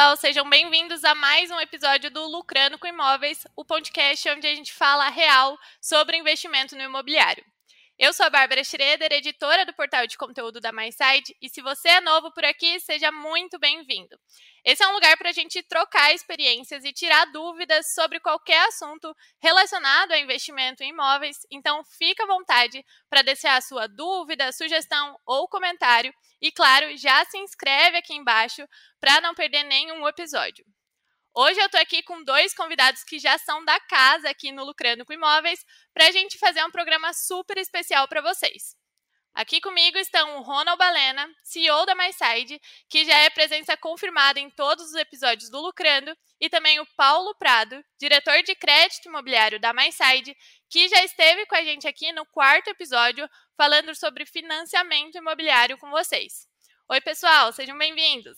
pessoal, 0.00 0.16
sejam 0.16 0.48
bem-vindos 0.48 1.04
a 1.04 1.14
mais 1.14 1.50
um 1.50 1.60
episódio 1.60 2.10
do 2.10 2.24
Lucrando 2.26 2.78
com 2.78 2.86
Imóveis, 2.86 3.46
o 3.54 3.62
podcast 3.62 4.30
onde 4.30 4.46
a 4.46 4.54
gente 4.54 4.72
fala 4.72 5.10
real 5.10 5.58
sobre 5.78 6.16
investimento 6.16 6.74
no 6.74 6.80
imobiliário. 6.80 7.44
Eu 8.02 8.14
sou 8.14 8.24
a 8.24 8.30
Bárbara 8.30 8.64
Schroeder, 8.64 9.12
editora 9.12 9.66
do 9.66 9.74
portal 9.74 10.06
de 10.06 10.16
conteúdo 10.16 10.58
da 10.58 10.72
MySide, 10.72 11.36
e 11.38 11.50
se 11.50 11.60
você 11.60 11.86
é 11.86 12.00
novo 12.00 12.32
por 12.32 12.42
aqui, 12.46 12.80
seja 12.80 13.12
muito 13.12 13.58
bem-vindo. 13.58 14.18
Esse 14.64 14.82
é 14.82 14.88
um 14.88 14.94
lugar 14.94 15.18
para 15.18 15.28
a 15.28 15.32
gente 15.32 15.62
trocar 15.62 16.14
experiências 16.14 16.82
e 16.82 16.94
tirar 16.94 17.26
dúvidas 17.26 17.92
sobre 17.94 18.18
qualquer 18.18 18.66
assunto 18.68 19.14
relacionado 19.38 20.12
a 20.12 20.18
investimento 20.18 20.82
em 20.82 20.88
imóveis, 20.88 21.36
então 21.50 21.84
fica 21.98 22.24
à 22.24 22.26
vontade 22.26 22.82
para 23.10 23.20
deixar 23.20 23.58
a 23.58 23.60
sua 23.60 23.86
dúvida, 23.86 24.50
sugestão 24.50 25.14
ou 25.26 25.46
comentário. 25.46 26.10
E 26.40 26.50
claro, 26.50 26.96
já 26.96 27.22
se 27.26 27.36
inscreve 27.36 27.98
aqui 27.98 28.14
embaixo 28.14 28.66
para 28.98 29.20
não 29.20 29.34
perder 29.34 29.62
nenhum 29.64 30.08
episódio. 30.08 30.64
Hoje 31.32 31.60
eu 31.60 31.66
estou 31.66 31.80
aqui 31.80 32.02
com 32.02 32.24
dois 32.24 32.52
convidados 32.52 33.04
que 33.04 33.18
já 33.20 33.38
são 33.38 33.64
da 33.64 33.78
casa 33.78 34.28
aqui 34.28 34.50
no 34.50 34.64
Lucrando 34.64 35.04
com 35.04 35.12
Imóveis 35.12 35.64
para 35.94 36.08
a 36.08 36.10
gente 36.10 36.36
fazer 36.36 36.64
um 36.64 36.72
programa 36.72 37.12
super 37.12 37.56
especial 37.56 38.08
para 38.08 38.20
vocês. 38.20 38.74
Aqui 39.32 39.60
comigo 39.60 39.96
estão 39.96 40.38
o 40.38 40.42
Ronald 40.42 40.76
Balena, 40.76 41.24
CEO 41.44 41.86
da 41.86 41.94
MySide, 41.94 42.60
que 42.88 43.04
já 43.04 43.16
é 43.16 43.30
presença 43.30 43.76
confirmada 43.76 44.40
em 44.40 44.50
todos 44.50 44.86
os 44.86 44.94
episódios 44.96 45.48
do 45.48 45.60
Lucrando, 45.60 46.16
e 46.40 46.50
também 46.50 46.80
o 46.80 46.86
Paulo 46.96 47.32
Prado, 47.36 47.80
diretor 47.96 48.42
de 48.42 48.56
crédito 48.56 49.08
imobiliário 49.08 49.60
da 49.60 49.72
MySide, 49.72 50.36
que 50.68 50.88
já 50.88 51.04
esteve 51.04 51.46
com 51.46 51.54
a 51.54 51.62
gente 51.62 51.86
aqui 51.86 52.12
no 52.12 52.26
quarto 52.26 52.70
episódio 52.70 53.28
falando 53.56 53.94
sobre 53.94 54.26
financiamento 54.26 55.16
imobiliário 55.16 55.78
com 55.78 55.88
vocês. 55.90 56.48
Oi, 56.88 57.00
pessoal, 57.00 57.52
sejam 57.52 57.78
bem-vindos. 57.78 58.36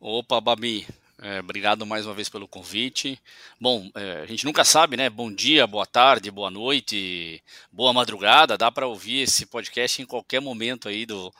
Opa, 0.00 0.40
Babi, 0.40 0.86
é, 1.22 1.40
obrigado 1.40 1.86
mais 1.86 2.04
uma 2.04 2.14
vez 2.14 2.28
pelo 2.28 2.46
convite. 2.46 3.18
Bom, 3.58 3.88
é, 3.94 4.20
a 4.22 4.26
gente 4.26 4.44
nunca 4.44 4.64
sabe, 4.64 4.96
né? 4.96 5.08
Bom 5.08 5.32
dia, 5.32 5.66
boa 5.66 5.86
tarde, 5.86 6.30
boa 6.30 6.50
noite, 6.50 7.42
boa 7.72 7.92
madrugada. 7.92 8.58
Dá 8.58 8.70
para 8.70 8.86
ouvir 8.86 9.22
esse 9.22 9.46
podcast 9.46 10.02
em 10.02 10.04
qualquer 10.04 10.40
momento 10.40 10.88
aí 10.88 11.06
do 11.06 11.32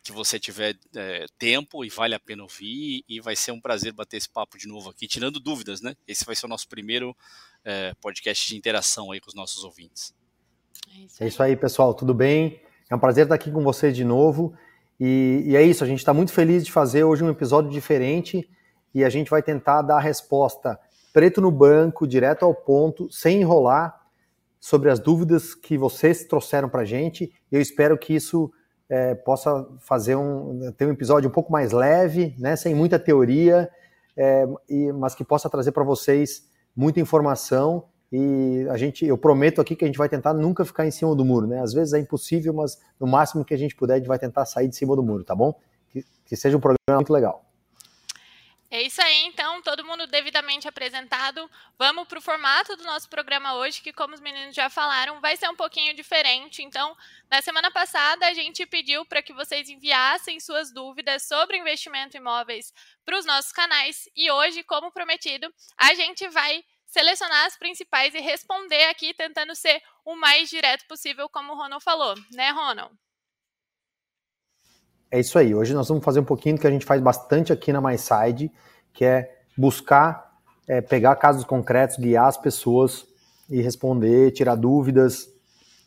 que 0.00 0.12
você 0.12 0.38
tiver 0.38 0.76
é, 0.94 1.26
tempo 1.36 1.84
e 1.84 1.88
vale 1.88 2.14
a 2.14 2.20
pena 2.20 2.44
ouvir. 2.44 3.04
E 3.08 3.20
vai 3.20 3.34
ser 3.34 3.50
um 3.50 3.60
prazer 3.60 3.92
bater 3.92 4.16
esse 4.16 4.28
papo 4.28 4.56
de 4.56 4.68
novo 4.68 4.90
aqui, 4.90 5.08
tirando 5.08 5.40
dúvidas, 5.40 5.80
né? 5.80 5.96
Esse 6.06 6.24
vai 6.24 6.36
ser 6.36 6.46
o 6.46 6.48
nosso 6.48 6.68
primeiro 6.68 7.16
é, 7.64 7.94
podcast 8.00 8.48
de 8.48 8.56
interação 8.56 9.10
aí 9.10 9.18
com 9.18 9.28
os 9.28 9.34
nossos 9.34 9.64
ouvintes. 9.64 10.14
É 10.88 11.00
isso 11.00 11.16
aí, 11.20 11.26
é 11.26 11.28
isso 11.28 11.42
aí 11.42 11.56
pessoal. 11.56 11.92
Tudo 11.94 12.14
bem? 12.14 12.60
É 12.88 12.94
um 12.94 13.00
prazer 13.00 13.24
estar 13.24 13.34
aqui 13.34 13.50
com 13.50 13.64
vocês 13.64 13.96
de 13.96 14.04
novo. 14.04 14.56
E, 15.00 15.42
e 15.46 15.56
é 15.56 15.62
isso, 15.64 15.82
a 15.82 15.86
gente 15.86 15.98
está 15.98 16.14
muito 16.14 16.32
feliz 16.32 16.64
de 16.64 16.70
fazer 16.70 17.02
hoje 17.02 17.24
um 17.24 17.28
episódio 17.28 17.72
diferente 17.72 18.48
e 18.94 19.04
a 19.04 19.08
gente 19.08 19.30
vai 19.30 19.42
tentar 19.42 19.82
dar 19.82 19.96
a 19.96 20.00
resposta 20.00 20.78
preto 21.12 21.40
no 21.40 21.50
branco, 21.50 22.06
direto 22.06 22.44
ao 22.44 22.54
ponto, 22.54 23.10
sem 23.10 23.40
enrolar, 23.40 24.06
sobre 24.60 24.90
as 24.90 24.98
dúvidas 24.98 25.54
que 25.54 25.78
vocês 25.78 26.24
trouxeram 26.24 26.68
para 26.68 26.82
a 26.82 26.84
gente. 26.84 27.32
Eu 27.50 27.60
espero 27.60 27.96
que 27.96 28.14
isso 28.14 28.52
é, 28.88 29.14
possa 29.14 29.66
fazer 29.80 30.16
um, 30.16 30.72
ter 30.76 30.86
um 30.86 30.92
episódio 30.92 31.28
um 31.28 31.32
pouco 31.32 31.50
mais 31.50 31.72
leve, 31.72 32.34
né, 32.38 32.56
sem 32.56 32.74
muita 32.74 32.98
teoria, 32.98 33.70
é, 34.16 34.46
e, 34.68 34.92
mas 34.92 35.14
que 35.14 35.24
possa 35.24 35.48
trazer 35.48 35.72
para 35.72 35.84
vocês 35.84 36.48
muita 36.74 37.00
informação. 37.00 37.84
E 38.12 38.66
a 38.70 38.76
gente, 38.76 39.06
eu 39.06 39.16
prometo 39.16 39.60
aqui 39.60 39.74
que 39.74 39.84
a 39.84 39.88
gente 39.88 39.98
vai 39.98 40.08
tentar 40.08 40.34
nunca 40.34 40.64
ficar 40.64 40.86
em 40.86 40.90
cima 40.90 41.14
do 41.14 41.24
muro, 41.24 41.46
né? 41.46 41.60
Às 41.60 41.72
vezes 41.72 41.94
é 41.94 41.98
impossível, 41.98 42.52
mas 42.52 42.78
no 43.00 43.06
máximo 43.06 43.44
que 43.44 43.54
a 43.54 43.58
gente 43.58 43.74
puder, 43.74 43.94
a 43.94 43.98
gente 43.98 44.06
vai 44.06 44.18
tentar 44.18 44.44
sair 44.44 44.68
de 44.68 44.76
cima 44.76 44.94
do 44.94 45.02
muro, 45.02 45.24
tá 45.24 45.34
bom? 45.34 45.58
Que, 45.88 46.04
que 46.24 46.36
seja 46.36 46.56
um 46.56 46.60
programa 46.60 46.98
muito 46.98 47.12
legal. 47.12 47.45
É 48.68 48.82
isso 48.82 49.00
aí, 49.00 49.26
então, 49.26 49.62
todo 49.62 49.84
mundo 49.84 50.08
devidamente 50.08 50.66
apresentado. 50.66 51.48
Vamos 51.78 52.08
para 52.08 52.18
o 52.18 52.22
formato 52.22 52.74
do 52.76 52.82
nosso 52.82 53.08
programa 53.08 53.54
hoje, 53.54 53.80
que, 53.80 53.92
como 53.92 54.12
os 54.12 54.20
meninos 54.20 54.56
já 54.56 54.68
falaram, 54.68 55.20
vai 55.20 55.36
ser 55.36 55.48
um 55.48 55.54
pouquinho 55.54 55.94
diferente. 55.94 56.62
Então, 56.62 56.96
na 57.30 57.40
semana 57.40 57.70
passada, 57.70 58.26
a 58.26 58.34
gente 58.34 58.66
pediu 58.66 59.06
para 59.06 59.22
que 59.22 59.32
vocês 59.32 59.68
enviassem 59.68 60.40
suas 60.40 60.72
dúvidas 60.72 61.22
sobre 61.22 61.58
investimento 61.58 62.16
imóveis 62.16 62.72
para 63.04 63.16
os 63.16 63.24
nossos 63.24 63.52
canais. 63.52 64.08
E 64.16 64.30
hoje, 64.32 64.64
como 64.64 64.90
prometido, 64.90 65.52
a 65.78 65.94
gente 65.94 66.28
vai 66.28 66.64
selecionar 66.86 67.46
as 67.46 67.56
principais 67.56 68.14
e 68.14 68.20
responder 68.20 68.84
aqui, 68.86 69.14
tentando 69.14 69.54
ser 69.54 69.80
o 70.04 70.16
mais 70.16 70.50
direto 70.50 70.86
possível, 70.88 71.28
como 71.28 71.52
o 71.52 71.56
Ronald 71.56 71.84
falou, 71.84 72.16
né, 72.32 72.50
Ronald? 72.50 73.05
É 75.10 75.20
isso 75.20 75.38
aí. 75.38 75.54
Hoje 75.54 75.72
nós 75.72 75.88
vamos 75.88 76.04
fazer 76.04 76.20
um 76.20 76.24
pouquinho 76.24 76.56
do 76.56 76.60
que 76.60 76.66
a 76.66 76.70
gente 76.70 76.84
faz 76.84 77.00
bastante 77.00 77.52
aqui 77.52 77.72
na 77.72 77.80
MySide, 77.80 78.50
que 78.92 79.04
é 79.04 79.36
buscar 79.56 80.26
é, 80.66 80.80
pegar 80.80 81.14
casos 81.16 81.44
concretos, 81.44 81.96
guiar 81.96 82.26
as 82.26 82.36
pessoas 82.36 83.06
e 83.48 83.62
responder, 83.62 84.32
tirar 84.32 84.56
dúvidas 84.56 85.28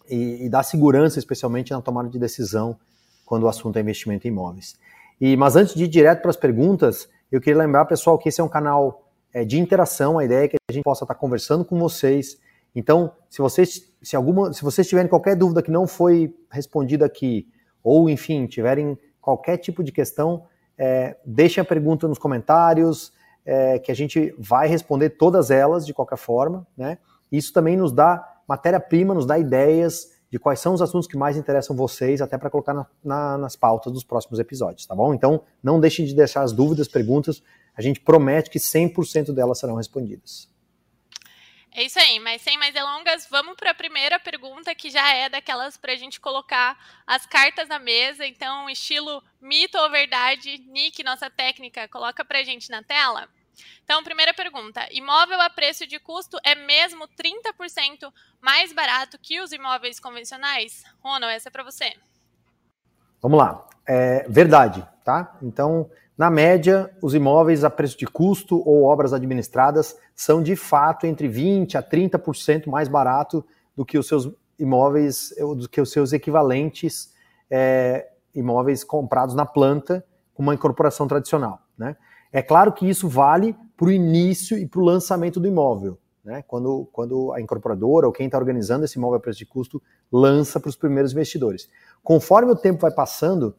e, 0.10 0.46
e, 0.46 0.50
dar 0.50 0.64
segurança, 0.64 1.20
especialmente 1.20 1.72
na 1.72 1.82
tomada 1.82 2.10
de 2.10 2.18
decisão 2.18 2.78
quando 3.26 3.44
o 3.44 3.48
assunto 3.48 3.78
é 3.78 3.82
investimento 3.82 4.26
em 4.26 4.32
imóveis. 4.32 4.78
E, 5.20 5.36
mas 5.36 5.56
antes 5.56 5.76
de 5.76 5.84
ir 5.84 5.88
direto 5.88 6.22
para 6.22 6.32
as 6.32 6.38
perguntas, 6.38 7.10
eu 7.32 7.42
queria 7.42 7.60
lembrar, 7.60 7.86
pessoal, 7.86 8.18
que 8.18 8.30
esse 8.30 8.40
é 8.40 8.44
um 8.44 8.50
canal 8.50 9.12
é, 9.34 9.44
de 9.44 9.60
interação. 9.60 10.18
A 10.18 10.26
ideia 10.26 10.46
é 10.46 10.48
que 10.48 10.56
a 10.70 10.74
gente 10.74 10.84
possa 10.84 11.04
estar 11.04 11.16
conversando 11.16 11.66
com 11.66 11.78
vocês. 11.78 12.40
Então, 12.74 13.12
se 13.30 13.40
vocês, 13.40 13.92
se 14.02 14.16
alguma, 14.16 14.54
se 14.54 14.64
vocês 14.64 14.88
tiverem 14.88 15.10
qualquer 15.10 15.36
dúvida 15.36 15.62
que 15.62 15.70
não 15.70 15.86
foi 15.86 16.34
respondida 16.50 17.06
aqui, 17.06 17.48
ou 17.84 18.10
enfim, 18.10 18.48
tiverem 18.48 18.98
qualquer 19.30 19.58
tipo 19.58 19.84
de 19.84 19.92
questão, 19.92 20.46
é, 20.76 21.16
deixem 21.24 21.62
a 21.62 21.66
pergunta 21.66 22.08
nos 22.08 22.18
comentários, 22.18 23.14
é, 23.46 23.78
que 23.78 23.92
a 23.92 23.96
gente 23.96 24.34
vai 24.40 24.68
responder 24.68 25.12
todas 25.12 25.52
elas 25.52 25.86
de 25.86 25.94
qualquer 25.94 26.18
forma. 26.18 26.66
Né? 26.76 26.98
Isso 27.32 27.54
também 27.54 27.78
nos 27.78 27.92
dá 27.92 28.28
matéria-prima, 28.48 29.14
nos 29.14 29.28
dá 29.28 29.38
ideias 29.38 30.18
de 30.32 30.40
quais 30.40 30.60
são 30.60 30.74
os 30.74 30.82
assuntos 30.82 31.08
que 31.08 31.18
mais 31.18 31.38
interessam 31.38 31.76
vocês, 31.76 32.22
até 32.22 32.38
para 32.38 32.50
colocar 32.50 32.74
na, 32.74 32.88
na, 33.04 33.38
nas 33.38 33.56
pautas 33.56 33.94
dos 33.94 34.04
próximos 34.04 34.40
episódios, 34.40 34.86
tá 34.86 34.96
bom? 34.96 35.14
Então, 35.14 35.42
não 35.62 35.80
deixem 35.80 36.06
de 36.06 36.16
deixar 36.16 36.42
as 36.42 36.52
dúvidas, 36.52 36.88
perguntas, 36.88 37.44
a 37.76 37.82
gente 37.82 38.00
promete 38.00 38.50
que 38.50 38.60
100% 38.60 39.32
delas 39.32 39.60
serão 39.60 39.76
respondidas. 39.76 40.48
É 41.80 41.84
isso 41.84 41.98
aí, 41.98 42.20
mas 42.20 42.42
sem 42.42 42.58
mais 42.58 42.74
delongas, 42.74 43.26
vamos 43.32 43.56
para 43.56 43.72
a 43.72 43.74
primeira 43.74 44.20
pergunta, 44.20 44.76
que 44.76 44.90
já 44.90 45.14
é 45.14 45.30
daquelas 45.30 45.78
para 45.78 45.94
a 45.94 45.96
gente 45.96 46.20
colocar 46.20 46.78
as 47.08 47.26
cartas 47.26 47.70
na 47.70 47.80
mesa. 47.80 48.26
Então, 48.26 48.70
estilo 48.70 49.24
mito 49.40 49.78
ou 49.78 49.90
verdade, 49.90 50.58
Nick, 50.68 51.02
nossa 51.04 51.30
técnica, 51.30 51.88
coloca 51.88 52.26
para 52.26 52.40
a 52.40 52.44
gente 52.44 52.70
na 52.70 52.84
tela. 52.84 53.30
Então, 53.82 54.04
primeira 54.04 54.34
pergunta: 54.34 54.86
imóvel 54.92 55.40
a 55.40 55.50
preço 55.50 55.88
de 55.88 55.98
custo 56.00 56.38
é 56.44 56.54
mesmo 56.54 57.08
30% 57.08 58.12
mais 58.42 58.74
barato 58.74 59.18
que 59.18 59.40
os 59.40 59.54
imóveis 59.54 60.02
convencionais? 60.02 60.84
Ronald, 61.02 61.34
essa 61.34 61.48
é 61.48 61.52
para 61.52 61.64
você. 61.64 61.94
Vamos 63.22 63.40
lá. 63.40 63.66
É 63.88 64.28
verdade, 64.28 64.86
tá? 65.06 65.34
Então, 65.42 65.90
na 66.20 66.30
média, 66.30 66.92
os 67.02 67.16
imóveis 67.16 67.64
a 67.64 67.70
preço 67.70 67.98
de 67.98 68.06
custo 68.06 68.62
ou 68.68 68.84
obras 68.84 69.14
administradas 69.14 69.98
são 70.14 70.44
de 70.44 70.54
fato 70.54 71.06
entre 71.06 71.30
20 71.30 71.78
a 71.78 71.82
30% 71.82 72.68
mais 72.68 72.90
barato 72.90 73.42
do 73.74 73.86
que 73.86 73.98
os 73.98 74.06
seus 74.06 74.30
imóveis, 74.60 75.34
do 75.56 75.70
que 75.70 75.80
os 75.80 75.90
seus 75.90 76.12
equivalentes 76.12 77.14
é, 77.50 78.10
imóveis 78.36 78.84
comprados 78.84 79.34
na 79.34 79.46
planta 79.46 80.06
com 80.34 80.44
uma 80.44 80.54
incorporação 80.54 81.08
tradicional. 81.08 81.62
Né? 81.78 81.96
É 82.34 82.42
claro 82.42 82.74
que 82.74 82.90
isso 82.90 83.08
vale 83.08 83.56
para 83.78 83.88
o 83.88 83.92
início 83.92 84.58
e 84.58 84.68
para 84.68 84.82
o 84.82 84.84
lançamento 84.84 85.40
do 85.40 85.48
imóvel. 85.48 85.98
Né? 86.22 86.44
Quando, 86.46 86.86
quando 86.92 87.32
a 87.32 87.40
incorporadora 87.40 88.08
ou 88.08 88.12
quem 88.12 88.26
está 88.26 88.38
organizando 88.38 88.84
esse 88.84 88.98
imóvel 88.98 89.20
a 89.20 89.22
preço 89.22 89.40
de 89.40 89.46
custo 89.46 89.82
lança 90.12 90.60
para 90.60 90.68
os 90.68 90.76
primeiros 90.76 91.14
investidores. 91.14 91.70
Conforme 92.04 92.52
o 92.52 92.58
tempo 92.58 92.82
vai 92.82 92.92
passando, 92.92 93.56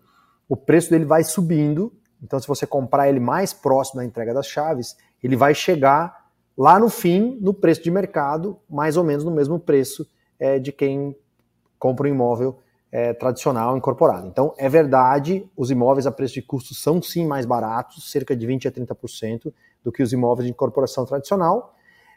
o 0.47 0.55
preço 0.55 0.91
dele 0.91 1.07
vai 1.07 1.25
subindo 1.25 1.91
então, 2.23 2.39
se 2.39 2.47
você 2.47 2.67
comprar 2.67 3.09
ele 3.09 3.21
mais 3.21 3.53
próximo 3.53 4.01
da 4.01 4.05
entrega 4.05 4.35
das 4.35 4.47
chaves, 4.47 4.97
ele 5.23 5.37
vai 5.37 5.55
chegar 5.55 6.29
lá 6.57 6.79
no 6.79 6.89
fim, 6.89 7.39
no 7.41 7.55
preço 7.55 7.83
de 7.83 7.91
mercado, 7.91 8.59
mais 8.69 8.97
ou 8.97 9.05
menos 9.05 9.25
no 9.25 9.31
mesmo 9.31 9.59
preço 9.59 10.07
é, 10.39 10.59
de 10.59 10.73
quem 10.73 11.17
compra 11.79 12.07
um 12.07 12.11
imóvel 12.11 12.59
é, 12.93 13.13
tradicional 13.15 13.77
incorporado. 13.77 14.27
Então, 14.27 14.53
é 14.59 14.69
verdade, 14.69 15.49
os 15.57 15.71
imóveis 15.71 16.07
a 16.07 16.13
preço 16.13 16.35
de 16.35 16.43
custo 16.43 16.75
são 16.75 17.01
sim 17.01 17.27
mais 17.27 17.47
baratos, 17.47 18.11
cerca 18.11 18.37
de 18.37 18.47
20% 18.47 18.67
a 18.67 18.71
30% 18.71 19.53
do 19.83 19.91
que 19.91 20.03
os 20.03 20.13
imóveis 20.13 20.47
de 20.47 20.53
incorporação 20.53 21.07
tradicional. 21.07 21.75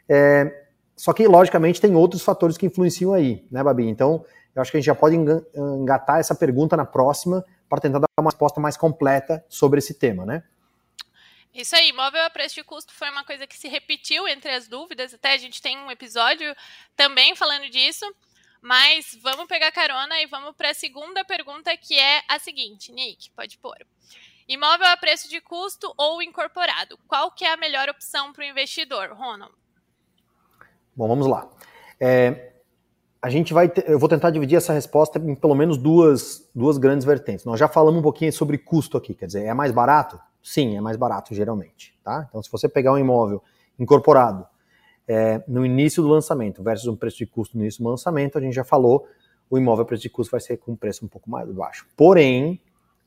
É, 0.08 0.64
só 0.96 1.12
que, 1.12 1.26
logicamente, 1.26 1.80
tem 1.80 1.94
outros 1.94 2.22
fatores 2.22 2.56
que 2.56 2.66
influenciam 2.66 3.14
aí, 3.14 3.46
né, 3.50 3.62
Babi? 3.62 3.88
Então, 3.88 4.24
eu 4.54 4.62
acho 4.62 4.70
que 4.70 4.76
a 4.76 4.80
gente 4.80 4.86
já 4.86 4.94
pode 4.94 5.16
engatar 5.16 6.20
essa 6.20 6.34
pergunta 6.34 6.76
na 6.76 6.84
próxima, 6.84 7.44
para 7.68 7.80
tentar 7.80 7.98
dar 7.98 8.06
uma 8.18 8.30
resposta 8.30 8.60
mais 8.60 8.76
completa 8.76 9.44
sobre 9.48 9.78
esse 9.78 9.94
tema, 9.94 10.24
né? 10.24 10.42
Isso 11.54 11.76
aí, 11.76 11.90
imóvel 11.90 12.24
a 12.24 12.30
preço 12.30 12.56
de 12.56 12.64
custo 12.64 12.92
foi 12.92 13.08
uma 13.10 13.24
coisa 13.24 13.46
que 13.46 13.56
se 13.56 13.68
repetiu 13.68 14.26
entre 14.26 14.50
as 14.50 14.66
dúvidas, 14.66 15.14
até 15.14 15.32
a 15.32 15.36
gente 15.36 15.62
tem 15.62 15.78
um 15.78 15.90
episódio 15.90 16.54
também 16.96 17.36
falando 17.36 17.70
disso, 17.70 18.04
mas 18.60 19.16
vamos 19.22 19.46
pegar 19.46 19.70
carona 19.70 20.20
e 20.20 20.26
vamos 20.26 20.56
para 20.56 20.70
a 20.70 20.74
segunda 20.74 21.24
pergunta, 21.24 21.76
que 21.76 21.96
é 21.96 22.22
a 22.28 22.38
seguinte, 22.40 22.90
Nick, 22.90 23.30
pode 23.30 23.56
pôr. 23.58 23.76
Imóvel 24.48 24.88
a 24.88 24.96
preço 24.96 25.28
de 25.28 25.40
custo 25.40 25.94
ou 25.96 26.20
incorporado? 26.22 26.98
Qual 27.06 27.30
que 27.30 27.44
é 27.44 27.52
a 27.52 27.56
melhor 27.56 27.88
opção 27.88 28.32
para 28.32 28.42
o 28.42 28.46
investidor, 28.46 29.12
Ronald? 29.12 29.54
Bom, 30.96 31.08
vamos 31.08 31.26
lá. 31.26 31.48
É, 32.00 32.53
a 33.24 33.30
gente 33.30 33.54
vai, 33.54 33.72
eu 33.86 33.98
vou 33.98 34.06
tentar 34.06 34.28
dividir 34.28 34.56
essa 34.56 34.74
resposta 34.74 35.18
em 35.18 35.34
pelo 35.34 35.54
menos 35.54 35.78
duas, 35.78 36.46
duas 36.54 36.76
grandes 36.76 37.06
vertentes. 37.06 37.46
Nós 37.46 37.58
já 37.58 37.66
falamos 37.66 37.98
um 37.98 38.02
pouquinho 38.02 38.30
sobre 38.30 38.58
custo 38.58 38.98
aqui, 38.98 39.14
quer 39.14 39.24
dizer, 39.24 39.44
é 39.44 39.54
mais 39.54 39.72
barato? 39.72 40.20
Sim, 40.42 40.76
é 40.76 40.80
mais 40.82 40.98
barato 40.98 41.34
geralmente, 41.34 41.98
tá? 42.04 42.26
Então, 42.28 42.42
se 42.42 42.52
você 42.52 42.68
pegar 42.68 42.92
um 42.92 42.98
imóvel 42.98 43.42
incorporado 43.78 44.46
é, 45.08 45.42
no 45.48 45.64
início 45.64 46.02
do 46.02 46.08
lançamento 46.10 46.62
versus 46.62 46.86
um 46.86 46.94
preço 46.94 47.16
de 47.16 47.24
custo 47.24 47.56
no 47.56 47.62
início 47.62 47.82
do 47.82 47.88
lançamento, 47.88 48.36
a 48.36 48.42
gente 48.42 48.52
já 48.52 48.62
falou, 48.62 49.08
o 49.48 49.56
imóvel 49.56 49.86
preço 49.86 50.02
de 50.02 50.10
custo 50.10 50.30
vai 50.30 50.40
ser 50.40 50.58
com 50.58 50.72
um 50.72 50.76
preço 50.76 51.02
um 51.02 51.08
pouco 51.08 51.30
mais 51.30 51.50
baixo. 51.50 51.86
Porém, 51.96 52.60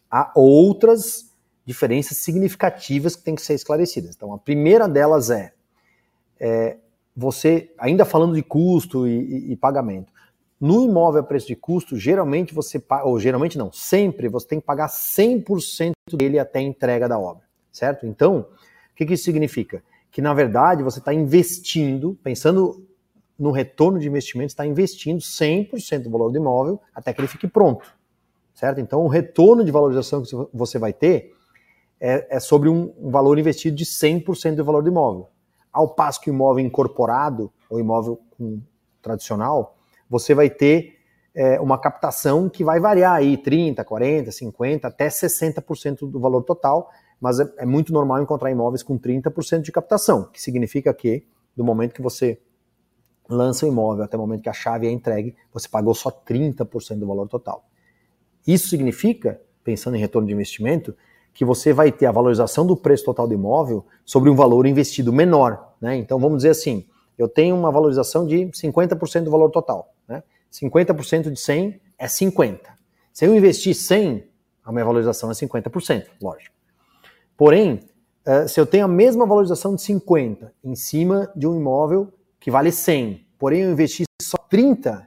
há 0.10 0.32
outras 0.34 1.32
diferenças 1.64 2.18
significativas 2.18 3.16
que 3.16 3.22
têm 3.22 3.36
que 3.36 3.42
ser 3.44 3.54
esclarecidas. 3.54 4.16
Então, 4.16 4.34
a 4.34 4.40
primeira 4.40 4.90
delas 4.90 5.30
é, 5.30 5.54
é 6.40 6.78
você, 7.20 7.74
ainda 7.80 8.06
falando 8.06 8.36
de 8.36 8.44
custo 8.44 9.08
e, 9.08 9.50
e, 9.50 9.52
e, 9.54 9.56
pagamento, 9.56 10.14
no 10.62 10.86
imóvel 10.86 11.22
a 11.22 11.24
preço 11.24 11.48
de 11.48 11.56
custo, 11.56 11.98
geralmente 11.98 12.54
você, 12.54 12.80
ou 13.04 13.20
geralmente 13.20 13.58
não, 13.58 13.72
sempre 13.72 14.30
você 14.30 14.48
tem 14.48 14.60
que 14.60 14.66
pagar 14.66 14.88
100% 14.88 15.94
dele 16.14 16.38
até 16.38 16.60
a 16.60 16.62
entrega 16.62 17.10
da 17.10 17.18
obra, 17.18 17.44
certo? 17.72 18.06
Então, 18.06 18.42
o 18.92 18.96
que, 18.96 19.04
que 19.04 19.16
isso 19.16 19.24
significa? 19.24 19.84
Que 20.12 20.22
na 20.22 20.32
verdade 20.32 20.84
você 20.84 21.00
está 21.00 21.12
investindo, 21.12 22.16
pensando 22.24 22.86
no 23.38 23.50
retorno 23.50 23.98
de 23.98 24.08
investimento, 24.08 24.52
está 24.52 24.66
investindo 24.66 25.20
100% 25.20 26.04
do 26.04 26.12
valor 26.12 26.32
do 26.32 26.38
imóvel 26.38 26.80
até 26.94 27.14
que 27.14 27.20
ele 27.20 27.28
fique 27.28 27.48
pronto, 27.48 27.92
certo? 28.54 28.80
Então, 28.80 29.04
o 29.04 29.08
retorno 29.08 29.64
de 29.64 29.72
valorização 29.72 30.22
que 30.22 30.36
você 30.54 30.78
vai 30.78 30.94
ter 30.94 31.36
é, 32.00 32.38
é 32.38 32.40
sobre 32.40 32.70
um, 32.70 32.94
um 33.00 33.10
valor 33.10 33.40
investido 33.40 33.76
de 33.76 33.86
100% 33.86 34.54
do 34.54 34.64
valor 34.64 34.84
do 34.84 34.90
imóvel. 34.90 35.30
Ao 35.78 35.88
passo 35.88 36.20
que 36.20 36.32
o 36.32 36.34
imóvel 36.34 36.66
incorporado, 36.66 37.54
ou 37.70 37.80
imóvel 37.80 38.20
com, 38.36 38.60
tradicional, 39.00 39.78
você 40.10 40.34
vai 40.34 40.50
ter 40.50 40.98
é, 41.36 41.60
uma 41.60 41.78
captação 41.78 42.50
que 42.50 42.64
vai 42.64 42.80
variar 42.80 43.14
aí 43.14 43.38
30, 43.38 43.86
40, 43.86 44.32
50, 44.32 44.88
até 44.88 45.08
60% 45.08 46.10
do 46.10 46.20
valor 46.20 46.42
total, 46.42 46.90
mas 47.22 47.40
é, 47.40 47.48
é, 47.60 47.66
muito 47.66 47.94
normal 47.94 48.20
encontrar 48.24 48.50
imóveis 48.50 48.82
com 48.82 48.98
30% 48.98 49.62
de 49.62 49.72
captação, 49.72 50.24
que 50.34 50.42
significa 50.42 50.92
que 50.96 51.28
do 51.56 51.64
momento 51.64 51.94
que 51.94 52.02
você 52.02 52.42
lança 53.30 53.68
o 53.68 53.70
imóvel 53.70 54.04
até 54.04 54.18
o 54.18 54.20
momento 54.20 54.42
que 54.42 54.50
a 54.50 54.54
chave 54.54 54.88
é 54.88 54.92
entregue, 54.92 55.36
você 55.54 55.70
pagou 55.70 55.94
só 55.94 56.10
30% 56.10 56.98
do 56.98 57.06
valor 57.06 57.28
total. 57.28 57.64
Isso 58.48 58.68
significa, 58.68 59.40
pensando 59.64 59.96
em 59.96 60.00
retorno 60.00 60.28
de 60.28 60.34
investimento, 60.34 60.96
que 61.38 61.46
você 61.46 61.72
vai 61.72 61.92
ter 61.92 62.08
a 62.08 62.12
valorização 62.12 62.66
do 62.66 62.76
preço 62.76 63.06
total 63.06 63.28
do 63.28 63.34
imóvel 63.36 63.86
sobre 64.04 64.28
um 64.28 64.36
valor 64.36 64.66
investido 64.66 65.14
menor. 65.14 65.76
Né? 65.80 65.96
Então 65.96 66.18
vamos 66.18 66.38
dizer 66.38 66.50
assim, 66.50 66.84
eu 67.16 67.28
tenho 67.28 67.56
uma 67.56 67.72
valorização 67.72 68.26
de 68.26 68.48
50% 68.48 69.24
do 69.24 69.30
valor 69.30 69.52
total. 69.52 69.94
Né? 70.08 70.24
50% 70.52 71.32
de 71.32 71.40
100 71.40 71.80
é 72.00 72.08
50. 72.08 72.72
Se 73.14 73.26
eu 73.26 73.36
investir 73.36 73.76
100, 73.76 74.24
a 74.66 74.72
minha 74.72 74.84
valorização 74.84 75.30
é 75.30 75.34
50%, 75.34 76.08
lógico. 76.20 76.56
Porém, 77.38 77.82
eh, 78.26 78.48
se 78.48 78.60
eu 78.60 78.66
tenho 78.66 78.86
a 78.86 78.88
mesma 78.88 79.24
valorização 79.24 79.76
de 79.76 79.84
50 79.84 80.52
em 80.64 80.74
cima 80.74 81.32
de 81.36 81.46
um 81.46 81.56
imóvel 81.56 82.12
que 82.40 82.50
vale 82.50 82.72
100, 82.72 83.28
porém 83.38 83.62
eu 83.62 83.72
investi 83.72 84.06
só 84.20 84.38
30, 84.50 85.07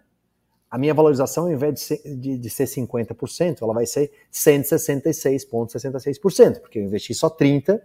a 0.71 0.79
minha 0.79 0.95
valorização, 0.95 1.45
ao 1.45 1.51
invés 1.51 1.75
de 1.75 1.81
ser, 1.81 2.01
ser 2.49 2.65
50%, 2.65 3.63
ela 3.63 3.75
vai 3.75 3.85
ser 3.87 4.13
166,66%, 4.33 6.61
porque 6.61 6.79
eu 6.79 6.85
investi 6.85 7.13
só 7.13 7.29
30 7.29 7.83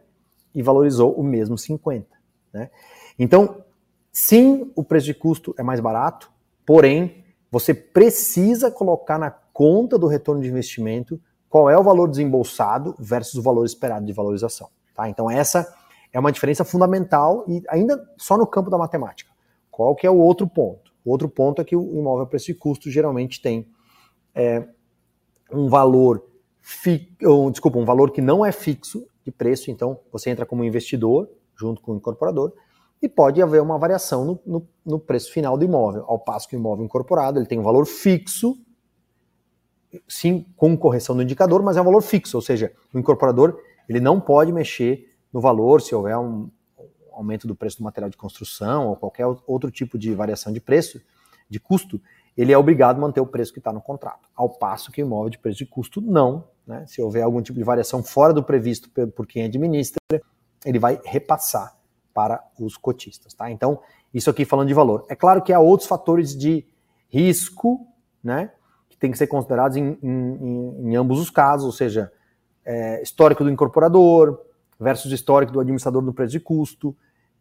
e 0.53 0.61
valorizou 0.61 1.11
o 1.13 1.23
mesmo 1.23 1.57
50. 1.57 2.05
Né? 2.53 2.69
Então, 3.17 3.63
sim, 4.11 4.71
o 4.75 4.83
preço 4.83 5.07
de 5.07 5.15
custo 5.15 5.55
é 5.57 5.63
mais 5.63 5.79
barato, 5.79 6.31
porém, 6.63 7.25
você 7.51 7.73
precisa 7.73 8.69
colocar 8.69 9.17
na 9.17 9.31
conta 9.31 9.97
do 9.97 10.05
retorno 10.07 10.41
de 10.41 10.49
investimento 10.49 11.19
qual 11.49 11.67
é 11.69 11.77
o 11.77 11.83
valor 11.83 12.09
desembolsado 12.09 12.95
versus 12.99 13.35
o 13.35 13.41
valor 13.41 13.65
esperado 13.65 14.05
de 14.05 14.11
valorização. 14.13 14.69
Tá? 14.93 15.09
Então, 15.09 15.31
essa 15.31 15.73
é 16.13 16.19
uma 16.19 16.31
diferença 16.31 16.63
fundamental 16.63 17.43
e 17.47 17.63
ainda 17.67 18.07
só 18.17 18.37
no 18.37 18.45
campo 18.45 18.69
da 18.69 18.77
matemática. 18.77 19.31
Qual 19.71 19.95
que 19.95 20.05
é 20.05 20.09
o 20.09 20.17
outro 20.17 20.47
ponto? 20.47 20.84
O 21.05 21.11
outro 21.11 21.29
ponto 21.29 21.61
é 21.61 21.65
que 21.65 21.75
o 21.75 21.99
imóvel 21.99 22.23
a 22.23 22.27
preço 22.27 22.47
de 22.47 22.55
custo 22.55 22.89
geralmente 22.89 23.39
tem 23.39 23.67
é, 24.33 24.67
um 25.51 25.69
valor 25.69 26.25
fi, 26.59 27.15
ou, 27.23 27.51
desculpa, 27.51 27.77
um 27.77 27.85
valor 27.85 28.11
que 28.11 28.21
não 28.21 28.43
é 28.43 28.51
fixo 28.51 29.07
de 29.23 29.31
preço, 29.31 29.69
então 29.69 29.99
você 30.11 30.31
entra 30.31 30.45
como 30.45 30.63
investidor 30.63 31.29
junto 31.55 31.79
com 31.79 31.93
o 31.93 31.95
incorporador 31.95 32.51
e 33.01 33.07
pode 33.07 33.41
haver 33.41 33.61
uma 33.61 33.77
variação 33.77 34.25
no, 34.25 34.39
no, 34.45 34.67
no 34.83 34.99
preço 34.99 35.31
final 35.31 35.57
do 35.57 35.63
imóvel, 35.63 36.03
ao 36.07 36.17
passo 36.17 36.47
que 36.47 36.55
o 36.55 36.59
imóvel 36.59 36.83
incorporado 36.83 37.37
ele 37.37 37.45
tem 37.45 37.59
um 37.59 37.63
valor 37.63 37.85
fixo, 37.85 38.57
sim, 40.07 40.45
com 40.55 40.75
correção 40.75 41.15
do 41.15 41.21
indicador, 41.21 41.61
mas 41.61 41.77
é 41.77 41.81
um 41.81 41.85
valor 41.85 42.01
fixo, 42.01 42.37
ou 42.37 42.41
seja, 42.41 42.73
o 42.91 42.97
incorporador 42.97 43.59
ele 43.87 43.99
não 43.99 44.19
pode 44.19 44.51
mexer 44.51 45.15
no 45.31 45.39
valor 45.39 45.81
se 45.81 45.93
houver 45.93 46.17
um, 46.17 46.49
aumento 47.15 47.47
do 47.47 47.55
preço 47.55 47.77
do 47.77 47.83
material 47.83 48.09
de 48.09 48.17
construção 48.17 48.87
ou 48.87 48.95
qualquer 48.95 49.25
outro 49.47 49.71
tipo 49.71 49.97
de 49.97 50.13
variação 50.13 50.51
de 50.51 50.59
preço, 50.59 51.01
de 51.49 51.59
custo, 51.59 52.01
ele 52.37 52.51
é 52.51 52.57
obrigado 52.57 52.97
a 52.97 52.99
manter 52.99 53.21
o 53.21 53.25
preço 53.25 53.53
que 53.53 53.59
está 53.59 53.71
no 53.71 53.81
contrato. 53.81 54.27
Ao 54.35 54.49
passo 54.49 54.91
que 54.91 55.01
o 55.01 55.05
imóvel 55.05 55.29
de 55.29 55.37
preço 55.37 55.59
de 55.59 55.65
custo 55.65 56.01
não. 56.01 56.47
Né? 56.67 56.85
Se 56.87 57.01
houver 57.01 57.23
algum 57.23 57.41
tipo 57.41 57.57
de 57.57 57.63
variação 57.63 58.03
fora 58.03 58.33
do 58.33 58.43
previsto 58.43 58.89
por 59.15 59.25
quem 59.25 59.43
administra, 59.43 59.97
ele 60.65 60.79
vai 60.79 60.99
repassar 61.05 61.77
para 62.13 62.43
os 62.59 62.75
cotistas. 62.75 63.33
Tá? 63.33 63.49
Então, 63.49 63.79
isso 64.13 64.29
aqui 64.29 64.43
falando 64.43 64.67
de 64.67 64.73
valor. 64.73 65.05
É 65.09 65.15
claro 65.15 65.41
que 65.41 65.53
há 65.53 65.59
outros 65.59 65.87
fatores 65.87 66.35
de 66.35 66.65
risco 67.09 67.87
né, 68.23 68.51
que 68.89 68.97
tem 68.97 69.11
que 69.11 69.17
ser 69.17 69.27
considerados 69.27 69.77
em, 69.77 69.97
em, 70.01 70.89
em 70.89 70.95
ambos 70.95 71.19
os 71.19 71.29
casos, 71.29 71.65
ou 71.65 71.71
seja, 71.71 72.11
é, 72.65 73.01
histórico 73.01 73.43
do 73.43 73.49
incorporador 73.49 74.41
versus 74.79 75.11
histórico 75.11 75.53
do 75.53 75.59
administrador 75.59 76.01
do 76.01 76.13
preço 76.13 76.31
de 76.31 76.39
custo, 76.39 76.95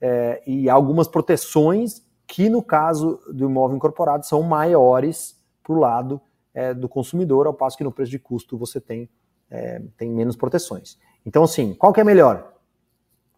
é, 0.07 0.43
e 0.47 0.69
algumas 0.69 1.09
proteções 1.09 2.03
que, 2.27 2.51
no 2.51 2.63
caso 2.63 3.19
do 3.33 3.47
imóvel 3.47 3.75
incorporado, 3.75 4.27
são 4.27 4.43
maiores 4.43 5.43
para 5.63 5.73
o 5.73 5.79
lado 5.79 6.21
é, 6.53 6.75
do 6.75 6.87
consumidor, 6.91 7.47
ao 7.47 7.55
passo 7.55 7.79
que 7.79 7.83
no 7.83 7.91
preço 7.91 8.11
de 8.11 8.19
custo 8.19 8.59
você 8.59 8.79
tem, 8.79 9.09
é, 9.51 9.83
tem 9.97 10.11
menos 10.11 10.37
proteções. 10.37 10.99
Então, 11.25 11.43
assim, 11.43 11.73
qual 11.73 11.91
que 11.91 12.03
é 12.03 12.05
melhor? 12.05 12.53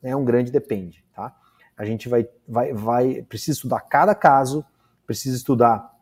É 0.03 0.17
um 0.17 0.25
grande 0.25 0.51
depende, 0.51 1.05
tá? 1.15 1.37
A 1.77 1.85
gente 1.85 2.09
vai, 2.09 2.29
vai, 2.49 2.73
vai 2.73 3.23
precisa 3.23 3.53
estudar 3.53 3.83
cada 3.83 4.13
caso, 4.13 4.65
precisa 5.07 5.37
estudar 5.37 5.95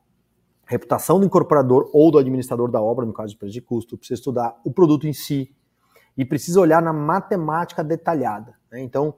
reputação 0.67 1.21
do 1.21 1.27
incorporador 1.27 1.91
ou 1.93 2.11
do 2.11 2.17
administrador 2.17 2.71
da 2.71 2.81
obra, 2.81 3.05
no 3.05 3.13
caso 3.13 3.33
de 3.33 3.37
preço 3.37 3.53
de 3.53 3.61
custo, 3.61 3.99
precisa 3.99 4.19
estudar 4.19 4.59
o 4.65 4.73
produto 4.73 5.07
em 5.07 5.13
si 5.13 5.55
e 6.17 6.25
precisa 6.25 6.59
olhar 6.59 6.81
na 6.81 6.93
matemática 6.93 7.85
detalhada. 7.85 8.55
Né? 8.71 8.81
Então, 8.81 9.15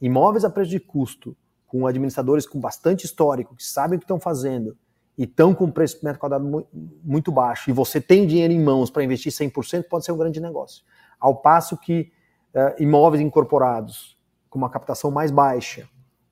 imóveis 0.00 0.44
a 0.44 0.50
preço 0.50 0.70
de 0.70 0.80
custo, 0.80 1.36
com 1.66 1.86
administradores 1.86 2.46
com 2.46 2.58
bastante 2.58 3.04
histórico, 3.04 3.54
que 3.54 3.64
sabem 3.64 3.96
o 3.96 4.00
que 4.00 4.04
estão 4.04 4.18
fazendo 4.18 4.76
e 5.16 5.24
estão 5.24 5.54
com 5.54 5.70
preço 5.70 5.98
por 5.98 6.06
metro 6.06 6.20
quadrado 6.20 6.66
muito 7.04 7.30
baixo, 7.30 7.68
e 7.68 7.72
você 7.72 8.00
tem 8.00 8.26
dinheiro 8.26 8.52
em 8.52 8.62
mãos 8.62 8.90
para 8.90 9.04
investir 9.04 9.30
100%, 9.30 9.84
pode 9.84 10.04
ser 10.04 10.12
um 10.12 10.16
grande 10.16 10.40
negócio. 10.40 10.82
Ao 11.18 11.36
passo 11.36 11.76
que 11.76 12.10
uh, 12.54 12.82
imóveis 12.82 13.22
incorporados, 13.22 14.18
com 14.48 14.58
uma 14.58 14.70
captação 14.70 15.10
mais 15.10 15.30
baixa, 15.30 15.88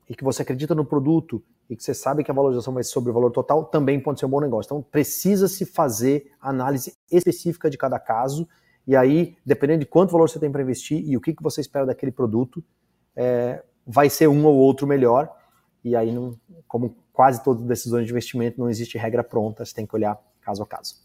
e 0.09 0.15
que 0.15 0.23
você 0.23 0.41
acredita 0.41 0.73
no 0.73 0.83
produto 0.83 1.41
e 1.69 1.75
que 1.75 1.83
você 1.83 1.93
sabe 1.93 2.23
que 2.23 2.31
a 2.31 2.33
valorização 2.33 2.73
vai 2.73 2.83
ser 2.83 2.89
sobre 2.89 3.11
o 3.11 3.13
valor 3.13 3.29
total, 3.31 3.63
também 3.63 3.99
pode 3.99 4.19
ser 4.19 4.25
um 4.25 4.29
bom 4.29 4.41
negócio. 4.41 4.67
Então, 4.67 4.81
precisa 4.81 5.47
se 5.47 5.67
fazer 5.67 6.31
análise 6.41 6.97
específica 7.11 7.69
de 7.69 7.77
cada 7.77 7.99
caso, 7.99 8.47
e 8.87 8.95
aí, 8.95 9.37
dependendo 9.45 9.81
de 9.81 9.85
quanto 9.85 10.11
valor 10.11 10.27
você 10.27 10.39
tem 10.39 10.51
para 10.51 10.63
investir 10.63 11.07
e 11.07 11.15
o 11.15 11.21
que, 11.21 11.31
que 11.31 11.43
você 11.43 11.61
espera 11.61 11.85
daquele 11.85 12.11
produto, 12.11 12.63
é, 13.19 13.61
vai 13.85 14.09
ser 14.09 14.29
um 14.29 14.45
ou 14.45 14.55
outro 14.55 14.87
melhor. 14.87 15.29
E 15.83 15.93
aí, 15.93 16.09
não, 16.09 16.39
como 16.67 16.95
quase 17.11 17.43
todas 17.43 17.61
as 17.63 17.67
decisões 17.67 18.05
de 18.05 18.11
investimento, 18.11 18.57
não 18.57 18.69
existe 18.69 18.97
regra 18.97 19.23
pronta, 19.23 19.65
você 19.65 19.75
tem 19.75 19.85
que 19.85 19.93
olhar 19.93 20.17
caso 20.39 20.63
a 20.63 20.65
caso. 20.65 20.95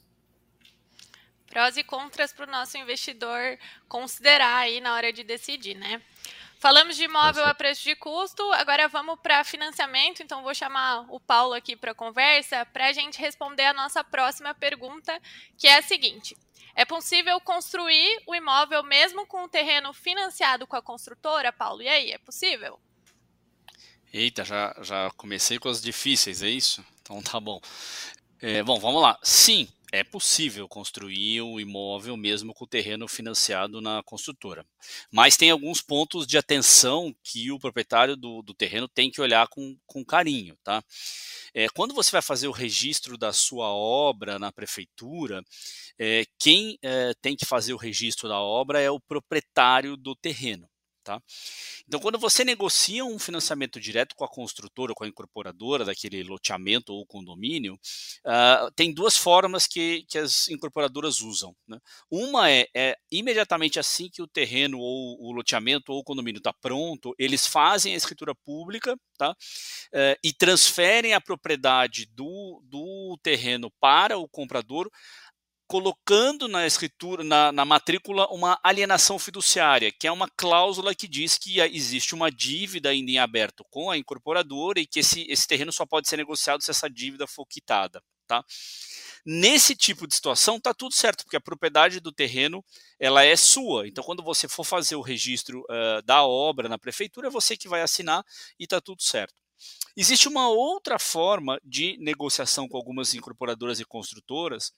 Prós 1.51 1.77
e 1.77 1.83
contras 1.83 2.33
para 2.33 2.47
o 2.47 2.51
nosso 2.51 2.77
investidor 2.79 3.59
considerar 3.89 4.59
aí 4.59 4.81
na 4.81 4.95
hora 4.95 5.13
de 5.13 5.25
decidir, 5.25 5.75
né? 5.75 6.01
Falamos 6.59 6.97
de 6.97 7.05
imóvel 7.05 7.45
a 7.45 7.53
preço 7.53 7.85
de 7.85 7.95
custo, 7.95 8.43
agora 8.53 8.89
vamos 8.89 9.19
para 9.21 9.45
financiamento. 9.45 10.23
Então, 10.23 10.43
vou 10.43 10.55
chamar 10.55 11.05
o 11.11 11.21
Paulo 11.21 11.53
aqui 11.53 11.77
para 11.77 11.93
a 11.93 11.95
conversa 11.95 12.65
para 12.73 12.87
a 12.87 12.93
gente 12.93 13.21
responder 13.21 13.65
a 13.65 13.75
nossa 13.75 14.03
próxima 14.03 14.55
pergunta, 14.55 15.21
que 15.59 15.67
é 15.67 15.79
a 15.79 15.83
seguinte: 15.83 16.37
é 16.75 16.85
possível 16.85 17.41
construir 17.41 18.23
o 18.27 18.35
imóvel 18.35 18.83
mesmo 18.83 19.27
com 19.27 19.45
o 19.45 19.49
terreno 19.49 19.93
financiado 19.93 20.67
com 20.67 20.77
a 20.77 20.83
construtora, 20.83 21.53
Paulo? 21.53 21.83
E 21.83 21.89
aí, 21.89 22.11
é 22.11 22.19
possível? 22.19 22.79
Eita, 24.13 24.45
já, 24.45 24.75
já 24.81 25.11
comecei 25.17 25.59
com 25.59 25.69
as 25.69 25.83
difíceis, 25.83 26.43
é 26.43 26.49
isso? 26.49 26.85
Então 27.03 27.21
tá 27.23 27.41
bom. 27.41 27.61
É, 28.41 28.63
bom, 28.63 28.79
vamos 28.79 29.03
lá. 29.03 29.19
Sim, 29.23 29.69
é 29.95 30.03
possível 30.03 30.69
construir 30.69 31.41
um 31.41 31.61
imóvel 31.61 32.17
mesmo 32.17 32.53
com 32.53 32.65
o 32.65 32.69
terreno 32.69 33.07
financiado 33.07 33.81
na 33.81 34.03
construtora. 34.03 34.67
Mas 35.09 35.37
tem 35.37 35.53
alguns 35.53 35.81
pontos 35.81 36.27
de 36.27 36.37
atenção 36.37 37.15
que 37.23 37.53
o 37.53 37.61
proprietário 37.61 38.17
do, 38.17 38.43
do 38.43 38.53
terreno 38.53 38.89
tem 38.89 39.09
que 39.09 39.21
olhar 39.21 39.47
com, 39.47 39.79
com 39.87 40.05
carinho. 40.05 40.57
Tá? 40.65 40.83
É, 41.55 41.69
quando 41.69 41.95
você 41.95 42.11
vai 42.11 42.23
fazer 42.23 42.49
o 42.49 42.53
registro 42.53 43.17
da 43.17 43.33
sua 43.33 43.69
obra 43.69 44.37
na 44.37 44.51
prefeitura, 44.51 45.45
é, 45.97 46.25
quem 46.41 46.77
é, 46.83 47.13
tem 47.23 47.37
que 47.37 47.47
fazer 47.47 47.73
o 47.73 47.79
registro 47.79 48.29
da 48.29 48.41
obra 48.41 48.81
é 48.81 48.91
o 48.91 48.99
proprietário 48.99 49.97
do 49.97 50.17
terreno. 50.17 50.69
Tá? 51.05 51.21
Então, 51.87 52.01
quando 52.01 52.19
você 52.19 52.45
negocia 52.45 53.05
um 53.05 53.19
financiamento 53.19 53.79
direto 53.79 54.15
com 54.17 54.25
a 54.25 54.29
construtora 54.29 54.93
ou 54.93 54.97
com 54.97 55.05
a 55.05 55.09
incorporadora 55.09 55.85
daquele 55.85 56.23
loteamento 56.23 56.95
ou 56.95 57.05
condomínio, 57.05 57.75
uh, 57.75 58.73
tem 58.75 58.93
duas 58.93 59.15
formas 59.15 59.67
que, 59.67 60.07
que 60.09 60.17
as 60.17 60.49
incorporadoras 60.49 61.21
usam. 61.21 61.55
Né? 61.69 61.79
Uma 62.11 62.51
é, 62.51 62.67
é, 62.75 62.97
imediatamente 63.13 63.79
assim 63.79 64.09
que 64.09 64.23
o 64.23 64.27
terreno 64.27 64.79
ou 64.79 65.19
o 65.21 65.31
loteamento 65.31 65.93
ou 65.93 65.99
o 65.99 66.05
condomínio 66.05 66.39
está 66.39 66.55
pronto, 66.55 67.15
eles 67.19 67.47
fazem 67.47 67.93
a 67.93 67.99
escritura 67.99 68.35
pública 68.35 68.97
tá? 69.19 69.33
Uh, 69.33 70.17
e 70.25 70.33
transferem 70.33 71.13
a 71.13 71.21
propriedade 71.21 72.07
do, 72.07 72.63
do 72.65 73.19
terreno 73.23 73.71
para 73.79 74.17
o 74.17 74.27
comprador 74.27 74.91
colocando 75.67 76.47
na 76.47 76.67
escritura, 76.67 77.25
na, 77.25 77.51
na, 77.51 77.65
matrícula, 77.65 78.27
uma 78.29 78.59
alienação 78.63 79.19
fiduciária, 79.19 79.91
que 79.91 80.07
é 80.07 80.13
uma 80.13 80.29
cláusula 80.29 80.95
que 80.95 81.09
diz 81.09 81.39
que 81.39 81.61
existe 81.61 82.15
uma 82.15 82.31
dívida 82.31 82.91
ainda 82.91 83.11
em 83.11 83.19
aberto 83.19 83.65
com 83.71 83.91
a 83.91 83.97
incorporadora 83.97 84.81
e 84.81 84.87
que 84.87 85.01
esse, 85.01 85.27
esse 85.29 85.47
terreno 85.47 85.73
só 85.73 85.87
pode 85.87 86.09
ser 86.09 86.17
negociado 86.17 86.63
se 86.63 86.71
essa 86.71 86.89
dívida 86.89 87.27
for 87.27 87.47
quitada. 87.47 88.03
Tá? 88.27 88.43
Nesse 89.25 89.75
tipo 89.75 90.07
de 90.07 90.15
situação, 90.15 90.57
está 90.57 90.75
tudo 90.75 90.95
certo, 90.95 91.25
porque 91.25 91.37
a 91.37 91.41
propriedade 91.41 92.01
do 92.01 92.13
terreno 92.13 92.65
ela 92.99 93.25
é 93.25 93.37
sua. 93.37 93.89
Então, 93.89 94.05
quando 94.05 94.23
você 94.23 94.47
for 94.47 94.65
fazer 94.65 94.97
o 94.97 95.01
registro 95.01 95.61
uh, 95.63 96.03
da 96.05 96.25
obra 96.25 96.69
na 96.69 96.79
prefeitura, 96.79 97.29
é 97.29 97.31
você 97.31 97.57
que 97.57 97.69
vai 97.69 97.81
assinar 97.81 98.25
e 98.59 98.65
está 98.65 98.81
tudo 98.81 99.03
certo. 99.03 99.35
Existe 99.97 100.27
uma 100.29 100.49
outra 100.49 100.99
forma 100.99 101.59
de 101.65 101.97
negociação 101.99 102.69
com 102.69 102.77
algumas 102.77 103.15
incorporadoras 103.15 103.79
e 103.79 103.85
construtoras, 103.85 104.73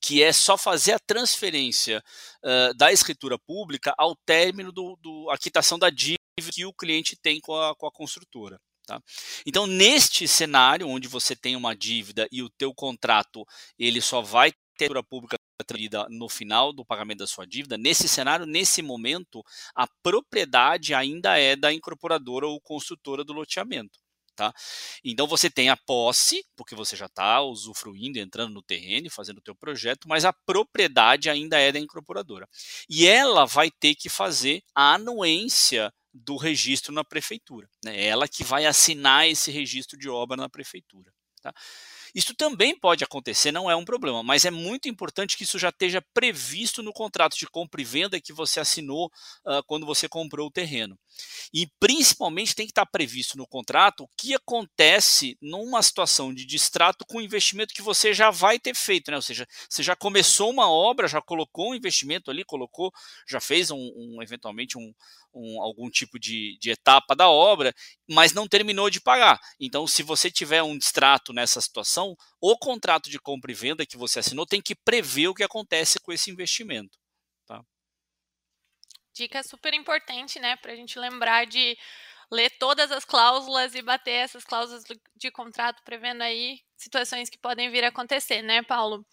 que 0.00 0.22
é 0.22 0.32
só 0.32 0.56
fazer 0.56 0.92
a 0.92 0.98
transferência 0.98 2.02
uh, 2.44 2.74
da 2.74 2.92
escritura 2.92 3.38
pública 3.38 3.94
ao 3.98 4.16
término 4.16 4.72
do, 4.72 4.96
do 5.00 5.30
a 5.30 5.36
quitação 5.36 5.78
da 5.78 5.90
dívida 5.90 6.18
que 6.52 6.64
o 6.64 6.72
cliente 6.72 7.16
tem 7.16 7.40
com 7.40 7.54
a, 7.54 7.74
com 7.76 7.86
a 7.86 7.92
construtora. 7.92 8.58
Tá? 8.86 9.00
Então, 9.46 9.66
neste 9.66 10.26
cenário, 10.26 10.88
onde 10.88 11.06
você 11.06 11.36
tem 11.36 11.54
uma 11.54 11.76
dívida 11.76 12.26
e 12.32 12.42
o 12.42 12.48
teu 12.48 12.74
contrato 12.74 13.44
ele 13.78 14.00
só 14.00 14.22
vai 14.22 14.50
ter 14.50 14.86
escritura 14.86 15.02
pública 15.02 15.36
no 16.08 16.28
final 16.28 16.72
do 16.72 16.84
pagamento 16.84 17.18
da 17.18 17.26
sua 17.26 17.46
dívida, 17.46 17.76
nesse 17.76 18.08
cenário, 18.08 18.46
nesse 18.46 18.80
momento, 18.80 19.44
a 19.74 19.86
propriedade 20.02 20.94
ainda 20.94 21.38
é 21.38 21.54
da 21.54 21.70
incorporadora 21.70 22.46
ou 22.46 22.60
construtora 22.60 23.22
do 23.22 23.34
loteamento. 23.34 23.99
Tá? 24.40 24.54
Então 25.04 25.26
você 25.26 25.50
tem 25.50 25.68
a 25.68 25.76
posse, 25.76 26.42
porque 26.56 26.74
você 26.74 26.96
já 26.96 27.04
está 27.04 27.42
usufruindo, 27.42 28.18
entrando 28.18 28.54
no 28.54 28.62
terreno 28.62 29.10
fazendo 29.10 29.36
o 29.36 29.42
teu 29.42 29.54
projeto, 29.54 30.08
mas 30.08 30.24
a 30.24 30.32
propriedade 30.32 31.28
ainda 31.28 31.58
é 31.58 31.70
da 31.70 31.78
incorporadora. 31.78 32.48
E 32.88 33.06
ela 33.06 33.44
vai 33.44 33.70
ter 33.70 33.94
que 33.94 34.08
fazer 34.08 34.62
a 34.74 34.94
anuência 34.94 35.92
do 36.10 36.38
registro 36.38 36.90
na 36.90 37.04
prefeitura. 37.04 37.68
Né? 37.84 38.02
Ela 38.02 38.26
que 38.26 38.42
vai 38.42 38.64
assinar 38.64 39.28
esse 39.28 39.50
registro 39.50 39.98
de 39.98 40.08
obra 40.08 40.38
na 40.38 40.48
prefeitura. 40.48 41.12
Tá? 41.42 41.52
Isso 42.14 42.34
também 42.34 42.78
pode 42.78 43.04
acontecer, 43.04 43.52
não 43.52 43.70
é 43.70 43.76
um 43.76 43.84
problema, 43.84 44.22
mas 44.22 44.44
é 44.44 44.50
muito 44.50 44.88
importante 44.88 45.36
que 45.36 45.44
isso 45.44 45.58
já 45.58 45.68
esteja 45.68 46.02
previsto 46.14 46.82
no 46.82 46.92
contrato 46.92 47.36
de 47.36 47.46
compra 47.46 47.80
e 47.80 47.84
venda 47.84 48.20
que 48.20 48.32
você 48.32 48.60
assinou 48.60 49.06
uh, 49.46 49.62
quando 49.66 49.86
você 49.86 50.08
comprou 50.08 50.48
o 50.48 50.50
terreno. 50.50 50.98
E 51.52 51.68
principalmente 51.78 52.54
tem 52.54 52.66
que 52.66 52.72
estar 52.72 52.86
previsto 52.86 53.36
no 53.36 53.46
contrato 53.46 54.04
o 54.04 54.08
que 54.16 54.34
acontece 54.34 55.36
numa 55.40 55.82
situação 55.82 56.32
de 56.32 56.44
distrato 56.44 57.04
com 57.06 57.18
o 57.18 57.22
investimento 57.22 57.74
que 57.74 57.82
você 57.82 58.14
já 58.14 58.30
vai 58.30 58.58
ter 58.58 58.74
feito, 58.74 59.10
né? 59.10 59.16
Ou 59.16 59.22
seja, 59.22 59.46
você 59.68 59.82
já 59.82 59.96
começou 59.96 60.50
uma 60.50 60.70
obra, 60.70 61.08
já 61.08 61.20
colocou 61.20 61.70
um 61.70 61.74
investimento 61.74 62.30
ali, 62.30 62.44
colocou, 62.44 62.92
já 63.28 63.40
fez 63.40 63.70
um, 63.70 63.92
um 63.96 64.22
eventualmente 64.22 64.78
um, 64.78 64.92
um, 65.34 65.60
algum 65.62 65.90
tipo 65.90 66.18
de, 66.18 66.56
de, 66.60 66.70
etapa 66.70 67.14
da 67.14 67.28
obra, 67.28 67.74
mas 68.08 68.32
não 68.32 68.48
terminou 68.48 68.90
de 68.90 69.00
pagar. 69.00 69.38
Então, 69.58 69.86
se 69.86 70.02
você 70.02 70.30
tiver 70.30 70.62
um 70.62 70.76
distrato 70.76 71.32
nessa 71.32 71.60
situação, 71.60 71.99
o 72.40 72.56
contrato 72.58 73.10
de 73.10 73.18
compra 73.18 73.50
e 73.50 73.54
venda 73.54 73.86
que 73.86 73.96
você 73.96 74.18
assinou 74.18 74.46
tem 74.46 74.60
que 74.60 74.74
prever 74.74 75.28
o 75.28 75.34
que 75.34 75.42
acontece 75.42 75.98
com 76.00 76.12
esse 76.12 76.30
investimento. 76.30 76.98
Tá? 77.46 77.64
Dica 79.12 79.42
super 79.42 79.74
importante, 79.74 80.38
né, 80.38 80.56
para 80.56 80.72
a 80.72 80.76
gente 80.76 80.98
lembrar 80.98 81.46
de 81.46 81.76
ler 82.30 82.50
todas 82.58 82.92
as 82.92 83.04
cláusulas 83.04 83.74
e 83.74 83.82
bater 83.82 84.12
essas 84.12 84.44
cláusulas 84.44 84.84
de 85.16 85.30
contrato, 85.30 85.82
prevendo 85.84 86.22
aí 86.22 86.60
situações 86.76 87.28
que 87.28 87.36
podem 87.38 87.70
vir 87.70 87.84
a 87.84 87.88
acontecer, 87.88 88.40
né, 88.42 88.62
Paulo? 88.62 89.04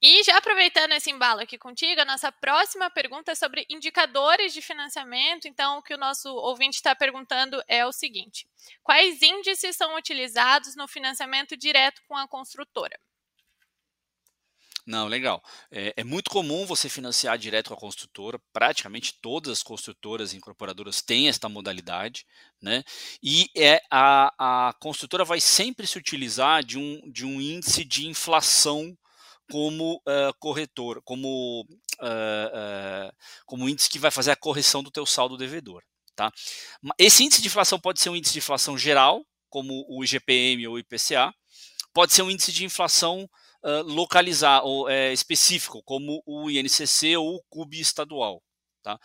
E 0.00 0.22
já 0.22 0.36
aproveitando 0.36 0.92
esse 0.92 1.10
embalo 1.10 1.40
aqui 1.40 1.58
contigo, 1.58 2.00
a 2.00 2.04
nossa 2.04 2.30
próxima 2.30 2.90
pergunta 2.90 3.32
é 3.32 3.34
sobre 3.34 3.66
indicadores 3.68 4.52
de 4.52 4.62
financiamento. 4.62 5.48
Então, 5.48 5.78
o 5.78 5.82
que 5.82 5.94
o 5.94 5.98
nosso 5.98 6.28
ouvinte 6.28 6.76
está 6.76 6.94
perguntando 6.94 7.62
é 7.66 7.84
o 7.84 7.92
seguinte: 7.92 8.46
quais 8.82 9.22
índices 9.22 9.76
são 9.76 9.96
utilizados 9.96 10.76
no 10.76 10.86
financiamento 10.86 11.56
direto 11.56 12.02
com 12.06 12.16
a 12.16 12.28
construtora? 12.28 12.98
Não, 14.90 15.06
legal. 15.06 15.40
É, 15.70 15.94
é, 15.98 16.02
muito 16.02 16.28
comum 16.28 16.66
você 16.66 16.88
financiar 16.88 17.38
direto 17.38 17.72
a 17.72 17.76
construtora. 17.76 18.40
Praticamente 18.52 19.14
todas 19.22 19.52
as 19.52 19.62
construtoras 19.62 20.32
e 20.32 20.36
incorporadoras 20.36 21.00
têm 21.00 21.28
esta 21.28 21.48
modalidade, 21.48 22.26
né? 22.60 22.82
E 23.22 23.48
é 23.56 23.80
a, 23.88 24.68
a 24.68 24.72
construtora 24.80 25.24
vai 25.24 25.40
sempre 25.40 25.86
se 25.86 25.96
utilizar 25.96 26.64
de 26.64 26.76
um, 26.76 27.08
de 27.08 27.24
um 27.24 27.40
índice 27.40 27.84
de 27.84 28.08
inflação 28.08 28.98
como 29.48 29.98
uh, 29.98 30.34
corretor, 30.40 31.00
como, 31.04 31.64
uh, 32.00 33.06
uh, 33.06 33.12
como 33.46 33.68
índice 33.68 33.88
que 33.88 33.98
vai 34.00 34.10
fazer 34.10 34.32
a 34.32 34.36
correção 34.36 34.82
do 34.82 34.90
teu 34.90 35.06
saldo 35.06 35.36
devedor. 35.36 35.84
Tá? 36.16 36.32
Esse 36.98 37.22
índice 37.22 37.40
de 37.40 37.46
inflação 37.46 37.78
pode 37.78 38.00
ser 38.00 38.10
um 38.10 38.16
índice 38.16 38.32
de 38.32 38.40
inflação 38.40 38.76
geral, 38.76 39.24
como 39.48 39.86
o 39.88 40.02
IGPM 40.02 40.66
ou 40.66 40.74
o 40.74 40.78
IPCA, 40.80 41.32
pode 41.92 42.12
ser 42.12 42.22
um 42.22 42.30
índice 42.30 42.52
de 42.52 42.64
inflação 42.64 43.30
localizar 43.86 44.62
ou 44.64 44.88
é, 44.88 45.12
específico, 45.12 45.82
como 45.84 46.22
o 46.26 46.50
INCC 46.50 47.16
ou 47.16 47.36
o 47.36 47.42
CUB 47.48 47.80
estadual. 47.80 48.42
Tá? 48.82 48.98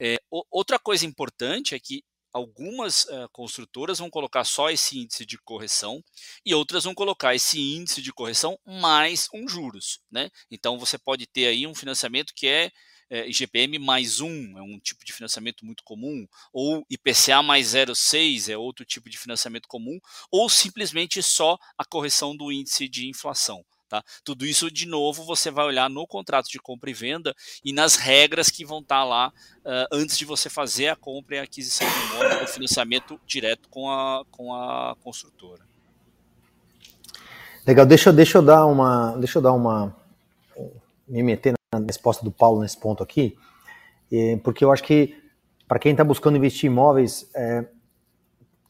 É, 0.00 0.16
outra 0.50 0.78
coisa 0.78 1.04
importante 1.04 1.74
é 1.74 1.80
que 1.80 2.02
algumas 2.32 3.04
uh, 3.04 3.28
construtoras 3.32 3.98
vão 3.98 4.08
colocar 4.08 4.44
só 4.44 4.70
esse 4.70 4.98
índice 4.98 5.26
de 5.26 5.38
correção 5.38 6.02
e 6.44 6.54
outras 6.54 6.84
vão 6.84 6.94
colocar 6.94 7.34
esse 7.34 7.60
índice 7.60 8.00
de 8.00 8.12
correção 8.12 8.58
mais 8.64 9.28
um 9.34 9.48
juros, 9.48 10.00
né? 10.10 10.30
Então 10.50 10.78
você 10.78 10.96
pode 10.98 11.26
ter 11.26 11.46
aí 11.46 11.66
um 11.66 11.74
financiamento 11.74 12.32
que 12.34 12.46
é, 12.46 12.70
é 13.10 13.28
IGPM 13.28 13.78
mais 13.78 14.20
um, 14.20 14.56
é 14.56 14.62
um 14.62 14.78
tipo 14.78 15.04
de 15.04 15.12
financiamento 15.12 15.64
muito 15.66 15.82
comum, 15.82 16.26
ou 16.52 16.84
IPCA 16.88 17.42
mais 17.42 17.74
0,6 17.74 18.48
é 18.48 18.56
outro 18.56 18.84
tipo 18.84 19.10
de 19.10 19.18
financiamento 19.18 19.66
comum, 19.66 19.98
ou 20.30 20.48
simplesmente 20.48 21.22
só 21.22 21.58
a 21.76 21.84
correção 21.84 22.36
do 22.36 22.52
índice 22.52 22.88
de 22.88 23.08
inflação. 23.08 23.64
Tá? 23.90 24.04
Tudo 24.22 24.46
isso, 24.46 24.70
de 24.70 24.86
novo, 24.86 25.24
você 25.24 25.50
vai 25.50 25.66
olhar 25.66 25.90
no 25.90 26.06
contrato 26.06 26.48
de 26.48 26.60
compra 26.60 26.88
e 26.88 26.94
venda 26.94 27.34
e 27.64 27.72
nas 27.72 27.96
regras 27.96 28.48
que 28.48 28.64
vão 28.64 28.78
estar 28.78 29.00
tá 29.00 29.04
lá 29.04 29.32
uh, 29.64 29.86
antes 29.92 30.16
de 30.16 30.24
você 30.24 30.48
fazer 30.48 30.86
a 30.86 30.94
compra 30.94 31.34
e 31.34 31.38
a 31.40 31.42
aquisição 31.42 31.88
do 31.88 32.14
imóvel, 32.14 32.44
o 32.44 32.46
financiamento 32.46 33.20
direto 33.26 33.68
com 33.68 33.90
a, 33.90 34.24
com 34.30 34.54
a 34.54 34.94
construtora. 35.02 35.62
Legal, 37.66 37.84
deixa, 37.84 38.12
deixa 38.12 38.38
eu 38.38 38.42
dar 38.42 38.64
uma. 38.64 39.16
Deixa 39.16 39.38
eu 39.38 39.42
dar 39.42 39.54
uma. 39.54 39.92
me 41.08 41.24
meter 41.24 41.54
na 41.74 41.80
resposta 41.84 42.24
do 42.24 42.30
Paulo 42.30 42.60
nesse 42.60 42.78
ponto 42.78 43.02
aqui, 43.02 43.36
porque 44.44 44.64
eu 44.64 44.70
acho 44.70 44.84
que 44.84 45.20
para 45.66 45.80
quem 45.80 45.90
está 45.90 46.04
buscando 46.04 46.36
investir 46.36 46.70
em 46.70 46.72
imóveis, 46.72 47.28
é, 47.34 47.66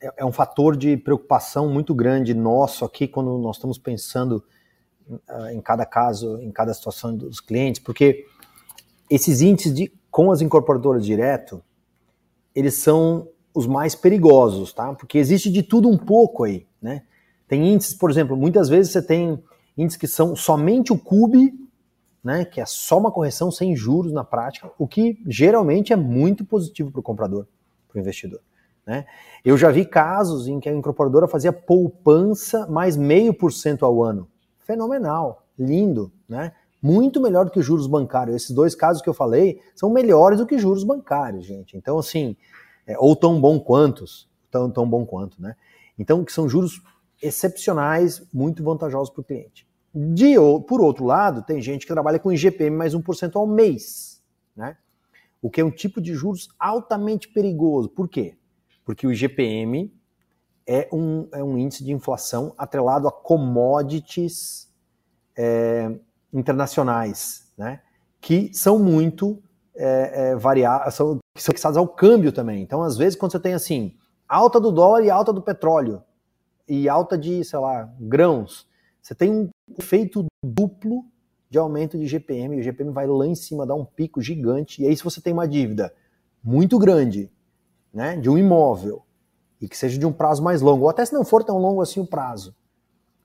é, 0.00 0.14
é 0.18 0.24
um 0.24 0.32
fator 0.32 0.76
de 0.76 0.96
preocupação 0.96 1.68
muito 1.68 1.94
grande 1.94 2.32
nosso 2.32 2.86
aqui 2.86 3.06
quando 3.06 3.36
nós 3.36 3.56
estamos 3.56 3.76
pensando 3.76 4.42
em 5.52 5.60
cada 5.60 5.84
caso, 5.84 6.38
em 6.40 6.50
cada 6.50 6.72
situação 6.74 7.16
dos 7.16 7.40
clientes, 7.40 7.80
porque 7.80 8.26
esses 9.08 9.40
índices 9.40 9.74
de, 9.74 9.92
com 10.10 10.30
as 10.30 10.40
incorporadoras 10.40 11.04
direto, 11.04 11.62
eles 12.54 12.74
são 12.78 13.28
os 13.52 13.66
mais 13.66 13.94
perigosos, 13.94 14.72
tá? 14.72 14.94
Porque 14.94 15.18
existe 15.18 15.50
de 15.50 15.62
tudo 15.62 15.88
um 15.88 15.98
pouco 15.98 16.44
aí, 16.44 16.66
né? 16.80 17.02
Tem 17.48 17.72
índices, 17.72 17.94
por 17.94 18.10
exemplo, 18.10 18.36
muitas 18.36 18.68
vezes 18.68 18.92
você 18.92 19.02
tem 19.02 19.42
índices 19.76 19.98
que 19.98 20.06
são 20.06 20.36
somente 20.36 20.92
o 20.92 20.98
CUB, 20.98 21.52
né? 22.22 22.44
Que 22.44 22.60
é 22.60 22.66
só 22.66 22.98
uma 22.98 23.10
correção 23.10 23.50
sem 23.50 23.74
juros 23.74 24.12
na 24.12 24.22
prática, 24.22 24.70
o 24.78 24.86
que 24.86 25.20
geralmente 25.26 25.92
é 25.92 25.96
muito 25.96 26.44
positivo 26.44 26.92
para 26.92 27.00
o 27.00 27.02
comprador, 27.02 27.46
para 27.88 27.98
o 27.98 28.00
investidor. 28.00 28.40
Né? 28.86 29.04
Eu 29.44 29.56
já 29.56 29.70
vi 29.70 29.84
casos 29.84 30.48
em 30.48 30.58
que 30.58 30.68
a 30.68 30.72
incorporadora 30.72 31.28
fazia 31.28 31.52
poupança 31.52 32.66
mais 32.66 32.96
meio 32.96 33.34
por 33.34 33.52
cento 33.52 33.84
ao 33.84 34.02
ano 34.02 34.28
fenomenal. 34.70 35.46
lindo, 35.58 36.10
né? 36.28 36.52
Muito 36.80 37.20
melhor 37.20 37.44
do 37.44 37.50
que 37.50 37.60
juros 37.60 37.86
bancários. 37.86 38.36
Esses 38.36 38.50
dois 38.52 38.74
casos 38.74 39.02
que 39.02 39.08
eu 39.08 39.12
falei 39.12 39.60
são 39.74 39.90
melhores 39.90 40.38
do 40.38 40.46
que 40.46 40.58
juros 40.58 40.84
bancários, 40.84 41.44
gente. 41.44 41.76
Então, 41.76 41.98
assim, 41.98 42.34
é, 42.86 42.96
ou 42.98 43.14
tão 43.14 43.38
bom 43.38 43.60
quantos, 43.60 44.30
tão, 44.50 44.70
tão 44.70 44.88
bom 44.88 45.04
quanto, 45.04 45.42
né? 45.42 45.54
Então, 45.98 46.24
que 46.24 46.32
são 46.32 46.48
juros 46.48 46.80
excepcionais, 47.20 48.22
muito 48.32 48.64
vantajosos 48.64 49.10
para 49.10 49.20
o 49.20 49.24
cliente. 49.24 49.68
De, 49.94 50.36
por 50.66 50.80
outro 50.80 51.04
lado, 51.04 51.42
tem 51.42 51.60
gente 51.60 51.84
que 51.84 51.92
trabalha 51.92 52.18
com 52.18 52.32
IGPM 52.32 52.74
mais 52.74 52.94
1% 52.94 53.36
ao 53.36 53.46
mês, 53.46 54.22
né? 54.56 54.78
O 55.42 55.50
que 55.50 55.60
é 55.60 55.64
um 55.64 55.70
tipo 55.70 56.00
de 56.00 56.14
juros 56.14 56.48
altamente 56.58 57.28
perigoso. 57.28 57.90
Por 57.90 58.08
quê? 58.08 58.36
Porque 58.84 59.06
o 59.06 59.12
IGPM 59.12 59.92
é 60.72 60.88
um, 60.92 61.26
é 61.32 61.42
um 61.42 61.58
índice 61.58 61.82
de 61.82 61.90
inflação 61.90 62.54
atrelado 62.56 63.08
a 63.08 63.10
commodities 63.10 64.72
é, 65.36 65.90
internacionais, 66.32 67.52
né? 67.58 67.80
Que 68.20 68.54
são 68.54 68.78
muito 68.78 69.42
é, 69.74 70.30
é, 70.32 70.90
são, 70.92 71.18
são 71.34 71.52
fixadas 71.52 71.76
ao 71.76 71.88
câmbio 71.88 72.30
também. 72.30 72.62
Então, 72.62 72.84
às 72.84 72.96
vezes, 72.96 73.18
quando 73.18 73.32
você 73.32 73.40
tem 73.40 73.52
assim, 73.52 73.96
alta 74.28 74.60
do 74.60 74.70
dólar 74.70 75.02
e 75.02 75.10
alta 75.10 75.32
do 75.32 75.42
petróleo, 75.42 76.04
e 76.68 76.88
alta 76.88 77.18
de, 77.18 77.42
sei 77.42 77.58
lá, 77.58 77.92
grãos, 77.98 78.68
você 79.02 79.12
tem 79.12 79.28
um 79.28 79.48
efeito 79.76 80.26
duplo 80.44 81.04
de 81.50 81.58
aumento 81.58 81.98
de 81.98 82.06
GPM, 82.06 82.56
e 82.56 82.60
o 82.60 82.62
GPM 82.62 82.92
vai 82.92 83.08
lá 83.08 83.26
em 83.26 83.34
cima, 83.34 83.66
dá 83.66 83.74
um 83.74 83.84
pico 83.84 84.22
gigante, 84.22 84.82
e 84.82 84.86
aí 84.86 84.96
se 84.96 85.02
você 85.02 85.20
tem 85.20 85.32
uma 85.32 85.48
dívida 85.48 85.92
muito 86.44 86.78
grande, 86.78 87.28
né, 87.92 88.16
de 88.16 88.30
um 88.30 88.38
imóvel, 88.38 89.02
e 89.60 89.68
que 89.68 89.76
seja 89.76 89.98
de 89.98 90.06
um 90.06 90.12
prazo 90.12 90.42
mais 90.42 90.60
longo, 90.60 90.84
ou 90.84 90.90
até 90.90 91.04
se 91.04 91.12
não 91.12 91.24
for 91.24 91.44
tão 91.44 91.58
longo 91.58 91.82
assim 91.82 92.00
o 92.00 92.06
prazo, 92.06 92.54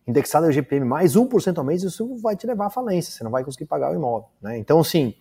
indexado 0.07 0.45
ao 0.45 0.51
GPM 0.51 0.85
mais 0.85 1.15
1% 1.15 1.57
ao 1.57 1.63
mês, 1.63 1.83
isso 1.83 2.15
vai 2.17 2.35
te 2.35 2.45
levar 2.45 2.67
à 2.67 2.69
falência, 2.69 3.11
você 3.11 3.23
não 3.23 3.31
vai 3.31 3.43
conseguir 3.43 3.65
pagar 3.65 3.91
o 3.91 3.95
imóvel. 3.95 4.29
Né? 4.41 4.57
Então, 4.57 4.79
assim, 4.79 5.15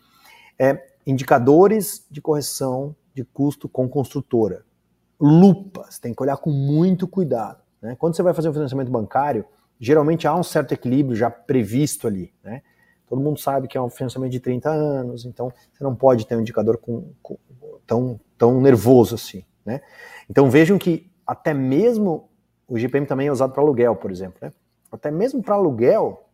é, 0.59 0.87
indicadores 1.07 2.07
de 2.11 2.21
correção 2.21 2.95
de 3.15 3.25
custo 3.25 3.69
com 3.69 3.89
construtora. 3.89 4.65
Lupas, 5.21 5.99
tem 5.99 6.13
que 6.13 6.23
olhar 6.23 6.37
com 6.37 6.51
muito 6.51 7.07
cuidado. 7.07 7.63
Né? 7.81 7.97
Quando 7.97 8.17
você 8.17 8.23
vai 8.23 8.35
fazer 8.35 8.49
um 8.49 8.53
financiamento 8.53 8.91
bancário, 8.91 9.45
geralmente 9.79 10.27
há 10.27 10.35
um 10.35 10.43
certo 10.43 10.73
equilíbrio 10.73 11.17
já 11.17 11.31
previsto 11.31 12.07
ali. 12.07 12.35
Né? 12.43 12.63
Todo 13.07 13.21
mundo 13.21 13.39
sabe 13.39 13.69
que 13.69 13.79
é 13.79 13.81
um 13.81 13.89
financiamento 13.89 14.33
de 14.33 14.41
30 14.41 14.71
anos, 14.71 15.25
então 15.25 15.53
você 15.73 15.85
não 15.85 15.95
pode 15.95 16.27
ter 16.27 16.37
um 16.37 16.41
indicador 16.41 16.79
com, 16.79 17.13
com, 17.23 17.39
tão, 17.87 18.21
tão 18.37 18.61
nervoso 18.61 19.15
assim. 19.15 19.45
Né? 19.65 19.81
Então 20.29 20.51
vejam 20.51 20.79
que 20.79 21.11
até 21.27 21.55
mesmo 21.55 22.29
o 22.69 22.79
GPM 22.79 23.07
também 23.07 23.29
é 23.29 23.33
usado 23.33 23.53
para 23.53 23.63
aluguel, 23.63 23.97
por 23.97 24.11
exemplo. 24.11 24.39
Né? 24.41 24.53
Até 24.91 25.11
mesmo 25.11 25.43
para 25.43 25.55
aluguel, 25.55 26.29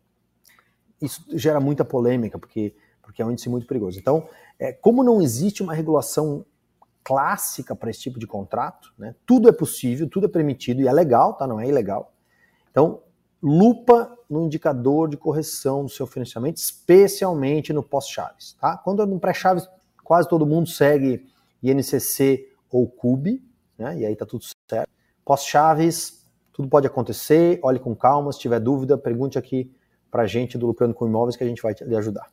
isso 1.01 1.25
gera 1.37 1.59
muita 1.59 1.83
polêmica, 1.83 2.37
porque, 2.37 2.75
porque 3.01 3.21
é 3.21 3.25
um 3.25 3.31
índice 3.31 3.49
muito 3.49 3.65
perigoso. 3.65 3.99
Então, 3.99 4.27
é, 4.59 4.71
como 4.71 5.03
não 5.03 5.21
existe 5.21 5.63
uma 5.63 5.73
regulação 5.73 6.45
clássica 7.03 7.75
para 7.75 7.89
esse 7.89 7.99
tipo 7.99 8.19
de 8.19 8.27
contrato, 8.27 8.93
né, 8.97 9.15
tudo 9.25 9.49
é 9.49 9.51
possível, 9.51 10.07
tudo 10.07 10.27
é 10.27 10.29
permitido 10.29 10.81
e 10.81 10.87
é 10.87 10.93
legal, 10.93 11.33
tá? 11.33 11.47
não 11.47 11.59
é 11.59 11.67
ilegal. 11.67 12.13
Então, 12.69 13.01
lupa 13.41 14.15
no 14.29 14.43
indicador 14.43 15.09
de 15.09 15.17
correção 15.17 15.83
do 15.83 15.89
seu 15.89 16.05
financiamento, 16.05 16.57
especialmente 16.57 17.73
no 17.73 17.81
pós-chaves. 17.81 18.55
Tá? 18.61 18.77
Quando 18.77 19.01
é 19.01 19.05
no 19.05 19.19
pré-chaves, 19.19 19.67
quase 20.03 20.29
todo 20.29 20.45
mundo 20.45 20.69
segue 20.69 21.27
INCC 21.63 22.50
ou 22.71 22.87
CUB, 22.87 23.43
né? 23.77 23.97
e 23.99 24.05
aí 24.05 24.15
tá 24.15 24.25
tudo 24.25 24.45
certo. 24.69 24.89
Pós-chaves, 25.25 26.25
tudo 26.53 26.67
pode 26.67 26.87
acontecer, 26.87 27.59
olhe 27.63 27.79
com 27.79 27.95
calma, 27.95 28.31
se 28.31 28.39
tiver 28.39 28.59
dúvida, 28.59 28.97
pergunte 28.97 29.37
aqui 29.37 29.71
para 30.09 30.23
a 30.23 30.27
gente 30.27 30.57
do 30.57 30.67
Lucrando 30.67 30.93
com 30.93 31.07
Imóveis 31.07 31.35
que 31.35 31.43
a 31.43 31.47
gente 31.47 31.61
vai 31.61 31.73
lhe 31.79 31.95
ajudar. 31.95 32.29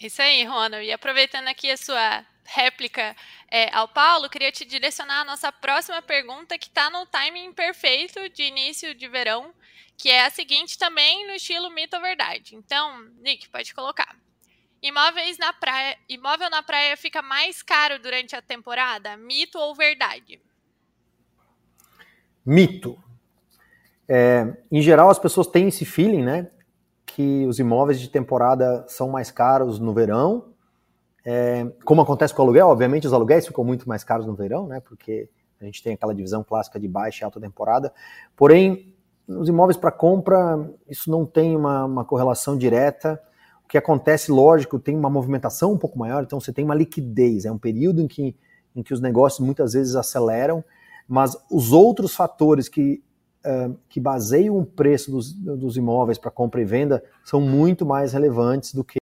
Isso 0.00 0.22
aí, 0.22 0.44
Ronald. 0.44 0.84
E 0.84 0.92
aproveitando 0.92 1.48
aqui 1.48 1.70
a 1.70 1.76
sua 1.76 2.24
réplica 2.44 3.16
é, 3.50 3.68
ao 3.74 3.88
Paulo, 3.88 4.30
queria 4.30 4.50
te 4.50 4.64
direcionar 4.64 5.20
a 5.20 5.24
nossa 5.24 5.52
próxima 5.52 6.00
pergunta, 6.00 6.56
que 6.56 6.68
está 6.68 6.88
no 6.88 7.04
timing 7.06 7.52
perfeito 7.52 8.28
de 8.30 8.44
início 8.44 8.94
de 8.94 9.08
verão, 9.08 9.52
que 9.96 10.08
é 10.08 10.24
a 10.24 10.30
seguinte 10.30 10.78
também 10.78 11.26
no 11.26 11.34
estilo 11.34 11.70
mito 11.70 11.96
ou 11.96 12.02
verdade. 12.02 12.54
Então, 12.54 13.02
Nick, 13.20 13.48
pode 13.48 13.74
colocar. 13.74 14.16
Imóveis 14.80 15.36
na 15.38 15.52
praia, 15.52 15.96
imóvel 16.08 16.48
na 16.50 16.62
praia 16.62 16.96
fica 16.96 17.20
mais 17.20 17.62
caro 17.62 17.98
durante 18.00 18.36
a 18.36 18.42
temporada? 18.42 19.16
Mito 19.16 19.58
ou 19.58 19.74
verdade? 19.74 20.40
Mito. 22.46 22.96
É, 24.08 24.56
em 24.70 24.80
geral, 24.80 25.10
as 25.10 25.18
pessoas 25.18 25.48
têm 25.48 25.68
esse 25.68 25.84
feeling, 25.84 26.22
né? 26.22 26.50
Que 27.04 27.44
os 27.46 27.58
imóveis 27.58 28.00
de 28.00 28.08
temporada 28.08 28.84
são 28.88 29.08
mais 29.08 29.32
caros 29.32 29.80
no 29.80 29.92
verão. 29.92 30.52
É, 31.24 31.66
como 31.84 32.00
acontece 32.00 32.32
com 32.32 32.42
o 32.42 32.44
aluguel, 32.44 32.68
obviamente 32.68 33.06
os 33.06 33.12
aluguéis 33.12 33.46
ficam 33.46 33.64
muito 33.64 33.88
mais 33.88 34.04
caros 34.04 34.26
no 34.26 34.34
verão, 34.34 34.68
né? 34.68 34.80
Porque 34.80 35.28
a 35.60 35.64
gente 35.64 35.82
tem 35.82 35.94
aquela 35.94 36.14
divisão 36.14 36.44
clássica 36.44 36.78
de 36.78 36.86
baixa 36.86 37.22
e 37.22 37.24
alta 37.24 37.40
temporada. 37.40 37.92
Porém, 38.36 38.94
os 39.26 39.48
imóveis 39.48 39.76
para 39.76 39.90
compra, 39.90 40.70
isso 40.88 41.10
não 41.10 41.26
tem 41.26 41.56
uma, 41.56 41.84
uma 41.84 42.04
correlação 42.04 42.56
direta 42.56 43.20
o 43.68 43.70
que 43.70 43.76
acontece, 43.76 44.32
lógico, 44.32 44.78
tem 44.78 44.96
uma 44.96 45.10
movimentação 45.10 45.74
um 45.74 45.76
pouco 45.76 45.98
maior, 45.98 46.22
então 46.22 46.40
você 46.40 46.50
tem 46.50 46.64
uma 46.64 46.74
liquidez, 46.74 47.44
é 47.44 47.52
um 47.52 47.58
período 47.58 48.00
em 48.00 48.08
que, 48.08 48.34
em 48.74 48.82
que 48.82 48.94
os 48.94 49.00
negócios 49.00 49.44
muitas 49.44 49.74
vezes 49.74 49.94
aceleram, 49.94 50.64
mas 51.06 51.36
os 51.50 51.70
outros 51.70 52.14
fatores 52.14 52.66
que, 52.66 53.04
uh, 53.44 53.76
que 53.86 54.00
baseiam 54.00 54.56
o 54.56 54.64
preço 54.64 55.10
dos, 55.10 55.34
dos 55.34 55.76
imóveis 55.76 56.16
para 56.16 56.30
compra 56.30 56.62
e 56.62 56.64
venda 56.64 57.04
são 57.22 57.42
muito 57.42 57.84
mais 57.84 58.14
relevantes 58.14 58.72
do 58.72 58.82
que 58.82 58.96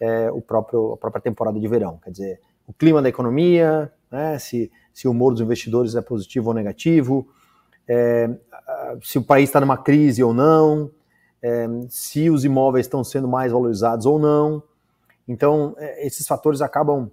é, 0.00 0.30
o 0.30 0.40
próprio, 0.40 0.94
a 0.94 0.96
própria 0.96 1.20
temporada 1.20 1.60
de 1.60 1.68
verão. 1.68 2.00
Quer 2.02 2.10
dizer, 2.10 2.40
o 2.66 2.72
clima 2.72 3.02
da 3.02 3.10
economia, 3.10 3.92
né, 4.10 4.38
se, 4.38 4.72
se 4.94 5.08
o 5.08 5.10
humor 5.10 5.32
dos 5.32 5.42
investidores 5.42 5.94
é 5.94 6.00
positivo 6.00 6.48
ou 6.48 6.54
negativo, 6.54 7.28
é, 7.86 8.30
se 9.02 9.18
o 9.18 9.22
país 9.22 9.50
está 9.50 9.60
numa 9.60 9.76
crise 9.76 10.22
ou 10.22 10.32
não, 10.32 10.90
é, 11.42 11.66
se 11.88 12.30
os 12.30 12.44
imóveis 12.44 12.86
estão 12.86 13.02
sendo 13.02 13.28
mais 13.28 13.52
valorizados 13.52 14.06
ou 14.06 14.18
não. 14.18 14.62
Então, 15.26 15.74
é, 15.78 16.06
esses 16.06 16.26
fatores 16.26 16.60
acabam 16.60 17.10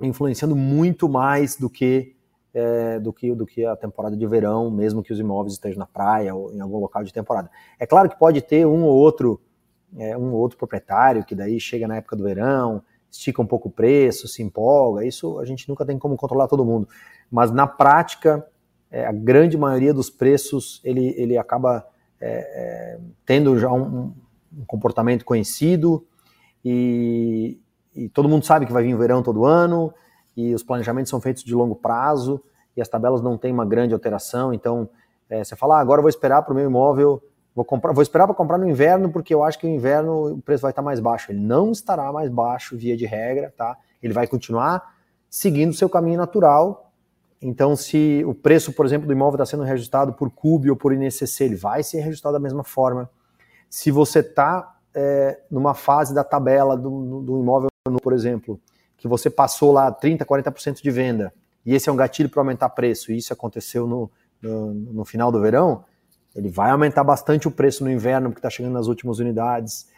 influenciando 0.00 0.56
muito 0.56 1.08
mais 1.08 1.56
do 1.56 1.68
que, 1.68 2.16
é, 2.54 2.98
do 2.98 3.12
que 3.12 3.34
do 3.34 3.46
que 3.46 3.64
a 3.64 3.76
temporada 3.76 4.16
de 4.16 4.26
verão, 4.26 4.70
mesmo 4.70 5.02
que 5.02 5.12
os 5.12 5.18
imóveis 5.18 5.54
estejam 5.54 5.78
na 5.78 5.86
praia 5.86 6.34
ou 6.34 6.52
em 6.52 6.60
algum 6.60 6.78
local 6.78 7.04
de 7.04 7.12
temporada. 7.12 7.50
É 7.78 7.86
claro 7.86 8.08
que 8.08 8.18
pode 8.18 8.40
ter 8.42 8.66
um 8.66 8.84
ou 8.84 8.94
outro 8.94 9.40
é, 9.96 10.16
um 10.16 10.32
ou 10.32 10.40
outro 10.40 10.56
proprietário 10.56 11.24
que 11.24 11.34
daí 11.34 11.58
chega 11.58 11.86
na 11.86 11.96
época 11.96 12.16
do 12.16 12.24
verão, 12.24 12.82
estica 13.10 13.42
um 13.42 13.46
pouco 13.46 13.68
o 13.68 13.72
preço, 13.72 14.28
se 14.28 14.42
empolga. 14.42 15.04
Isso 15.04 15.38
a 15.38 15.44
gente 15.44 15.68
nunca 15.68 15.84
tem 15.84 15.98
como 15.98 16.16
controlar 16.16 16.46
todo 16.46 16.64
mundo. 16.64 16.88
Mas 17.30 17.50
na 17.50 17.66
prática, 17.66 18.46
é, 18.90 19.06
a 19.06 19.12
grande 19.12 19.56
maioria 19.56 19.92
dos 19.92 20.10
preços 20.10 20.80
ele, 20.84 21.14
ele 21.16 21.36
acaba 21.36 21.86
é, 22.20 22.98
tendo 23.24 23.58
já 23.58 23.70
um, 23.72 24.12
um, 24.56 24.64
comportamento 24.66 25.24
conhecido 25.24 26.06
e, 26.64 27.58
e, 27.94 28.08
todo 28.10 28.28
mundo 28.28 28.44
sabe 28.44 28.66
que 28.66 28.72
vai 28.72 28.82
vir 28.82 28.94
o 28.94 28.98
verão 28.98 29.22
todo 29.22 29.44
ano 29.44 29.92
e 30.36 30.54
os 30.54 30.62
planejamentos 30.62 31.10
são 31.10 31.20
feitos 31.20 31.42
de 31.42 31.54
longo 31.54 31.74
prazo 31.74 32.42
e 32.76 32.82
as 32.82 32.88
tabelas 32.88 33.22
não 33.22 33.38
têm 33.38 33.52
uma 33.52 33.64
grande 33.64 33.94
alteração. 33.94 34.52
Então, 34.52 34.88
é, 35.28 35.42
você 35.42 35.56
fala, 35.56 35.78
ah, 35.78 35.80
agora 35.80 36.00
eu 36.00 36.02
vou 36.02 36.08
esperar 36.08 36.42
para 36.42 36.52
o 36.52 36.56
meu 36.56 36.66
imóvel, 36.66 37.22
vou, 37.54 37.64
comprar, 37.64 37.92
vou 37.92 38.02
esperar 38.02 38.26
para 38.26 38.36
comprar 38.36 38.58
no 38.58 38.68
inverno 38.68 39.10
porque 39.10 39.34
eu 39.34 39.42
acho 39.42 39.58
que 39.58 39.66
no 39.66 39.74
inverno 39.74 40.34
o 40.34 40.42
preço 40.42 40.62
vai 40.62 40.70
estar 40.70 40.82
mais 40.82 41.00
baixo. 41.00 41.32
Ele 41.32 41.40
não 41.40 41.72
estará 41.72 42.12
mais 42.12 42.28
baixo 42.28 42.76
via 42.76 42.96
de 42.96 43.06
regra, 43.06 43.52
tá? 43.56 43.76
Ele 44.02 44.12
vai 44.12 44.26
continuar 44.26 44.94
seguindo 45.28 45.70
o 45.70 45.74
seu 45.74 45.88
caminho 45.88 46.18
natural 46.18 46.89
então, 47.42 47.74
se 47.74 48.22
o 48.26 48.34
preço, 48.34 48.72
por 48.72 48.84
exemplo, 48.84 49.06
do 49.06 49.12
imóvel 49.12 49.36
está 49.36 49.46
sendo 49.46 49.62
reajustado 49.62 50.12
por 50.12 50.30
CUB 50.30 50.70
ou 50.70 50.76
por 50.76 50.92
INCC, 50.92 51.44
ele 51.44 51.56
vai 51.56 51.82
ser 51.82 52.00
reajustado 52.00 52.34
da 52.34 52.40
mesma 52.40 52.62
forma. 52.62 53.08
Se 53.68 53.90
você 53.90 54.18
está 54.18 54.76
é, 54.94 55.40
numa 55.50 55.72
fase 55.72 56.14
da 56.14 56.22
tabela 56.22 56.76
do, 56.76 57.22
do 57.22 57.40
imóvel, 57.40 57.68
por 58.02 58.12
exemplo, 58.12 58.60
que 58.98 59.08
você 59.08 59.30
passou 59.30 59.72
lá 59.72 59.90
30%, 59.90 60.24
40% 60.26 60.82
de 60.82 60.90
venda, 60.90 61.32
e 61.64 61.74
esse 61.74 61.88
é 61.88 61.92
um 61.92 61.96
gatilho 61.96 62.28
para 62.28 62.40
aumentar 62.42 62.68
preço, 62.70 63.10
e 63.10 63.16
isso 63.16 63.32
aconteceu 63.32 63.86
no, 63.86 64.10
no, 64.42 64.74
no, 64.74 65.04
final 65.04 65.32
do 65.32 65.40
verão, 65.40 65.84
ele 66.34 66.50
vai 66.50 66.70
aumentar 66.70 67.04
bastante 67.04 67.48
o 67.48 67.50
preço 67.50 67.82
no 67.84 67.90
inverno, 67.90 68.28
porque 68.28 68.38
está 68.38 68.50
chegando 68.50 68.74
nas 68.74 68.86
últimas 68.86 69.18
unidades. 69.18 69.88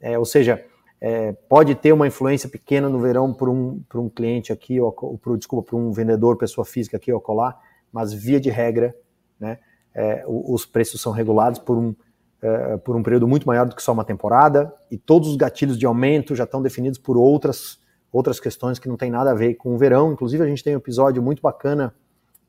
É, 0.00 0.18
ou 0.18 0.24
seja, 0.24 0.64
é, 1.00 1.32
pode 1.32 1.74
ter 1.74 1.92
uma 1.92 2.06
influência 2.06 2.48
pequena 2.48 2.88
no 2.88 2.98
verão 2.98 3.32
para 3.32 3.50
um, 3.50 3.80
um 3.94 4.08
cliente 4.08 4.52
aqui, 4.52 4.80
ou, 4.80 4.94
ou 5.00 5.18
pro, 5.18 5.36
desculpa, 5.36 5.70
para 5.70 5.78
um 5.78 5.92
vendedor, 5.92 6.36
pessoa 6.36 6.64
física 6.64 6.96
aqui 6.96 7.12
ou 7.12 7.20
colar, 7.20 7.58
mas 7.92 8.12
via 8.12 8.40
de 8.40 8.50
regra, 8.50 8.94
né, 9.38 9.58
é, 9.94 10.24
os 10.26 10.66
preços 10.66 11.00
são 11.00 11.12
regulados 11.12 11.58
por 11.58 11.76
um, 11.76 11.94
é, 12.42 12.76
por 12.78 12.96
um 12.96 13.02
período 13.02 13.26
muito 13.26 13.46
maior 13.46 13.66
do 13.66 13.74
que 13.74 13.82
só 13.82 13.92
uma 13.92 14.04
temporada, 14.04 14.72
e 14.90 14.98
todos 14.98 15.28
os 15.28 15.36
gatilhos 15.36 15.78
de 15.78 15.86
aumento 15.86 16.34
já 16.34 16.44
estão 16.44 16.60
definidos 16.62 16.98
por 16.98 17.16
outras, 17.16 17.80
outras 18.12 18.40
questões 18.40 18.78
que 18.78 18.88
não 18.88 18.96
tem 18.96 19.10
nada 19.10 19.30
a 19.30 19.34
ver 19.34 19.54
com 19.54 19.74
o 19.74 19.78
verão. 19.78 20.12
Inclusive, 20.12 20.42
a 20.42 20.46
gente 20.46 20.64
tem 20.64 20.74
um 20.74 20.78
episódio 20.78 21.22
muito 21.22 21.42
bacana 21.42 21.94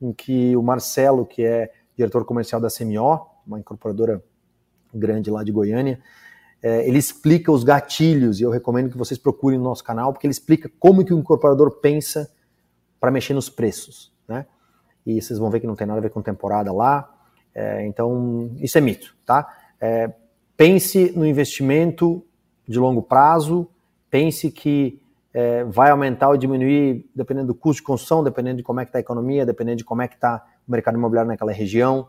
em 0.02 0.14
que 0.14 0.56
o 0.56 0.64
Marcelo, 0.64 1.26
que 1.26 1.44
é 1.44 1.72
diretor 1.98 2.24
comercial 2.24 2.62
da 2.62 2.70
CMO, 2.70 3.28
uma 3.46 3.60
incorporadora 3.60 4.24
grande 4.94 5.30
lá 5.30 5.44
de 5.44 5.52
Goiânia. 5.52 6.00
É, 6.62 6.88
ele 6.88 6.98
explica 6.98 7.52
os 7.52 7.64
gatilhos, 7.64 8.40
e 8.40 8.44
eu 8.44 8.50
recomendo 8.50 8.90
que 8.90 8.98
vocês 8.98 9.18
procurem 9.18 9.58
no 9.58 9.64
nosso 9.64 9.84
canal, 9.84 10.12
porque 10.12 10.28
ele 10.28 10.34
explica 10.34 10.70
como 10.80 11.06
que 11.06 11.14
o 11.14 11.20
incorporador 11.20 11.80
pensa 11.80 12.30
para 13.00 13.12
mexer 13.12 13.34
nos 13.34 13.50
preços. 13.50 14.12
Né? 14.28 14.46
E 15.06 15.22
vocês 15.22 15.40
vão 15.40 15.50
ver 15.50 15.60
que 15.62 15.68
não 15.68 15.76
tem 15.76 15.88
nada 15.88 16.00
a 16.00 16.02
ver 16.02 16.10
com 16.10 16.22
temporada 16.22 16.72
lá. 16.74 17.10
É, 17.56 17.86
então, 17.86 18.52
isso 18.58 18.78
é 18.78 18.82
mito, 18.82 19.16
tá? 19.26 19.48
É, 19.80 20.12
pense 20.56 21.12
no 21.16 21.26
investimento 21.26 22.24
de 22.68 22.78
longo 22.78 23.02
prazo, 23.02 23.68
pense 24.10 24.52
que 24.52 25.02
é, 25.34 25.64
vai 25.64 25.92
aumentar 25.92 26.30
ou 26.30 26.38
diminuir 26.38 27.10
dependendo 27.16 27.48
do 27.48 27.56
custo 27.56 27.82
de 27.82 27.86
construção, 27.86 28.24
dependendo 28.24 28.58
de 28.58 28.64
como 28.64 28.80
é 28.80 28.86
que 28.86 28.90
está 28.90 29.00
a 29.00 29.02
economia, 29.02 29.46
dependendo 29.46 29.78
de 29.78 29.86
como 29.86 30.02
é 30.02 30.08
que 30.08 30.16
está 30.16 30.46
o 30.68 30.72
mercado 30.72 30.98
imobiliário 30.98 31.30
naquela 31.30 31.52
região. 31.52 32.08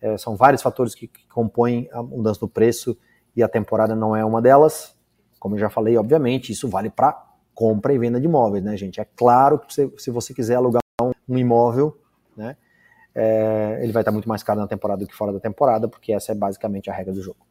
É, 0.00 0.18
são 0.18 0.36
vários 0.36 0.60
fatores 0.60 0.94
que, 0.94 1.06
que, 1.06 1.26
compõem 1.28 1.88
a 1.92 2.02
mudança 2.02 2.40
do 2.40 2.48
preço 2.48 2.96
e 3.34 3.42
a 3.42 3.48
temporada 3.48 3.94
não 3.94 4.14
é 4.14 4.24
uma 4.24 4.40
delas. 4.40 4.96
Como 5.38 5.54
eu 5.54 5.58
já 5.58 5.70
falei, 5.70 5.96
obviamente, 5.96 6.52
isso 6.52 6.68
vale 6.68 6.90
para 6.90 7.32
compra 7.54 7.92
e 7.92 7.98
venda 7.98 8.20
de 8.20 8.26
imóveis, 8.26 8.64
né, 8.64 8.76
gente? 8.76 9.00
É 9.00 9.04
claro 9.04 9.58
que 9.58 9.72
se, 9.72 9.92
se 9.98 10.10
você 10.10 10.32
quiser 10.32 10.56
alugar 10.56 10.80
um, 11.00 11.12
um 11.28 11.38
imóvel, 11.38 11.98
né, 12.36 12.56
é, 13.14 13.80
ele 13.82 13.92
vai 13.92 14.00
estar 14.00 14.12
muito 14.12 14.28
mais 14.28 14.42
caro 14.42 14.60
na 14.60 14.66
temporada 14.66 15.04
do 15.04 15.08
que 15.08 15.14
fora 15.14 15.32
da 15.32 15.40
temporada, 15.40 15.86
porque 15.88 16.12
essa 16.12 16.32
é 16.32 16.34
basicamente 16.34 16.90
a 16.90 16.94
regra 16.94 17.12
do 17.12 17.22
jogo. 17.22 17.46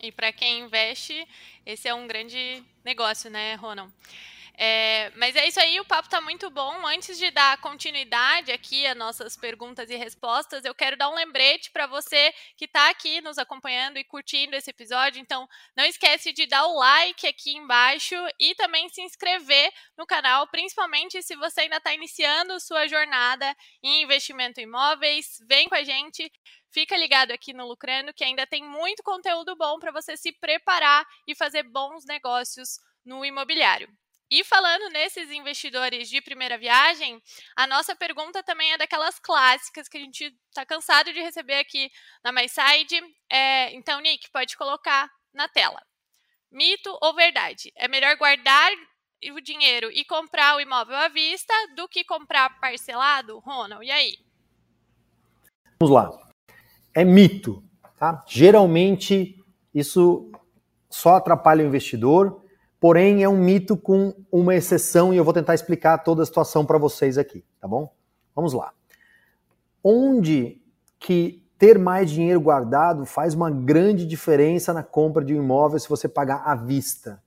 E 0.00 0.12
para 0.12 0.32
quem 0.32 0.60
investe, 0.60 1.26
esse 1.66 1.88
é 1.88 1.94
um 1.94 2.06
grande 2.06 2.62
negócio, 2.84 3.30
né, 3.30 3.56
Ronald? 3.56 3.92
É, 4.60 5.12
mas 5.14 5.36
é 5.36 5.46
isso 5.46 5.60
aí, 5.60 5.78
o 5.78 5.84
papo 5.84 6.08
está 6.08 6.20
muito 6.20 6.50
bom. 6.50 6.84
Antes 6.84 7.16
de 7.16 7.30
dar 7.30 7.60
continuidade 7.60 8.50
aqui 8.50 8.84
às 8.88 8.96
nossas 8.96 9.36
perguntas 9.36 9.88
e 9.88 9.94
respostas, 9.94 10.64
eu 10.64 10.74
quero 10.74 10.96
dar 10.96 11.08
um 11.10 11.14
lembrete 11.14 11.70
para 11.70 11.86
você 11.86 12.34
que 12.56 12.64
está 12.64 12.90
aqui 12.90 13.20
nos 13.20 13.38
acompanhando 13.38 13.98
e 13.98 14.04
curtindo 14.04 14.56
esse 14.56 14.68
episódio. 14.68 15.20
Então, 15.20 15.48
não 15.76 15.84
esquece 15.84 16.32
de 16.32 16.44
dar 16.44 16.66
o 16.66 16.76
like 16.76 17.24
aqui 17.24 17.56
embaixo 17.56 18.16
e 18.40 18.52
também 18.56 18.88
se 18.88 19.00
inscrever 19.00 19.72
no 19.96 20.04
canal, 20.04 20.48
principalmente 20.48 21.22
se 21.22 21.36
você 21.36 21.60
ainda 21.60 21.76
está 21.76 21.94
iniciando 21.94 22.58
sua 22.58 22.88
jornada 22.88 23.56
em 23.80 24.02
investimento 24.02 24.58
em 24.58 24.64
imóveis. 24.64 25.36
Vem 25.48 25.68
com 25.68 25.76
a 25.76 25.84
gente. 25.84 26.32
Fica 26.72 26.96
ligado 26.96 27.30
aqui 27.30 27.52
no 27.52 27.64
Lucrando 27.64 28.12
que 28.12 28.24
ainda 28.24 28.44
tem 28.44 28.64
muito 28.64 29.04
conteúdo 29.04 29.54
bom 29.54 29.78
para 29.78 29.92
você 29.92 30.16
se 30.16 30.32
preparar 30.32 31.06
e 31.28 31.34
fazer 31.36 31.62
bons 31.62 32.04
negócios 32.04 32.80
no 33.04 33.24
imobiliário. 33.24 33.88
E 34.30 34.44
falando 34.44 34.92
nesses 34.92 35.30
investidores 35.30 36.10
de 36.10 36.20
primeira 36.20 36.58
viagem, 36.58 37.20
a 37.56 37.66
nossa 37.66 37.96
pergunta 37.96 38.42
também 38.42 38.72
é 38.72 38.78
daquelas 38.78 39.18
clássicas 39.18 39.88
que 39.88 39.96
a 39.96 40.00
gente 40.00 40.36
está 40.48 40.66
cansado 40.66 41.12
de 41.12 41.20
receber 41.20 41.54
aqui 41.54 41.90
na 42.22 42.30
MySide. 42.30 43.00
É, 43.30 43.72
então, 43.74 44.00
Nick, 44.00 44.30
pode 44.30 44.54
colocar 44.56 45.10
na 45.32 45.48
tela. 45.48 45.80
Mito 46.50 46.96
ou 47.00 47.14
verdade? 47.14 47.72
É 47.74 47.88
melhor 47.88 48.16
guardar 48.16 48.70
o 49.32 49.40
dinheiro 49.40 49.90
e 49.90 50.04
comprar 50.04 50.56
o 50.56 50.60
imóvel 50.60 50.96
à 50.96 51.08
vista 51.08 51.54
do 51.74 51.88
que 51.88 52.04
comprar 52.04 52.60
parcelado? 52.60 53.38
Ronald, 53.38 53.84
e 53.84 53.90
aí? 53.90 54.14
Vamos 55.80 55.94
lá. 55.94 56.10
É 56.94 57.04
mito. 57.04 57.62
Tá? 57.96 58.24
Geralmente, 58.28 59.42
isso 59.74 60.30
só 60.90 61.16
atrapalha 61.16 61.64
o 61.64 61.66
investidor 61.66 62.44
Porém, 62.80 63.24
é 63.24 63.28
um 63.28 63.36
mito 63.36 63.76
com 63.76 64.14
uma 64.30 64.54
exceção 64.54 65.12
e 65.12 65.16
eu 65.16 65.24
vou 65.24 65.34
tentar 65.34 65.54
explicar 65.54 65.98
toda 65.98 66.22
a 66.22 66.26
situação 66.26 66.64
para 66.64 66.78
vocês 66.78 67.18
aqui, 67.18 67.44
tá 67.60 67.66
bom? 67.66 67.92
Vamos 68.34 68.52
lá. 68.52 68.72
Onde 69.82 70.62
que 70.98 71.44
ter 71.58 71.76
mais 71.76 72.08
dinheiro 72.08 72.40
guardado 72.40 73.04
faz 73.04 73.34
uma 73.34 73.50
grande 73.50 74.06
diferença 74.06 74.72
na 74.72 74.82
compra 74.82 75.24
de 75.24 75.34
um 75.34 75.42
imóvel 75.42 75.78
se 75.78 75.88
você 75.88 76.08
pagar 76.08 76.42
à 76.44 76.54
vista? 76.54 77.20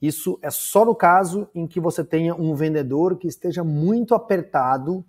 Isso 0.00 0.38
é 0.42 0.50
só 0.50 0.84
no 0.84 0.94
caso 0.94 1.48
em 1.54 1.66
que 1.66 1.80
você 1.80 2.04
tenha 2.04 2.34
um 2.34 2.54
vendedor 2.54 3.16
que 3.16 3.26
esteja 3.26 3.64
muito 3.64 4.14
apertado 4.14 5.04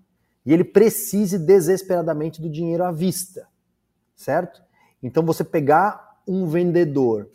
e 0.45 0.51
ele 0.51 0.63
precise 0.63 1.37
desesperadamente 1.37 2.41
do 2.41 2.49
dinheiro 2.49 2.83
à 2.83 2.91
vista, 2.91 3.47
certo? 4.15 4.63
Então 5.01 5.23
você 5.23 5.43
pegar 5.43 6.21
um 6.27 6.47
vendedor 6.47 7.29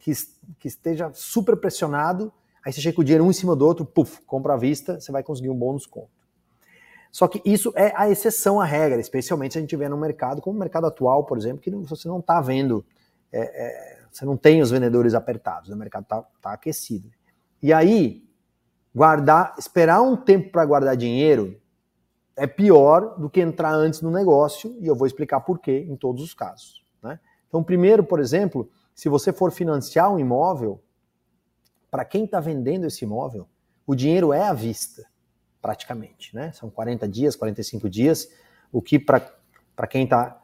que, 0.00 0.12
que 0.58 0.66
esteja 0.66 1.10
super 1.14 1.56
pressionado, 1.56 2.32
aí 2.64 2.72
você 2.72 2.80
chega 2.80 3.00
o 3.00 3.04
dinheiro 3.04 3.24
um 3.24 3.30
em 3.30 3.34
cima 3.34 3.54
do 3.54 3.66
outro, 3.66 3.84
puf, 3.84 4.20
compra 4.22 4.54
à 4.54 4.56
vista, 4.56 5.00
você 5.00 5.12
vai 5.12 5.22
conseguir 5.22 5.50
um 5.50 5.56
bom 5.56 5.76
desconto. 5.76 6.10
Só 7.12 7.28
que 7.28 7.40
isso 7.44 7.72
é 7.76 7.92
a 7.96 8.08
exceção 8.08 8.60
à 8.60 8.64
regra, 8.64 9.00
especialmente 9.00 9.52
se 9.52 9.58
a 9.58 9.60
gente 9.60 9.76
vê 9.76 9.88
no 9.88 9.96
mercado, 9.96 10.40
como 10.40 10.56
o 10.56 10.60
mercado 10.60 10.86
atual, 10.86 11.24
por 11.24 11.36
exemplo, 11.36 11.60
que 11.60 11.70
você 11.70 12.08
não 12.08 12.20
está 12.20 12.40
vendo, 12.40 12.84
é, 13.32 13.40
é, 13.40 14.02
você 14.10 14.24
não 14.24 14.36
tem 14.36 14.62
os 14.62 14.70
vendedores 14.70 15.14
apertados, 15.14 15.70
o 15.70 15.76
mercado 15.76 16.04
está 16.04 16.22
tá 16.40 16.52
aquecido. 16.52 17.10
E 17.62 17.72
aí, 17.72 18.24
guardar, 18.94 19.54
esperar 19.58 20.00
um 20.00 20.16
tempo 20.16 20.50
para 20.50 20.64
guardar 20.64 20.96
dinheiro 20.96 21.60
é 22.36 22.46
pior 22.46 23.18
do 23.18 23.28
que 23.28 23.40
entrar 23.40 23.74
antes 23.74 24.00
no 24.00 24.10
negócio, 24.10 24.74
e 24.80 24.86
eu 24.86 24.94
vou 24.94 25.06
explicar 25.06 25.40
por 25.40 25.58
quê 25.58 25.84
em 25.88 25.96
todos 25.96 26.22
os 26.22 26.32
casos. 26.32 26.82
Né? 27.02 27.18
Então, 27.48 27.62
primeiro, 27.62 28.04
por 28.04 28.20
exemplo, 28.20 28.70
se 29.00 29.08
você 29.08 29.32
for 29.32 29.50
financiar 29.50 30.12
um 30.12 30.18
imóvel, 30.18 30.78
para 31.90 32.04
quem 32.04 32.26
está 32.26 32.38
vendendo 32.38 32.84
esse 32.84 33.02
imóvel, 33.02 33.48
o 33.86 33.94
dinheiro 33.94 34.30
é 34.30 34.42
à 34.42 34.52
vista, 34.52 35.06
praticamente. 35.62 36.36
Né? 36.36 36.52
São 36.52 36.68
40 36.68 37.08
dias, 37.08 37.34
45 37.34 37.88
dias, 37.88 38.28
o 38.70 38.82
que 38.82 38.98
para 38.98 39.86
quem 39.88 40.04
está 40.04 40.38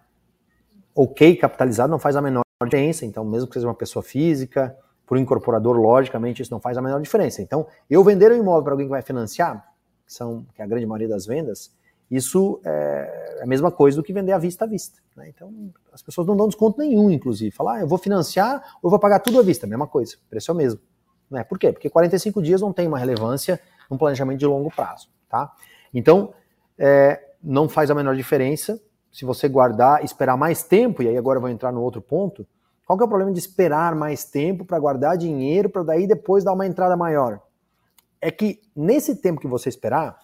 ok 0.94 1.36
capitalizado 1.36 1.90
não 1.90 1.98
faz 1.98 2.16
a 2.16 2.22
menor 2.22 2.40
diferença. 2.64 3.04
Então, 3.04 3.26
mesmo 3.26 3.46
que 3.46 3.52
seja 3.52 3.66
uma 3.66 3.74
pessoa 3.74 4.02
física, 4.02 4.74
para 5.04 5.16
o 5.16 5.18
incorporador, 5.18 5.76
logicamente, 5.76 6.40
isso 6.40 6.50
não 6.50 6.58
faz 6.58 6.78
a 6.78 6.80
menor 6.80 7.02
diferença. 7.02 7.42
Então, 7.42 7.66
eu 7.90 8.02
vender 8.02 8.32
um 8.32 8.36
imóvel 8.36 8.62
para 8.62 8.72
alguém 8.72 8.86
que 8.86 8.90
vai 8.90 9.02
financiar, 9.02 9.70
que, 10.06 10.14
são, 10.14 10.46
que 10.54 10.62
é 10.62 10.64
a 10.64 10.66
grande 10.66 10.86
maioria 10.86 11.08
das 11.08 11.26
vendas, 11.26 11.76
isso 12.10 12.60
é 12.64 13.40
a 13.42 13.46
mesma 13.46 13.70
coisa 13.70 13.96
do 13.96 14.02
que 14.02 14.12
vender 14.12 14.32
à 14.32 14.38
vista 14.38 14.64
à 14.64 14.68
vista. 14.68 15.00
Né? 15.16 15.28
Então, 15.28 15.52
as 15.92 16.02
pessoas 16.02 16.26
não 16.26 16.36
dão 16.36 16.46
desconto 16.46 16.78
nenhum, 16.78 17.10
inclusive. 17.10 17.50
Falar, 17.50 17.76
ah, 17.76 17.80
eu 17.80 17.88
vou 17.88 17.98
financiar 17.98 18.62
ou 18.82 18.88
eu 18.88 18.90
vou 18.90 18.98
pagar 18.98 19.20
tudo 19.20 19.40
à 19.40 19.42
vista. 19.42 19.66
Mesma 19.66 19.86
coisa, 19.86 20.16
o 20.16 20.30
preço 20.30 20.50
é 20.50 20.54
o 20.54 20.56
mesmo. 20.56 20.80
Né? 21.30 21.42
Por 21.44 21.58
quê? 21.58 21.72
Porque 21.72 21.90
45 21.90 22.40
dias 22.42 22.60
não 22.60 22.72
tem 22.72 22.86
uma 22.86 22.98
relevância 22.98 23.60
num 23.90 23.98
planejamento 23.98 24.38
de 24.38 24.46
longo 24.46 24.70
prazo. 24.70 25.08
Tá? 25.28 25.52
Então, 25.92 26.32
é, 26.78 27.20
não 27.42 27.68
faz 27.68 27.90
a 27.90 27.94
menor 27.94 28.14
diferença 28.14 28.80
se 29.16 29.24
você 29.24 29.48
guardar, 29.48 30.04
esperar 30.04 30.36
mais 30.36 30.62
tempo, 30.62 31.02
e 31.02 31.08
aí 31.08 31.16
agora 31.16 31.38
eu 31.38 31.40
vou 31.40 31.48
entrar 31.48 31.72
no 31.72 31.80
outro 31.80 32.02
ponto. 32.02 32.46
Qual 32.86 32.98
que 32.98 33.02
é 33.02 33.06
o 33.06 33.08
problema 33.08 33.32
de 33.32 33.38
esperar 33.38 33.94
mais 33.94 34.26
tempo 34.26 34.62
para 34.62 34.78
guardar 34.78 35.16
dinheiro 35.16 35.70
para 35.70 35.82
daí 35.82 36.06
depois 36.06 36.44
dar 36.44 36.52
uma 36.52 36.66
entrada 36.66 36.96
maior? 36.98 37.40
É 38.20 38.30
que 38.30 38.60
nesse 38.76 39.16
tempo 39.16 39.40
que 39.40 39.46
você 39.46 39.70
esperar, 39.70 40.18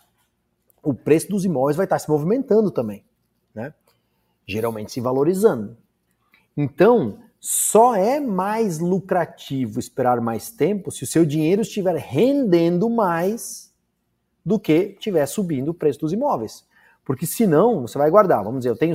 o 0.83 0.93
preço 0.93 1.29
dos 1.29 1.45
imóveis 1.45 1.77
vai 1.77 1.85
estar 1.85 1.99
se 1.99 2.11
movimentando 2.11 2.71
também, 2.71 3.05
né? 3.55 3.73
Geralmente 4.47 4.93
se 4.93 5.01
valorizando. 5.01 5.77
Então, 6.57 7.19
só 7.39 7.95
é 7.95 8.21
mais 8.21 8.79
lucrativo 8.79 9.79
esperar 9.79 10.21
mais 10.21 10.51
tempo 10.51 10.91
se 10.91 11.05
o 11.05 11.07
seu 11.07 11.25
dinheiro 11.25 11.63
estiver 11.63 11.97
rendendo 11.97 12.91
mais 12.91 13.73
do 14.45 14.59
que 14.59 14.95
estiver 14.97 15.27
subindo 15.27 15.71
o 15.71 15.75
preço 15.75 16.01
dos 16.01 16.13
imóveis. 16.13 16.67
Porque 17.05 17.27
senão, 17.27 17.83
você 17.83 17.99
vai 17.99 18.11
guardar, 18.11 18.45
vamos 18.45 18.61
dizer, 18.61 18.71
eu 18.71 18.77
tenho 18.77 18.95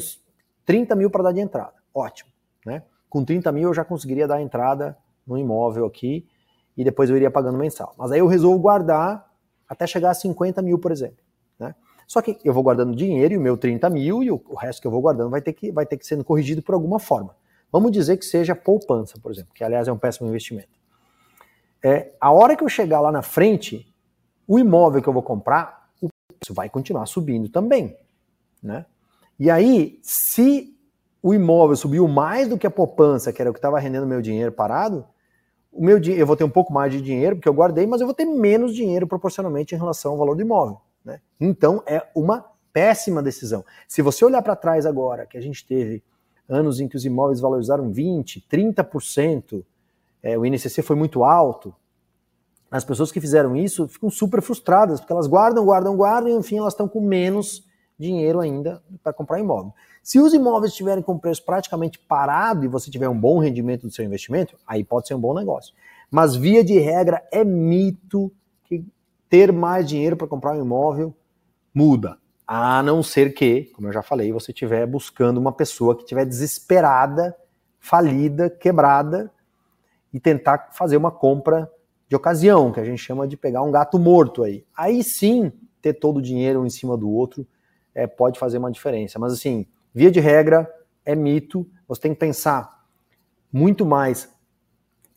30 0.66 0.96
mil 0.96 1.10
para 1.10 1.24
dar 1.24 1.32
de 1.32 1.40
entrada. 1.40 1.74
Ótimo. 1.94 2.30
Né? 2.66 2.84
Com 3.10 3.24
30 3.24 3.52
mil 3.52 3.70
eu 3.70 3.74
já 3.74 3.84
conseguiria 3.84 4.28
dar 4.28 4.42
entrada 4.42 4.98
no 5.26 5.38
imóvel 5.38 5.86
aqui 5.86 6.26
e 6.76 6.84
depois 6.84 7.10
eu 7.10 7.16
iria 7.16 7.32
pagando 7.32 7.58
mensal. 7.58 7.94
Mas 7.98 8.12
aí 8.12 8.20
eu 8.20 8.28
resolvo 8.28 8.60
guardar 8.60 9.30
até 9.68 9.86
chegar 9.88 10.12
a 10.12 10.14
50 10.14 10.62
mil, 10.62 10.80
por 10.80 10.92
exemplo. 10.92 11.27
Né? 11.60 11.76
Só 12.08 12.22
que 12.22 12.38
eu 12.44 12.54
vou 12.54 12.64
guardando 12.64 12.96
dinheiro 12.96 13.34
e 13.34 13.38
o 13.38 13.42
meu 13.42 13.58
30 13.58 13.90
mil 13.90 14.24
e 14.24 14.32
o, 14.32 14.42
resto 14.56 14.82
que 14.82 14.88
eu 14.88 14.92
vou 14.92 15.02
guardando 15.02 15.30
vai 15.30 15.42
ter 15.42 15.54
que, 15.54 15.72
vai 15.72 15.86
ter 15.86 15.98
que 15.98 16.06
sendo 16.06 16.24
corrigido 16.24 16.62
por 16.62 16.74
alguma 16.74 17.00
forma. 17.00 17.36
Vamos 17.72 17.92
dizer 17.92 18.18
que 18.18 18.26
seja 18.26 18.56
poupança, 18.56 19.20
por 19.20 19.32
exemplo, 19.32 19.54
que 19.54 19.64
aliás 19.64 19.88
é 19.88 19.92
um 19.92 19.98
péssimo 19.98 20.28
investimento. 20.28 20.70
É, 21.84 22.12
a 22.20 22.32
hora 22.32 22.56
que 22.56 22.64
eu 22.64 22.70
chegar 22.70 23.02
lá 23.02 23.12
na 23.12 23.22
frente, 23.22 23.94
o 24.48 24.58
imóvel 24.58 25.02
que 25.02 25.10
eu 25.10 25.14
vou 25.14 25.22
comprar, 25.22 25.90
o 26.02 26.08
preço 26.40 26.54
vai 26.54 26.70
continuar 26.70 27.06
subindo 27.06 27.50
também. 27.50 27.98
Né? 28.64 28.86
E 29.40 29.52
aí, 29.52 30.00
se 30.02 30.74
o 31.22 31.34
imóvel 31.34 31.76
subiu 31.76 32.08
mais 32.08 32.48
do 32.48 32.58
que 32.58 32.66
a 32.66 32.72
poupança, 32.72 33.34
que 33.34 33.42
era 33.42 33.50
o 33.50 33.54
que 33.54 33.60
estava 33.60 33.80
rendendo 33.80 34.08
meu 34.08 34.22
dinheiro 34.22 34.52
parado, 34.52 35.06
o 35.72 35.84
meu 35.84 36.02
eu 36.02 36.26
vou 36.26 36.36
ter 36.36 36.44
um 36.44 36.50
pouco 36.50 36.74
mais 36.74 36.92
de 36.92 37.02
dinheiro, 37.02 37.36
porque 37.36 37.50
eu 37.50 37.54
guardei, 37.54 37.86
mas 37.86 38.02
eu 38.02 38.08
vou 38.08 38.14
ter 38.14 38.26
menos 38.26 38.74
dinheiro 38.74 39.06
proporcionalmente 39.06 39.76
em 39.76 39.78
relação 39.78 40.14
ao 40.14 40.18
valor 40.18 40.36
do 40.36 40.42
imóvel. 40.42 40.82
Né? 41.08 41.22
Então 41.40 41.82
é 41.88 42.06
uma 42.14 42.46
péssima 42.74 43.24
decisão. 43.24 43.64
Se 43.88 44.02
você 44.02 44.26
olhar 44.26 44.42
para 44.42 44.58
trás 44.58 44.86
agora, 44.86 45.26
que 45.26 45.38
a 45.38 45.42
gente 45.42 45.66
teve 45.66 46.04
anos 46.50 46.82
em 46.82 46.88
que 46.88 46.98
os 46.98 47.06
imóveis 47.06 47.40
valorizaram 47.40 47.90
20%, 47.90 48.44
30%, 48.52 49.64
é, 50.22 50.38
o 50.38 50.46
INCC 50.46 50.82
foi 50.82 50.98
muito 50.98 51.24
alto, 51.24 51.74
as 52.70 52.84
pessoas 52.84 53.10
que 53.10 53.22
fizeram 53.22 53.56
isso 53.56 53.88
ficam 53.88 54.10
super 54.10 54.42
frustradas, 54.42 55.00
porque 55.00 55.14
elas 55.14 55.28
guardam, 55.28 55.64
guardam, 55.64 55.96
guardam, 55.96 56.30
e 56.30 56.36
enfim 56.36 56.58
elas 56.58 56.74
estão 56.74 56.90
com 56.90 57.00
menos 57.00 57.66
dinheiro 57.98 58.42
ainda 58.42 58.84
para 59.02 59.14
comprar 59.14 59.40
imóvel. 59.40 59.74
Se 60.04 60.20
os 60.20 60.34
imóveis 60.34 60.74
estiverem 60.74 61.02
com 61.02 61.18
preço 61.18 61.44
praticamente 61.46 61.98
parado 61.98 62.66
e 62.66 62.68
você 62.68 62.92
tiver 62.92 63.08
um 63.08 63.18
bom 63.18 63.40
rendimento 63.40 63.88
do 63.88 63.94
seu 63.94 64.04
investimento, 64.04 64.58
aí 64.68 64.84
pode 64.84 65.08
ser 65.08 65.14
um 65.14 65.20
bom 65.20 65.34
negócio. 65.34 65.74
Mas 66.12 66.36
via 66.36 66.66
de 66.66 66.78
regra 66.78 67.26
é 67.32 67.46
mito 67.46 68.30
ter 69.30 69.52
mais 69.52 69.88
dinheiro 69.88 70.16
para 70.16 70.28
comprar 70.28 70.54
um 70.54 70.62
imóvel 70.62 71.14
muda. 71.74 72.18
A 72.48 72.82
não 72.82 73.04
ser 73.04 73.34
que, 73.34 73.66
como 73.76 73.88
eu 73.88 73.94
já 73.94 74.02
falei, 74.02 74.32
você 74.32 74.52
estiver 74.52 74.86
buscando 74.88 75.38
uma 75.38 75.52
pessoa 75.52 75.96
que 75.96 76.04
estiver 76.04 76.26
desesperada, 76.26 77.36
falida, 77.80 78.50
quebrada 78.50 79.32
e 80.14 80.20
tentar 80.20 80.70
fazer 80.72 80.96
uma 80.96 81.12
compra 81.12 81.70
de 82.08 82.16
ocasião, 82.16 82.72
que 82.72 82.80
a 82.80 82.86
gente 82.86 83.00
chama 83.00 83.28
de 83.28 83.36
pegar 83.36 83.62
um 83.62 83.72
gato 83.72 84.00
morto 84.00 84.44
aí. 84.44 84.66
Aí 84.76 85.04
sim, 85.04 85.52
ter 85.82 85.94
todo 85.94 86.18
o 86.18 86.22
dinheiro 86.22 86.62
um 86.62 86.66
em 86.66 86.70
cima 86.70 86.96
do 86.96 87.10
outro 87.10 87.46
é, 87.94 88.08
pode 88.08 88.40
fazer 88.40 88.58
uma 88.58 88.72
diferença. 88.72 89.20
Mas 89.20 89.34
assim, 89.34 89.66
via 89.94 90.10
de 90.10 90.20
regra, 90.20 90.72
é 91.06 91.16
mito. 91.16 91.68
Você 91.88 92.02
tem 92.02 92.14
que 92.14 92.20
pensar 92.20 92.86
muito 93.52 93.86
mais 93.86 94.34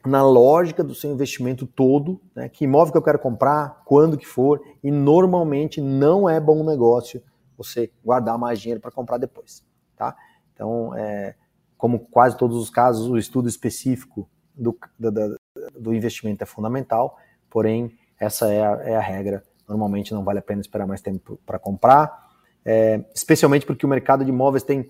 na 0.06 0.22
lógica 0.22 0.82
do 0.82 0.94
seu 0.94 1.10
investimento 1.10 1.66
todo, 1.66 2.20
né? 2.34 2.48
que 2.48 2.64
imóvel 2.64 2.92
que 2.92 2.98
eu 2.98 3.02
quero 3.02 3.18
comprar, 3.18 3.82
quando 3.84 4.16
que 4.16 4.26
for, 4.26 4.60
e 4.82 4.90
normalmente 4.90 5.80
não 5.80 6.28
é 6.28 6.40
bom 6.40 6.64
negócio 6.64 7.22
você 7.56 7.90
guardar 8.02 8.38
mais 8.38 8.60
dinheiro 8.60 8.80
para 8.80 8.90
comprar 8.90 9.18
depois, 9.18 9.62
tá? 9.94 10.16
Então, 10.54 10.94
é, 10.94 11.34
como 11.76 11.98
quase 11.98 12.36
todos 12.36 12.56
os 12.56 12.70
casos, 12.70 13.08
o 13.08 13.18
estudo 13.18 13.48
específico 13.48 14.28
do, 14.54 14.76
do, 14.98 15.38
do 15.78 15.94
investimento 15.94 16.42
é 16.42 16.46
fundamental, 16.46 17.16
porém, 17.50 17.92
essa 18.18 18.52
é 18.52 18.64
a, 18.64 18.72
é 18.82 18.96
a, 18.96 19.00
regra. 19.00 19.42
Normalmente 19.68 20.12
não 20.12 20.24
vale 20.24 20.38
a 20.38 20.42
pena 20.42 20.60
esperar 20.60 20.86
mais 20.86 21.00
tempo 21.00 21.38
para 21.44 21.58
comprar, 21.58 22.30
é, 22.64 23.04
especialmente 23.14 23.64
porque 23.66 23.84
o 23.84 23.88
mercado 23.88 24.24
de 24.24 24.30
imóveis 24.30 24.62
tem 24.62 24.88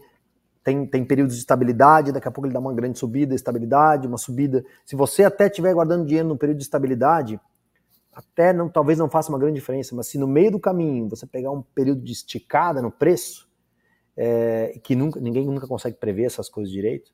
tem, 0.62 0.86
tem 0.86 1.04
períodos 1.04 1.34
de 1.34 1.40
estabilidade, 1.40 2.12
daqui 2.12 2.28
a 2.28 2.30
pouco 2.30 2.46
ele 2.46 2.54
dá 2.54 2.60
uma 2.60 2.74
grande 2.74 2.98
subida, 2.98 3.34
estabilidade, 3.34 4.06
uma 4.06 4.18
subida. 4.18 4.64
Se 4.84 4.94
você 4.94 5.24
até 5.24 5.46
estiver 5.46 5.72
guardando 5.72 6.06
dinheiro 6.06 6.28
no 6.28 6.36
período 6.36 6.58
de 6.58 6.64
estabilidade, 6.64 7.40
até 8.12 8.52
não, 8.52 8.68
talvez 8.68 8.98
não 8.98 9.08
faça 9.08 9.30
uma 9.30 9.38
grande 9.38 9.54
diferença, 9.54 9.94
mas 9.94 10.08
se 10.08 10.18
no 10.18 10.26
meio 10.26 10.50
do 10.50 10.60
caminho 10.60 11.08
você 11.08 11.26
pegar 11.26 11.50
um 11.50 11.62
período 11.62 12.02
de 12.02 12.12
esticada 12.12 12.82
no 12.82 12.90
preço, 12.90 13.48
é, 14.16 14.78
que 14.82 14.94
nunca, 14.94 15.18
ninguém 15.20 15.46
nunca 15.46 15.66
consegue 15.66 15.96
prever 15.96 16.24
essas 16.24 16.48
coisas 16.48 16.70
direito, 16.70 17.10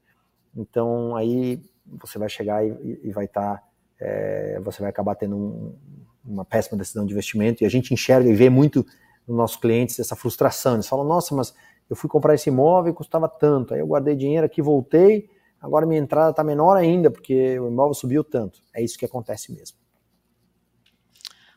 então 0.56 1.14
aí 1.14 1.62
você 1.86 2.18
vai 2.18 2.28
chegar 2.28 2.66
e, 2.66 3.00
e 3.04 3.12
vai 3.12 3.26
estar, 3.26 3.56
tá, 3.56 3.62
é, 4.00 4.58
você 4.60 4.80
vai 4.80 4.90
acabar 4.90 5.14
tendo 5.14 5.36
um, 5.36 5.78
uma 6.24 6.44
péssima 6.44 6.76
decisão 6.76 7.06
de 7.06 7.12
investimento, 7.12 7.62
e 7.62 7.66
a 7.66 7.70
gente 7.70 7.94
enxerga 7.94 8.28
e 8.28 8.34
vê 8.34 8.50
muito 8.50 8.84
nos 9.28 9.36
nossos 9.36 9.56
clientes 9.56 9.98
essa 10.00 10.16
frustração, 10.16 10.74
eles 10.74 10.88
falam, 10.88 11.04
nossa, 11.04 11.34
mas 11.34 11.54
eu 11.88 11.96
fui 11.96 12.08
comprar 12.08 12.34
esse 12.34 12.48
imóvel 12.48 12.92
e 12.92 12.94
custava 12.94 13.28
tanto. 13.28 13.74
Aí 13.74 13.80
eu 13.80 13.86
guardei 13.86 14.14
dinheiro 14.14 14.46
aqui, 14.46 14.60
voltei, 14.60 15.28
agora 15.60 15.86
minha 15.86 16.00
entrada 16.00 16.30
está 16.30 16.42
menor 16.42 16.76
ainda, 16.76 17.10
porque 17.10 17.58
o 17.58 17.68
imóvel 17.68 17.94
subiu 17.94 18.24
tanto. 18.24 18.60
É 18.74 18.82
isso 18.82 18.98
que 18.98 19.04
acontece 19.04 19.52
mesmo. 19.52 19.85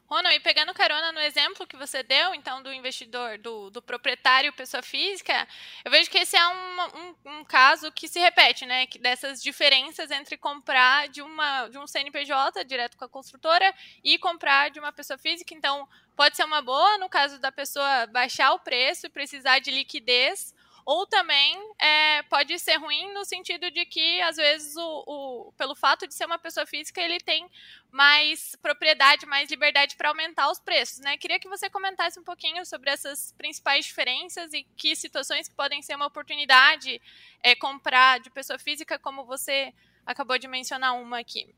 Ronald, 0.10 0.36
e 0.36 0.40
pegando 0.40 0.74
carona 0.74 1.12
no 1.12 1.20
exemplo 1.20 1.68
que 1.68 1.78
você 1.78 2.02
deu, 2.02 2.34
então, 2.34 2.64
do 2.64 2.74
investidor, 2.74 3.38
do, 3.38 3.70
do 3.70 3.80
proprietário, 3.80 4.52
pessoa 4.52 4.82
física, 4.82 5.48
eu 5.86 5.92
vejo 5.92 6.10
que 6.10 6.18
esse 6.18 6.36
é 6.36 6.48
um, 6.48 6.82
um, 6.82 7.16
um, 7.26 7.44
caso 7.46 7.92
que 7.92 8.08
se 8.08 8.20
repete, 8.20 8.66
né? 8.66 8.88
Que 8.88 8.98
dessas 8.98 9.40
diferenças 9.40 10.10
entre 10.10 10.36
comprar 10.36 11.08
de, 11.10 11.22
uma, 11.22 11.68
de 11.68 11.78
um 11.78 11.86
CNPJ 11.86 12.66
direto 12.66 12.98
com 12.98 13.06
a 13.06 13.10
construtora 13.10 13.72
e 14.04 14.18
comprar 14.18 14.72
de 14.72 14.80
uma 14.80 14.92
pessoa 14.92 15.20
física. 15.20 15.54
Então, 15.54 15.88
pode 16.16 16.36
ser 16.36 16.44
uma 16.44 16.62
boa 16.62 16.98
no 16.98 17.08
caso 17.08 17.38
da 17.38 17.52
pessoa 17.52 18.08
baixar 18.08 18.52
o 18.54 18.60
preço 18.60 19.06
e 19.06 19.10
precisar 19.10 19.60
de 19.60 19.70
liquidez 19.70 20.56
ou 20.90 21.06
também 21.06 21.56
é, 21.78 22.24
pode 22.24 22.58
ser 22.58 22.78
ruim 22.78 23.14
no 23.14 23.24
sentido 23.24 23.70
de 23.70 23.86
que, 23.86 24.20
às 24.24 24.38
vezes, 24.38 24.76
o, 24.76 25.04
o, 25.06 25.54
pelo 25.56 25.76
fato 25.76 26.08
de 26.08 26.16
ser 26.16 26.26
uma 26.26 26.40
pessoa 26.40 26.66
física, 26.66 27.00
ele 27.00 27.20
tem 27.20 27.48
mais 27.92 28.56
propriedade, 28.56 29.28
mais 29.28 29.52
liberdade 29.52 29.96
para 29.96 30.10
aumentar 30.10 30.50
os 30.50 30.58
preços. 30.58 30.98
Né? 30.98 31.16
Queria 31.16 31.40
que 31.40 31.48
você 31.48 31.70
comentasse 31.70 32.20
um 32.20 32.24
pouquinho 32.24 32.66
sobre 32.66 32.90
essas 32.90 33.32
principais 33.38 33.86
diferenças 33.86 34.52
e 34.52 34.66
que 34.76 34.96
situações 34.96 35.48
que 35.48 35.54
podem 35.54 35.80
ser 35.84 35.94
uma 35.94 36.08
oportunidade 36.08 37.00
é, 37.44 37.54
comprar 37.54 38.20
de 38.20 38.32
pessoa 38.32 38.58
física, 38.58 38.98
como 38.98 39.26
você 39.26 39.72
acabou 40.04 40.40
de 40.40 40.48
mencionar 40.48 41.00
uma 41.00 41.20
aqui. 41.20 41.54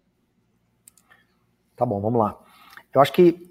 Tá 1.78 1.86
bom, 1.86 2.02
vamos 2.02 2.20
lá. 2.20 2.38
Eu 2.94 3.00
acho 3.00 3.14
que 3.14 3.50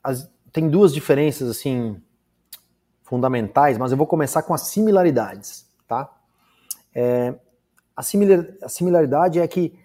as, 0.00 0.30
tem 0.52 0.70
duas 0.70 0.94
diferenças 0.94 1.50
assim 1.50 2.00
fundamentais, 3.12 3.76
mas 3.76 3.92
eu 3.92 3.98
vou 3.98 4.06
começar 4.06 4.42
com 4.42 4.54
as 4.54 4.62
similaridades, 4.62 5.68
tá? 5.86 6.10
É, 6.94 7.34
a, 7.94 8.02
similar, 8.02 8.46
a, 8.62 8.70
similaridade 8.70 9.38
é 9.38 9.46
que 9.46 9.78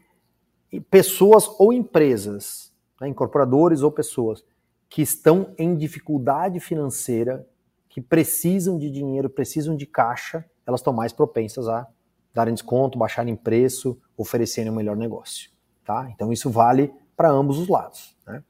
pessoas 0.90 1.46
ou 1.60 1.74
empresas, 1.74 2.74
né, 3.02 3.10
incorporadores 3.10 3.82
ou 3.82 3.92
pessoas 3.92 4.46
que 4.88 5.02
estão 5.02 5.54
em 5.58 5.76
dificuldade 5.76 6.62
financeira, 6.62 7.46
que 7.90 8.00
precisam 8.00 8.78
de 8.78 8.90
dinheiro, 8.90 9.30
precisam 9.30 9.76
de 9.76 9.86
caixa, 9.86 10.46
elas 10.66 10.80
estão 10.80 10.94
mais 10.94 11.12
propensas 11.12 11.68
a 11.68 11.86
darem 12.34 12.54
desconto, 12.54 12.98
baixarem 12.98 13.36
preço, 13.36 14.00
oferecerem 14.16 14.72
um 14.72 14.76
melhor 14.76 14.96
negócio, 14.96 15.52
tá? 15.84 16.10
Então 16.16 16.32
isso 16.32 16.50
vale 16.50 16.94
para 17.18 17.30
ambos 17.30 17.60
os 17.60 17.68
lados, 17.68 18.16
né? 18.26 18.42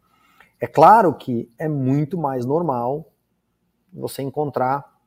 É 0.61 0.67
claro 0.67 1.15
que 1.15 1.51
é 1.57 1.67
muito 1.67 2.15
mais 2.15 2.45
normal 2.45 3.11
você 3.93 4.21
encontrar 4.21 4.97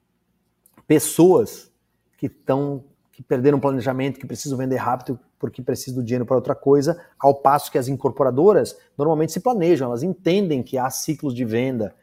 pessoas 0.86 1.70
que 2.16 2.26
estão 2.26 2.84
que 3.12 3.22
perderam 3.22 3.58
o 3.58 3.60
planejamento, 3.60 4.18
que 4.18 4.26
precisam 4.26 4.56
vender 4.56 4.76
rápido 4.76 5.20
porque 5.38 5.62
precisam 5.62 6.00
do 6.00 6.04
dinheiro 6.04 6.24
para 6.24 6.36
outra 6.36 6.54
coisa, 6.54 6.98
ao 7.18 7.34
passo 7.34 7.70
que 7.70 7.78
as 7.78 7.86
incorporadoras 7.86 8.78
normalmente 8.96 9.32
se 9.32 9.40
planejam, 9.40 9.88
elas 9.88 10.02
entendem 10.02 10.62
que 10.62 10.78
há 10.78 10.88
ciclos 10.88 11.34
de 11.34 11.44
venda 11.44 11.94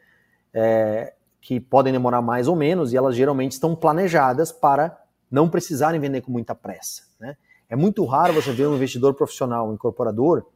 é, 0.54 1.14
que 1.40 1.58
podem 1.58 1.92
demorar 1.92 2.22
mais 2.22 2.46
ou 2.48 2.54
menos 2.54 2.92
e 2.92 2.96
elas 2.96 3.16
geralmente 3.16 3.52
estão 3.52 3.74
planejadas 3.74 4.52
para 4.52 4.96
não 5.30 5.48
precisarem 5.48 6.00
vender 6.00 6.20
com 6.20 6.32
muita 6.32 6.54
pressa. 6.54 7.02
Né? 7.18 7.36
É 7.68 7.76
muito 7.76 8.04
raro 8.04 8.32
você 8.32 8.52
ver 8.52 8.66
um 8.66 8.76
investidor 8.76 9.14
profissional, 9.14 9.68
um 9.68 9.74
incorporador, 9.74 10.46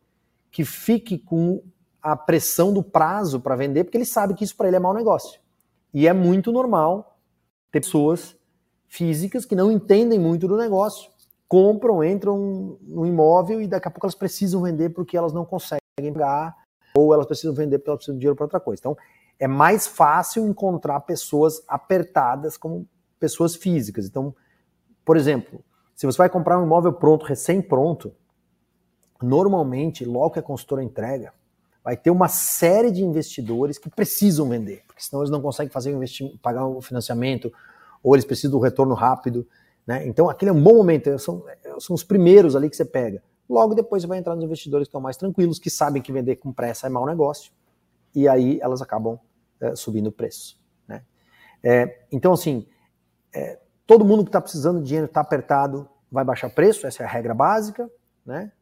que 0.50 0.64
fique 0.64 1.18
com 1.18 1.62
a 2.00 2.16
pressão 2.16 2.72
do 2.72 2.82
prazo 2.82 3.40
para 3.40 3.54
vender, 3.56 3.84
porque 3.84 3.96
ele 3.96 4.04
sabe 4.04 4.34
que 4.34 4.44
isso 4.44 4.56
para 4.56 4.68
ele 4.68 4.76
é 4.76 4.80
mau 4.80 4.94
negócio. 4.94 5.40
E 5.92 6.06
é 6.06 6.12
muito 6.12 6.50
normal 6.50 7.18
ter 7.70 7.80
pessoas 7.80 8.36
físicas 8.88 9.44
que 9.44 9.54
não 9.54 9.70
entendem 9.70 10.18
muito 10.18 10.46
do 10.46 10.56
negócio, 10.56 11.10
compram, 11.48 12.02
entram 12.02 12.78
no 12.80 13.06
imóvel 13.06 13.60
e 13.60 13.66
daqui 13.66 13.88
a 13.88 13.90
pouco 13.90 14.06
elas 14.06 14.14
precisam 14.14 14.62
vender 14.62 14.90
porque 14.90 15.16
elas 15.16 15.32
não 15.32 15.44
conseguem 15.44 16.12
pagar, 16.12 16.56
ou 16.94 17.12
elas 17.12 17.26
precisam 17.26 17.54
vender 17.54 17.78
porque 17.78 17.90
elas 17.90 17.98
precisam 17.98 18.16
de 18.16 18.20
dinheiro 18.20 18.36
para 18.36 18.44
outra 18.44 18.60
coisa. 18.60 18.80
Então, 18.80 18.96
é 19.38 19.46
mais 19.46 19.86
fácil 19.86 20.46
encontrar 20.46 21.00
pessoas 21.00 21.62
apertadas 21.66 22.56
como 22.56 22.86
pessoas 23.18 23.54
físicas. 23.56 24.06
Então, 24.06 24.34
por 25.04 25.16
exemplo, 25.16 25.64
se 25.94 26.06
você 26.06 26.18
vai 26.18 26.28
comprar 26.28 26.58
um 26.58 26.64
imóvel 26.64 26.92
pronto, 26.92 27.24
recém-pronto, 27.24 28.14
normalmente, 29.22 30.04
logo 30.04 30.30
que 30.30 30.38
a 30.38 30.42
consultora 30.42 30.82
entrega, 30.82 31.32
vai 31.82 31.96
ter 31.96 32.10
uma 32.10 32.28
série 32.28 32.90
de 32.90 33.02
investidores 33.02 33.78
que 33.78 33.90
precisam 33.90 34.48
vender, 34.48 34.82
porque 35.02 35.08
senão 35.08 35.22
eles 35.22 35.30
não 35.30 35.42
conseguem 35.42 35.70
fazer 35.70 35.94
o 35.94 36.38
pagar 36.38 36.66
o 36.66 36.80
financiamento, 36.80 37.52
ou 38.02 38.14
eles 38.14 38.24
precisam 38.24 38.52
do 38.52 38.58
retorno 38.58 38.94
rápido. 38.94 39.46
Né? 39.86 40.06
Então, 40.06 40.30
aquele 40.30 40.50
é 40.50 40.52
um 40.52 40.62
bom 40.62 40.76
momento, 40.76 41.18
são, 41.18 41.44
são 41.78 41.94
os 41.94 42.04
primeiros 42.04 42.54
ali 42.54 42.70
que 42.70 42.76
você 42.76 42.84
pega. 42.84 43.22
Logo 43.48 43.74
depois 43.74 44.02
você 44.02 44.08
vai 44.08 44.18
entrar 44.18 44.34
nos 44.34 44.44
investidores 44.44 44.86
que 44.86 44.90
estão 44.90 45.00
mais 45.00 45.16
tranquilos, 45.16 45.58
que 45.58 45.68
sabem 45.68 46.00
que 46.00 46.12
vender 46.12 46.36
com 46.36 46.52
pressa 46.52 46.86
é 46.86 46.90
mau 46.90 47.04
negócio, 47.04 47.52
e 48.14 48.28
aí 48.28 48.60
elas 48.62 48.80
acabam 48.80 49.18
é, 49.60 49.74
subindo 49.74 50.06
o 50.06 50.12
preço. 50.12 50.60
Né? 50.86 51.02
É, 51.62 52.04
então, 52.12 52.32
assim, 52.32 52.66
é, 53.34 53.58
todo 53.86 54.04
mundo 54.04 54.22
que 54.22 54.28
está 54.28 54.40
precisando 54.40 54.80
de 54.80 54.86
dinheiro 54.86 55.06
está 55.06 55.20
apertado, 55.20 55.88
vai 56.10 56.24
baixar 56.24 56.48
preço, 56.50 56.86
essa 56.86 57.02
é 57.02 57.06
a 57.06 57.08
regra 57.08 57.34
básica, 57.34 57.90
né? 58.24 58.52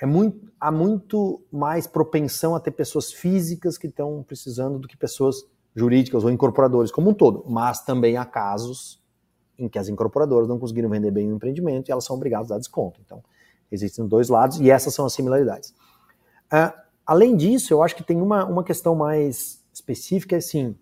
é 0.00 0.04
muito, 0.04 0.52
há 0.60 0.70
muito 0.70 1.42
mais 1.50 1.86
propensão 1.86 2.54
a 2.54 2.60
ter 2.60 2.72
pessoas 2.72 3.10
físicas 3.10 3.78
que 3.78 3.86
estão 3.86 4.22
precisando 4.22 4.78
do 4.78 4.86
que 4.86 4.96
pessoas 4.96 5.46
jurídicas 5.76 6.24
ou 6.24 6.30
incorporadores 6.30 6.90
como 6.90 7.10
um 7.10 7.14
todo. 7.14 7.44
Mas 7.46 7.84
também 7.84 8.16
há 8.16 8.24
casos 8.24 9.00
em 9.58 9.68
que 9.68 9.78
as 9.78 9.88
incorporadoras 9.88 10.48
não 10.48 10.58
conseguiram 10.58 10.88
vender 10.88 11.10
bem 11.10 11.30
o 11.30 11.36
empreendimento 11.36 11.88
e 11.88 11.92
elas 11.92 12.04
são 12.04 12.16
obrigadas 12.16 12.50
a 12.50 12.54
dar 12.54 12.58
desconto. 12.58 13.00
Então, 13.04 13.22
existem 13.70 14.06
dois 14.06 14.28
lados 14.28 14.58
e 14.58 14.70
essas 14.70 14.94
são 14.94 15.04
as 15.04 15.12
similaridades. 15.12 15.70
Uh, 16.52 16.72
além 17.06 17.36
disso, 17.36 17.72
eu 17.72 17.82
acho 17.82 17.94
que 17.94 18.02
tem 18.02 18.20
uma, 18.20 18.44
uma 18.44 18.64
questão 18.64 18.94
mais 18.94 19.62
específica, 19.72 20.34
é 20.34 20.38
assim, 20.38 20.76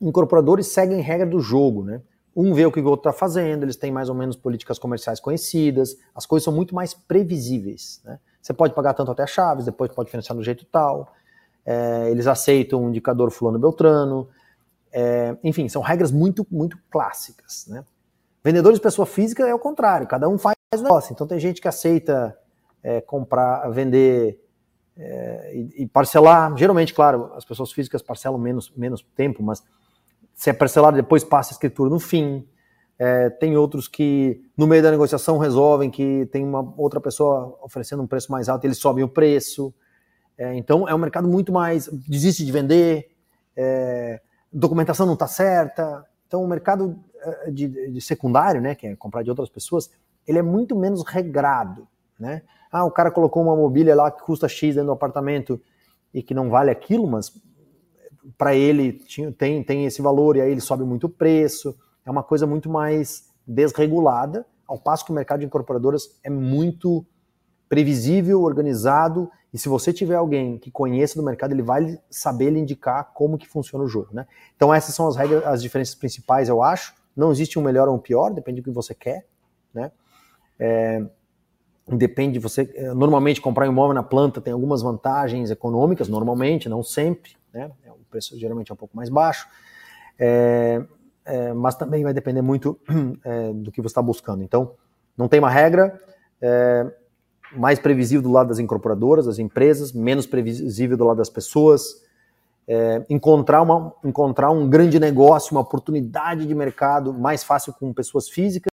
incorporadores 0.00 0.68
seguem 0.68 1.00
regra 1.00 1.26
do 1.26 1.40
jogo, 1.40 1.84
né? 1.84 2.02
Um 2.36 2.52
vê 2.52 2.66
o 2.66 2.72
que 2.72 2.80
o 2.80 2.86
outro 2.86 3.08
está 3.08 3.12
fazendo, 3.12 3.62
eles 3.62 3.76
têm 3.76 3.92
mais 3.92 4.08
ou 4.08 4.14
menos 4.14 4.34
políticas 4.34 4.76
comerciais 4.76 5.20
conhecidas, 5.20 5.96
as 6.12 6.26
coisas 6.26 6.44
são 6.44 6.52
muito 6.52 6.74
mais 6.74 6.92
previsíveis. 6.92 8.00
Né? 8.04 8.18
Você 8.42 8.52
pode 8.52 8.74
pagar 8.74 8.92
tanto 8.94 9.12
até 9.12 9.22
a 9.22 9.26
chaves, 9.26 9.66
depois 9.66 9.92
pode 9.92 10.10
financiar 10.10 10.36
do 10.36 10.42
jeito 10.42 10.64
tal, 10.64 11.12
é, 11.64 12.10
eles 12.10 12.26
aceitam 12.26 12.84
um 12.84 12.88
indicador 12.88 13.30
fulano 13.30 13.58
beltrano, 13.58 14.28
É, 14.96 15.36
enfim, 15.42 15.68
são 15.68 15.82
regras 15.82 16.12
muito, 16.12 16.46
muito 16.48 16.78
clássicas. 16.88 17.66
Né? 17.66 17.84
Vendedores 18.44 18.78
de 18.78 18.82
pessoa 18.82 19.04
física 19.04 19.42
é 19.42 19.52
o 19.52 19.58
contrário, 19.58 20.06
cada 20.06 20.28
um 20.28 20.38
faz 20.38 20.54
o 20.72 20.82
negócio. 20.82 21.12
Então 21.12 21.26
tem 21.26 21.38
gente 21.40 21.60
que 21.60 21.66
aceita 21.66 22.38
é, 22.80 23.00
comprar, 23.00 23.68
vender 23.70 24.40
é, 24.96 25.52
e, 25.52 25.82
e, 25.82 25.86
parcelar. 25.86 26.56
Geralmente, 26.56 26.94
claro, 26.94 27.32
as 27.34 27.44
pessoas 27.44 27.72
físicas 27.72 28.02
parcelam 28.02 28.38
menos, 28.38 28.72
menos 28.76 29.02
tempo, 29.16 29.42
mas 29.42 29.64
se 30.32 30.50
é 30.50 30.52
parcelado 30.52 30.96
depois 30.96 31.24
passa 31.24 31.52
a 31.52 31.54
escritura 31.54 31.90
no 31.90 31.98
fim. 31.98 32.46
É, 32.96 33.28
tem 33.30 33.56
outros 33.56 33.88
que 33.88 34.40
no 34.56 34.68
meio 34.68 34.80
da 34.80 34.90
negociação 34.92 35.38
resolvem 35.38 35.90
que 35.90 36.26
tem 36.26 36.44
uma 36.44 36.72
outra 36.76 37.00
pessoa 37.00 37.58
oferecendo 37.60 38.00
um 38.02 38.06
preço 38.06 38.30
mais 38.30 38.48
alto, 38.48 38.64
eles 38.64 38.78
sobem 38.78 39.02
o 39.02 39.08
preço. 39.08 39.74
É, 40.36 40.54
então 40.54 40.88
é 40.88 40.94
um 40.94 40.98
mercado 40.98 41.28
muito 41.28 41.52
mais 41.52 41.88
desiste 41.88 42.44
de 42.44 42.50
vender, 42.50 43.10
é, 43.56 44.20
documentação 44.52 45.06
não 45.06 45.14
está 45.14 45.26
certa. 45.26 46.04
Então 46.26 46.42
o 46.42 46.48
mercado 46.48 46.98
é, 47.16 47.50
de, 47.50 47.92
de, 47.92 48.00
secundário, 48.00 48.60
né, 48.60 48.74
que 48.74 48.86
é 48.86 48.96
comprar 48.96 49.22
de 49.22 49.30
outras 49.30 49.48
pessoas, 49.48 49.90
ele 50.26 50.38
é 50.38 50.42
muito 50.42 50.74
menos 50.76 51.04
regrado, 51.04 51.86
né? 52.18 52.42
Ah, 52.70 52.84
o 52.84 52.90
cara 52.90 53.10
colocou 53.10 53.42
uma 53.42 53.54
mobília 53.54 53.94
lá 53.94 54.10
que 54.10 54.22
custa 54.24 54.48
X 54.48 54.74
dentro 54.74 54.86
do 54.86 54.92
apartamento 54.92 55.60
e 56.12 56.22
que 56.22 56.34
não 56.34 56.50
vale 56.50 56.70
aquilo, 56.70 57.06
mas 57.06 57.32
para 58.36 58.54
ele 58.54 59.00
tem, 59.38 59.62
tem 59.62 59.84
esse 59.84 60.02
valor 60.02 60.36
e 60.36 60.40
aí 60.40 60.50
ele 60.50 60.60
sobe 60.60 60.82
muito 60.82 61.04
o 61.04 61.08
preço. 61.08 61.76
É 62.04 62.10
uma 62.10 62.22
coisa 62.22 62.46
muito 62.46 62.68
mais 62.68 63.28
desregulada, 63.46 64.44
ao 64.66 64.78
passo 64.78 65.04
que 65.04 65.12
o 65.12 65.14
mercado 65.14 65.40
de 65.40 65.46
incorporadoras 65.46 66.18
é 66.24 66.30
muito 66.30 67.06
previsível, 67.74 68.40
organizado, 68.42 69.28
e 69.52 69.58
se 69.58 69.68
você 69.68 69.92
tiver 69.92 70.14
alguém 70.14 70.58
que 70.58 70.70
conheça 70.70 71.16
do 71.16 71.24
mercado, 71.24 71.52
ele 71.52 71.62
vai 71.62 71.98
saber 72.08 72.50
lhe 72.50 72.60
indicar 72.60 73.10
como 73.12 73.36
que 73.36 73.48
funciona 73.48 73.84
o 73.84 73.88
jogo, 73.88 74.08
né? 74.12 74.26
Então 74.54 74.72
essas 74.72 74.94
são 74.94 75.08
as 75.08 75.16
regras, 75.16 75.44
as 75.44 75.60
diferenças 75.60 75.96
principais, 75.96 76.48
eu 76.48 76.62
acho. 76.62 76.94
Não 77.16 77.32
existe 77.32 77.58
um 77.58 77.62
melhor 77.62 77.88
ou 77.88 77.96
um 77.96 77.98
pior, 77.98 78.32
depende 78.32 78.60
do 78.60 78.64
que 78.64 78.70
você 78.70 78.94
quer, 78.94 79.26
né? 79.72 79.90
É, 80.58 81.04
Depende, 81.86 82.38
você 82.38 82.62
eh, 82.74 82.94
normalmente 82.94 83.42
comprar 83.42 83.66
imóvel 83.66 83.92
na 83.92 84.02
planta 84.02 84.40
tem 84.40 84.54
algumas 84.54 84.80
vantagens 84.80 85.50
econômicas, 85.50 86.08
normalmente, 86.08 86.66
não 86.66 86.82
sempre, 86.82 87.32
né? 87.52 87.70
É, 87.84 87.90
o 87.90 87.98
preço 88.10 88.38
geralmente 88.38 88.70
é 88.70 88.74
um 88.74 88.76
pouco 88.76 88.96
mais 88.96 89.10
baixo, 89.10 89.46
é, 90.18 90.82
é, 91.26 91.52
mas 91.52 91.74
também 91.74 92.02
vai 92.02 92.14
depender 92.14 92.40
muito 92.40 92.80
é, 93.22 93.52
do 93.52 93.70
que 93.70 93.82
você 93.82 93.88
está 93.88 94.00
buscando. 94.00 94.42
Então, 94.42 94.72
não 95.14 95.28
tem 95.28 95.38
uma 95.38 95.50
regra, 95.50 96.00
é, 96.40 96.90
mais 97.56 97.78
previsível 97.78 98.22
do 98.22 98.30
lado 98.30 98.48
das 98.48 98.58
incorporadoras, 98.58 99.26
das 99.26 99.38
empresas, 99.38 99.92
menos 99.92 100.26
previsível 100.26 100.96
do 100.96 101.04
lado 101.04 101.18
das 101.18 101.30
pessoas. 101.30 102.02
É, 102.66 103.04
encontrar, 103.10 103.60
uma, 103.62 103.92
encontrar 104.02 104.50
um 104.50 104.68
grande 104.68 104.98
negócio, 104.98 105.52
uma 105.52 105.60
oportunidade 105.60 106.46
de 106.46 106.54
mercado 106.54 107.12
mais 107.12 107.44
fácil 107.44 107.74
com 107.74 107.92
pessoas 107.92 108.28
físicas, 108.28 108.72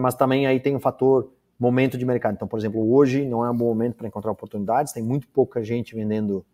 mas 0.00 0.14
também 0.14 0.46
aí 0.46 0.58
tem 0.58 0.74
o 0.74 0.78
um 0.78 0.80
fator 0.80 1.30
momento 1.58 1.98
de 1.98 2.06
mercado. 2.06 2.34
Então, 2.34 2.46
por 2.46 2.58
exemplo, 2.58 2.92
hoje 2.94 3.26
não 3.26 3.44
é 3.44 3.50
um 3.50 3.56
bom 3.56 3.66
momento 3.66 3.96
para 3.96 4.06
encontrar 4.06 4.30
oportunidades, 4.30 4.92
tem 4.92 5.02
muito 5.02 5.26
pouca 5.28 5.62
gente 5.62 5.94
vendendo, 5.94 6.44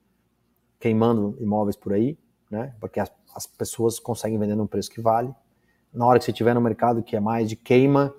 queimando 0.81 1.37
imóveis 1.41 1.77
por 1.77 1.93
aí, 1.93 2.17
né? 2.51 2.75
Porque 2.81 2.99
as, 2.99 3.13
as 3.35 3.47
pessoas 3.47 3.99
conseguem 3.99 4.39
vender 4.39 4.55
num 4.55 4.67
preço 4.67 4.91
que 4.91 5.01
vale. 5.01 5.35
Na 5.93 6.07
hora 6.07 6.19
que 6.19 6.25
você 6.25 6.31
estiver 6.31 6.55
no 6.55 6.61
mercado 6.61 7.03
que 7.03 7.15
é 7.15 7.21
mais 7.21 7.49
de 7.49 7.57
queima, 7.57 8.15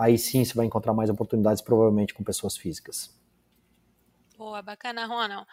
aí 0.00 0.16
sim 0.16 0.44
você 0.44 0.54
vai 0.54 0.64
encontrar 0.64 0.94
mais 0.94 1.10
oportunidades, 1.10 1.60
provavelmente 1.60 2.14
com 2.14 2.24
pessoas 2.24 2.56
físicas. 2.56 3.14
Boa, 4.36 4.62
bacana, 4.62 5.04
Ronald. 5.04 5.46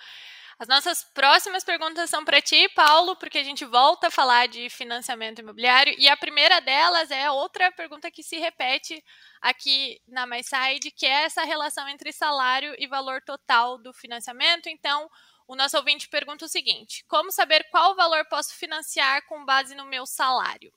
As 0.57 0.67
nossas 0.67 1.03
próximas 1.03 1.63
perguntas 1.63 2.09
são 2.09 2.25
para 2.25 2.41
ti, 2.41 2.67
Paulo, 2.69 3.15
porque 3.17 3.37
a 3.37 3.43
gente 3.43 3.63
volta 3.63 4.07
a 4.07 4.11
falar 4.11 4.47
de 4.47 4.69
financiamento 4.69 5.39
imobiliário. 5.39 5.93
E 5.99 6.07
a 6.09 6.17
primeira 6.17 6.59
delas 6.59 7.11
é 7.11 7.29
outra 7.29 7.71
pergunta 7.71 8.09
que 8.09 8.23
se 8.23 8.39
repete 8.39 9.03
aqui 9.39 10.01
na 10.07 10.25
MySide, 10.25 10.89
que 10.89 11.05
é 11.05 11.25
essa 11.25 11.43
relação 11.43 11.87
entre 11.87 12.11
salário 12.11 12.73
e 12.79 12.87
valor 12.87 13.21
total 13.21 13.77
do 13.77 13.93
financiamento. 13.93 14.67
Então, 14.67 15.07
o 15.47 15.55
nosso 15.55 15.77
ouvinte 15.77 16.09
pergunta 16.09 16.45
o 16.45 16.49
seguinte: 16.49 17.05
como 17.07 17.31
saber 17.31 17.67
qual 17.69 17.95
valor 17.95 18.25
posso 18.27 18.55
financiar 18.55 19.27
com 19.27 19.45
base 19.45 19.75
no 19.75 19.85
meu 19.85 20.07
salário? 20.07 20.71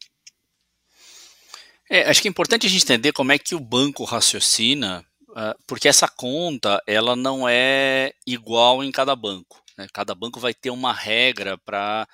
É, 1.92 2.08
acho 2.08 2.22
que 2.22 2.28
é 2.28 2.30
importante 2.30 2.68
a 2.68 2.70
gente 2.70 2.84
entender 2.84 3.12
como 3.12 3.32
é 3.32 3.38
que 3.38 3.52
o 3.52 3.58
banco 3.58 4.04
raciocina, 4.04 5.04
ah, 5.34 5.56
porque 5.66 5.88
essa 5.88 6.06
conta 6.06 6.80
ela 6.86 7.16
não 7.16 7.48
é 7.48 8.12
igual 8.24 8.84
em 8.84 8.92
cada 8.92 9.16
banco. 9.16 9.60
Né? 9.76 9.88
Cada 9.92 10.14
banco 10.14 10.38
vai 10.38 10.54
ter 10.54 10.70
uma 10.70 10.92
regra 10.92 11.58
para 11.58 12.06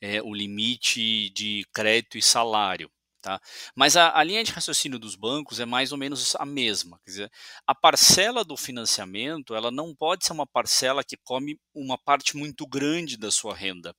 é, 0.00 0.22
o 0.22 0.32
limite 0.32 1.30
de 1.30 1.66
crédito 1.74 2.16
e 2.16 2.22
salário. 2.22 2.88
Tá? 3.24 3.40
Mas 3.74 3.96
a, 3.96 4.14
a, 4.14 4.22
linha 4.22 4.44
de 4.44 4.52
raciocínio 4.52 4.98
dos 4.98 5.14
bancos 5.14 5.58
é 5.58 5.64
mais 5.64 5.92
ou 5.92 5.96
menos 5.96 6.36
a 6.36 6.44
mesma. 6.44 7.00
Quer 7.02 7.10
dizer, 7.10 7.32
a 7.66 7.74
parcela 7.74 8.44
do 8.44 8.54
financiamento 8.54 9.54
ela 9.54 9.70
não 9.70 9.94
pode 9.94 10.26
ser 10.26 10.34
uma 10.34 10.46
parcela 10.46 11.02
que 11.02 11.16
come 11.16 11.58
uma 11.74 11.96
parte 11.96 12.36
muito 12.36 12.66
grande 12.66 13.16
da 13.16 13.30
sua 13.30 13.54
renda. 13.54 13.96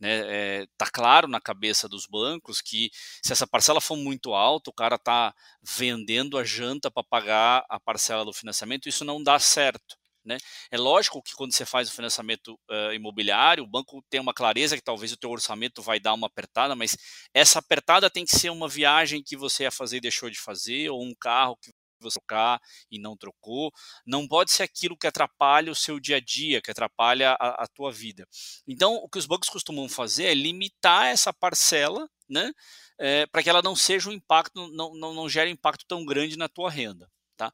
Né? 0.00 0.22
é, 0.26 0.66
tá 0.76 0.90
claro 0.92 1.28
na 1.28 1.40
cabeça 1.40 1.88
dos 1.88 2.04
bancos 2.04 2.60
que 2.60 2.90
se 3.24 3.32
essa 3.32 3.46
parcela 3.46 3.80
for 3.80 3.96
muito 3.96 4.34
alta, 4.34 4.70
o 4.70 4.74
cara 4.74 4.96
está 4.96 5.32
vendendo 5.62 6.36
a 6.36 6.42
janta 6.42 6.90
para 6.90 7.04
pagar 7.04 7.64
a 7.68 7.78
parcela 7.78 8.24
do 8.24 8.32
financiamento, 8.32 8.88
isso 8.88 9.04
não 9.04 9.22
dá 9.22 9.38
certo. 9.38 9.96
Né? 10.24 10.38
É 10.70 10.78
lógico 10.78 11.22
que 11.22 11.34
quando 11.34 11.52
você 11.52 11.66
faz 11.66 11.88
o 11.88 11.92
financiamento 11.92 12.58
uh, 12.70 12.94
imobiliário, 12.94 13.62
o 13.62 13.66
banco 13.66 14.02
tem 14.08 14.20
uma 14.20 14.32
clareza 14.32 14.76
que 14.76 14.82
talvez 14.82 15.12
o 15.12 15.16
teu 15.16 15.30
orçamento 15.30 15.82
vai 15.82 16.00
dar 16.00 16.14
uma 16.14 16.26
apertada, 16.26 16.74
mas 16.74 16.96
essa 17.34 17.58
apertada 17.58 18.08
tem 18.08 18.24
que 18.24 18.36
ser 18.36 18.50
uma 18.50 18.68
viagem 18.68 19.22
que 19.22 19.36
você 19.36 19.64
ia 19.64 19.70
fazer 19.70 19.98
e 19.98 20.00
deixou 20.00 20.30
de 20.30 20.40
fazer, 20.40 20.88
ou 20.88 21.02
um 21.02 21.14
carro 21.14 21.56
que 21.56 21.70
você 22.00 22.18
trocar 22.20 22.60
e 22.90 22.98
não 22.98 23.16
trocou. 23.16 23.72
Não 24.06 24.26
pode 24.26 24.50
ser 24.52 24.62
aquilo 24.62 24.96
que 24.96 25.06
atrapalha 25.06 25.70
o 25.72 25.74
seu 25.74 25.98
dia 25.98 26.16
a 26.16 26.20
dia, 26.20 26.60
que 26.60 26.70
atrapalha 26.70 27.32
a, 27.40 27.64
a 27.64 27.66
tua 27.66 27.90
vida. 27.90 28.26
Então, 28.66 28.94
o 28.96 29.08
que 29.08 29.18
os 29.18 29.26
bancos 29.26 29.48
costumam 29.48 29.88
fazer 29.88 30.24
é 30.24 30.34
limitar 30.34 31.06
essa 31.06 31.32
parcela, 31.32 32.08
né? 32.28 32.52
É, 32.98 33.26
para 33.26 33.42
que 33.42 33.50
ela 33.50 33.62
não 33.62 33.74
seja 33.74 34.08
um 34.08 34.12
impacto, 34.12 34.68
não, 34.70 34.94
não, 34.94 35.14
não 35.14 35.28
gere 35.28 35.50
impacto 35.50 35.84
tão 35.86 36.04
grande 36.04 36.36
na 36.36 36.48
tua 36.48 36.70
renda. 36.70 37.10
Tá? 37.36 37.52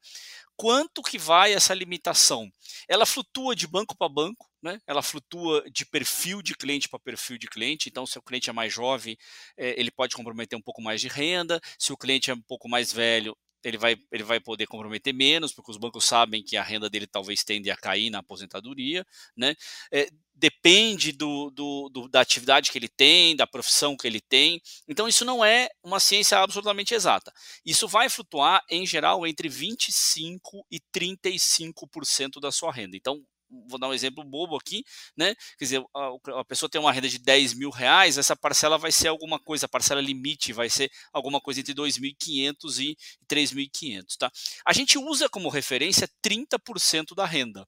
Quanto 0.56 1.02
que 1.02 1.18
vai 1.18 1.54
essa 1.54 1.72
limitação? 1.72 2.52
Ela 2.86 3.06
flutua 3.06 3.56
de 3.56 3.66
banco 3.66 3.96
para 3.96 4.12
banco, 4.12 4.50
né? 4.62 4.78
ela 4.86 5.02
flutua 5.02 5.64
de 5.70 5.86
perfil 5.86 6.42
de 6.42 6.54
cliente 6.54 6.88
para 6.88 6.98
perfil 6.98 7.38
de 7.38 7.48
cliente. 7.48 7.88
Então, 7.88 8.04
se 8.04 8.18
o 8.18 8.22
cliente 8.22 8.50
é 8.50 8.52
mais 8.52 8.72
jovem, 8.72 9.16
é, 9.56 9.78
ele 9.80 9.90
pode 9.90 10.14
comprometer 10.14 10.58
um 10.58 10.62
pouco 10.62 10.82
mais 10.82 11.00
de 11.00 11.08
renda. 11.08 11.60
Se 11.78 11.92
o 11.92 11.96
cliente 11.96 12.30
é 12.30 12.34
um 12.34 12.42
pouco 12.42 12.68
mais 12.68 12.92
velho, 12.92 13.34
ele 13.64 13.78
vai, 13.78 13.96
ele 14.10 14.22
vai 14.22 14.40
poder 14.40 14.66
comprometer 14.66 15.12
menos, 15.12 15.52
porque 15.52 15.70
os 15.70 15.76
bancos 15.76 16.04
sabem 16.04 16.42
que 16.42 16.56
a 16.56 16.62
renda 16.62 16.88
dele 16.88 17.06
talvez 17.06 17.44
tende 17.44 17.70
a 17.70 17.76
cair 17.76 18.10
na 18.10 18.18
aposentadoria, 18.18 19.04
né? 19.36 19.54
É, 19.92 20.08
depende 20.40 21.12
do, 21.12 21.50
do, 21.50 21.88
do, 21.90 22.08
da 22.08 22.20
atividade 22.20 22.70
que 22.70 22.78
ele 22.78 22.88
tem, 22.88 23.36
da 23.36 23.46
profissão 23.46 23.96
que 23.96 24.06
ele 24.06 24.20
tem. 24.20 24.60
Então, 24.88 25.06
isso 25.06 25.24
não 25.24 25.44
é 25.44 25.68
uma 25.84 26.00
ciência 26.00 26.38
absolutamente 26.38 26.94
exata. 26.94 27.30
Isso 27.64 27.86
vai 27.86 28.08
flutuar, 28.08 28.62
em 28.70 28.86
geral, 28.86 29.26
entre 29.26 29.48
25% 29.48 30.38
e 30.70 30.80
35% 30.96 32.40
da 32.40 32.50
sua 32.50 32.72
renda. 32.72 32.96
Então, 32.96 33.22
vou 33.68 33.78
dar 33.78 33.88
um 33.88 33.92
exemplo 33.92 34.24
bobo 34.24 34.56
aqui, 34.56 34.82
né? 35.16 35.34
Quer 35.58 35.64
dizer, 35.64 35.84
a, 35.94 36.40
a, 36.40 36.44
pessoa 36.44 36.70
tem 36.70 36.80
uma 36.80 36.92
renda 36.92 37.08
de 37.08 37.18
10 37.18 37.54
mil 37.54 37.70
reais, 37.70 38.16
essa 38.16 38.36
parcela 38.36 38.78
vai 38.78 38.92
ser 38.92 39.08
alguma 39.08 39.38
coisa, 39.40 39.66
a 39.66 39.68
parcela 39.68 40.00
limite 40.00 40.52
vai 40.52 40.70
ser 40.70 40.90
alguma 41.12 41.40
coisa 41.40 41.60
entre 41.60 41.74
2.500 41.74 42.80
e 42.80 42.96
3.500, 43.28 44.16
tá? 44.16 44.30
A 44.64 44.72
gente 44.72 44.96
usa 44.96 45.28
como 45.28 45.48
referência 45.48 46.08
30% 46.24 47.14
da 47.14 47.26
renda, 47.26 47.66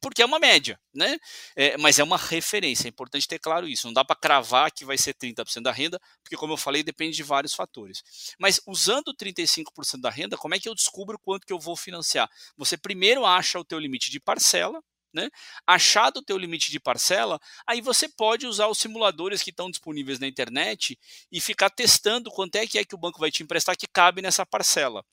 porque 0.00 0.22
é 0.22 0.26
uma 0.26 0.38
média, 0.38 0.78
né? 0.94 1.18
É, 1.54 1.76
mas 1.76 1.98
é 1.98 2.04
uma 2.04 2.16
referência, 2.16 2.88
é 2.88 2.90
importante 2.90 3.28
ter 3.28 3.38
claro 3.38 3.68
isso. 3.68 3.86
Não 3.86 3.92
dá 3.92 4.04
para 4.04 4.16
cravar 4.16 4.70
que 4.72 4.84
vai 4.84 4.96
ser 4.96 5.14
30% 5.14 5.62
da 5.62 5.72
renda, 5.72 6.00
porque, 6.22 6.36
como 6.36 6.52
eu 6.52 6.56
falei, 6.56 6.82
depende 6.82 7.16
de 7.16 7.22
vários 7.22 7.54
fatores. 7.54 8.02
Mas 8.38 8.60
usando 8.66 9.14
35% 9.14 10.00
da 10.00 10.10
renda, 10.10 10.36
como 10.36 10.54
é 10.54 10.58
que 10.58 10.68
eu 10.68 10.74
descubro 10.74 11.18
quanto 11.18 11.46
que 11.46 11.52
eu 11.52 11.58
vou 11.58 11.76
financiar? 11.76 12.28
Você 12.56 12.76
primeiro 12.76 13.24
acha 13.26 13.58
o 13.58 13.64
teu 13.64 13.78
limite 13.78 14.10
de 14.10 14.20
parcela, 14.20 14.82
né? 15.12 15.28
Achado 15.66 16.18
o 16.18 16.22
teu 16.22 16.38
limite 16.38 16.70
de 16.70 16.80
parcela, 16.80 17.38
aí 17.66 17.80
você 17.80 18.08
pode 18.08 18.46
usar 18.46 18.68
os 18.68 18.78
simuladores 18.78 19.42
que 19.42 19.50
estão 19.50 19.70
disponíveis 19.70 20.18
na 20.18 20.26
internet 20.26 20.98
e 21.30 21.40
ficar 21.40 21.70
testando 21.70 22.30
quanto 22.30 22.56
é 22.56 22.66
que 22.66 22.78
é 22.78 22.84
que 22.84 22.94
o 22.94 22.98
banco 22.98 23.18
vai 23.18 23.30
te 23.30 23.42
emprestar 23.42 23.76
que 23.76 23.86
cabe 23.86 24.22
nessa 24.22 24.46
parcela. 24.46 25.04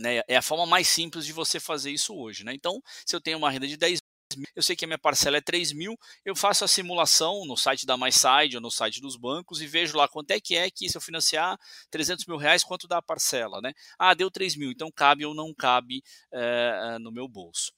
Né? 0.00 0.22
É 0.26 0.36
a 0.36 0.42
forma 0.42 0.66
mais 0.66 0.88
simples 0.88 1.26
de 1.26 1.32
você 1.32 1.60
fazer 1.60 1.90
isso 1.90 2.14
hoje. 2.14 2.44
Né? 2.44 2.54
Então, 2.54 2.80
se 3.04 3.14
eu 3.14 3.20
tenho 3.20 3.38
uma 3.38 3.50
renda 3.50 3.68
de 3.68 3.76
10 3.76 4.00
mil, 4.36 4.46
eu 4.54 4.62
sei 4.62 4.76
que 4.76 4.84
a 4.84 4.88
minha 4.88 4.98
parcela 4.98 5.36
é 5.36 5.40
3 5.40 5.72
mil, 5.72 5.98
eu 6.24 6.36
faço 6.36 6.64
a 6.64 6.68
simulação 6.68 7.44
no 7.46 7.56
site 7.56 7.84
da 7.84 7.96
MySide 7.96 8.56
ou 8.56 8.60
no 8.60 8.70
site 8.70 9.00
dos 9.00 9.16
bancos 9.16 9.60
e 9.60 9.66
vejo 9.66 9.96
lá 9.96 10.06
quanto 10.08 10.30
é 10.30 10.40
que 10.40 10.56
é 10.56 10.70
que 10.70 10.88
se 10.88 10.96
eu 10.96 11.00
financiar 11.00 11.58
300 11.90 12.26
mil 12.26 12.36
reais, 12.36 12.62
quanto 12.62 12.86
dá 12.86 12.98
a 12.98 13.02
parcela, 13.02 13.60
né? 13.60 13.72
Ah, 13.98 14.14
deu 14.14 14.30
3 14.30 14.56
mil, 14.56 14.70
então 14.70 14.90
cabe 14.90 15.26
ou 15.26 15.34
não 15.34 15.52
cabe 15.52 16.02
é, 16.32 16.98
no 17.00 17.10
meu 17.10 17.26
bolso. 17.26 17.72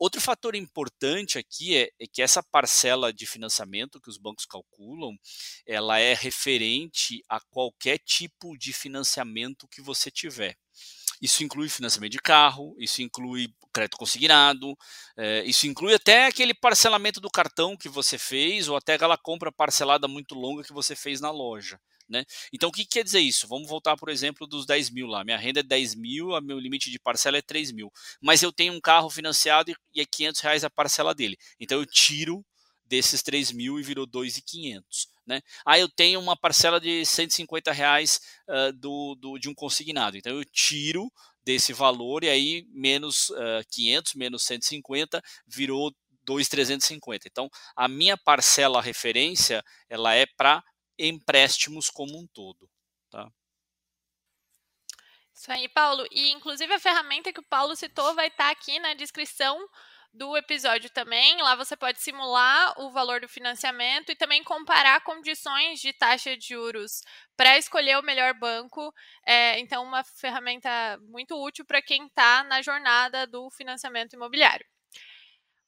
Outro 0.00 0.20
fator 0.20 0.56
importante 0.56 1.38
aqui 1.38 1.76
é, 1.76 1.90
é, 2.00 2.06
que 2.08 2.20
essa 2.20 2.42
parcela 2.42 3.12
de 3.12 3.24
financiamento 3.24 4.00
que 4.00 4.10
os 4.10 4.18
bancos 4.18 4.44
calculam, 4.44 5.16
ela 5.64 6.00
é 6.00 6.12
referente 6.12 7.22
a 7.28 7.38
qualquer 7.38 7.98
tipo 7.98 8.58
de 8.58 8.72
financiamento 8.72 9.68
que 9.68 9.80
você 9.80 10.10
tiver. 10.10 10.56
Isso 11.20 11.42
inclui 11.42 11.68
financiamento 11.68 12.12
de 12.12 12.18
carro, 12.18 12.74
isso 12.78 13.02
inclui 13.02 13.48
crédito 13.72 13.96
consignado, 13.98 14.76
é, 15.16 15.44
isso 15.44 15.66
inclui 15.66 15.94
até 15.94 16.26
aquele 16.26 16.54
parcelamento 16.54 17.20
do 17.20 17.30
cartão 17.30 17.76
que 17.76 17.88
você 17.88 18.18
fez, 18.18 18.68
ou 18.68 18.76
até 18.76 18.94
aquela 18.94 19.18
compra 19.18 19.52
parcelada 19.52 20.08
muito 20.08 20.34
longa 20.34 20.62
que 20.62 20.72
você 20.72 20.96
fez 20.96 21.20
na 21.20 21.30
loja. 21.30 21.78
Né? 22.08 22.24
Então, 22.52 22.68
o 22.68 22.72
que 22.72 22.84
quer 22.84 23.02
dizer 23.02 23.20
isso? 23.20 23.48
Vamos 23.48 23.68
voltar, 23.68 23.96
por 23.96 24.08
exemplo, 24.08 24.46
dos 24.46 24.64
10 24.64 24.90
mil 24.90 25.06
lá. 25.08 25.24
Minha 25.24 25.36
renda 25.36 25.60
é 25.60 25.62
10 25.62 25.96
mil, 25.96 26.40
meu 26.40 26.58
limite 26.58 26.90
de 26.90 26.98
parcela 26.98 27.36
é 27.36 27.42
3 27.42 27.72
mil. 27.72 27.92
Mas 28.20 28.42
eu 28.42 28.52
tenho 28.52 28.72
um 28.72 28.80
carro 28.80 29.10
financiado 29.10 29.72
e 29.92 30.00
é 30.00 30.04
500 30.04 30.40
reais 30.40 30.64
a 30.64 30.70
parcela 30.70 31.14
dele. 31.14 31.36
Então, 31.58 31.78
eu 31.78 31.86
tiro 31.86 32.44
desses 32.84 33.22
3 33.22 33.50
mil 33.50 33.78
e 33.78 33.82
virou 33.82 34.06
2.500. 34.06 35.08
Né? 35.26 35.42
Ah, 35.64 35.78
eu 35.78 35.88
tenho 35.88 36.20
uma 36.20 36.36
parcela 36.36 36.80
de 36.80 37.04
150 37.04 37.72
reais 37.72 38.20
uh, 38.48 38.72
do, 38.72 39.16
do, 39.16 39.38
de 39.38 39.48
um 39.48 39.54
consignado. 39.54 40.16
Então, 40.16 40.36
eu 40.36 40.44
tiro 40.44 41.10
desse 41.44 41.72
valor 41.72 42.24
e 42.24 42.28
aí 42.28 42.66
menos 42.70 43.30
uh, 43.30 43.64
500, 43.70 44.14
menos 44.14 44.42
150, 44.44 45.22
virou 45.46 45.92
2,350. 46.22 47.28
Então, 47.28 47.48
a 47.74 47.88
minha 47.88 48.16
parcela 48.16 48.80
referência, 48.80 49.64
ela 49.88 50.14
é 50.14 50.26
para 50.26 50.62
empréstimos 50.98 51.90
como 51.90 52.18
um 52.18 52.26
todo. 52.26 52.68
Tá? 53.10 53.30
Isso 55.32 55.52
aí, 55.52 55.68
Paulo. 55.68 56.06
E 56.10 56.32
inclusive 56.32 56.72
a 56.72 56.80
ferramenta 56.80 57.32
que 57.32 57.40
o 57.40 57.46
Paulo 57.48 57.76
citou 57.76 58.14
vai 58.14 58.28
estar 58.28 58.46
tá 58.46 58.50
aqui 58.50 58.78
na 58.78 58.94
descrição 58.94 59.58
do 60.16 60.36
episódio 60.36 60.90
também. 60.90 61.40
Lá 61.42 61.54
você 61.54 61.76
pode 61.76 62.00
simular 62.00 62.74
o 62.80 62.90
valor 62.90 63.20
do 63.20 63.28
financiamento 63.28 64.10
e 64.10 64.16
também 64.16 64.42
comparar 64.42 65.00
condições 65.02 65.80
de 65.80 65.92
taxa 65.92 66.36
de 66.36 66.48
juros 66.48 67.02
para 67.36 67.58
escolher 67.58 67.98
o 67.98 68.02
melhor 68.02 68.34
banco. 68.34 68.92
É, 69.26 69.58
então, 69.58 69.84
uma 69.84 70.02
ferramenta 70.02 70.68
muito 71.02 71.40
útil 71.40 71.64
para 71.64 71.82
quem 71.82 72.06
está 72.06 72.42
na 72.44 72.62
jornada 72.62 73.26
do 73.26 73.50
financiamento 73.50 74.14
imobiliário. 74.14 74.66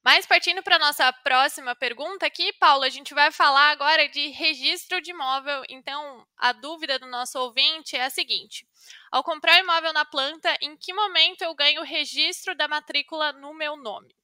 Mas 0.04 0.24
partindo 0.24 0.62
para 0.62 0.76
a 0.76 0.78
nossa 0.78 1.12
próxima 1.12 1.74
pergunta 1.74 2.24
aqui, 2.24 2.52
Paulo, 2.54 2.84
a 2.84 2.88
gente 2.88 3.12
vai 3.12 3.30
falar 3.30 3.70
agora 3.70 4.08
de 4.08 4.28
registro 4.28 5.02
de 5.02 5.10
imóvel. 5.10 5.62
Então, 5.68 6.26
a 6.36 6.52
dúvida 6.52 6.98
do 6.98 7.06
nosso 7.06 7.38
ouvinte 7.38 7.96
é 7.96 8.04
a 8.04 8.10
seguinte: 8.10 8.66
ao 9.10 9.22
comprar 9.22 9.58
imóvel 9.58 9.92
na 9.92 10.04
planta, 10.04 10.56
em 10.62 10.76
que 10.76 10.94
momento 10.94 11.42
eu 11.42 11.54
ganho 11.54 11.82
o 11.82 11.84
registro 11.84 12.54
da 12.56 12.66
matrícula 12.66 13.32
no 13.32 13.52
meu 13.52 13.76
nome? 13.76 14.17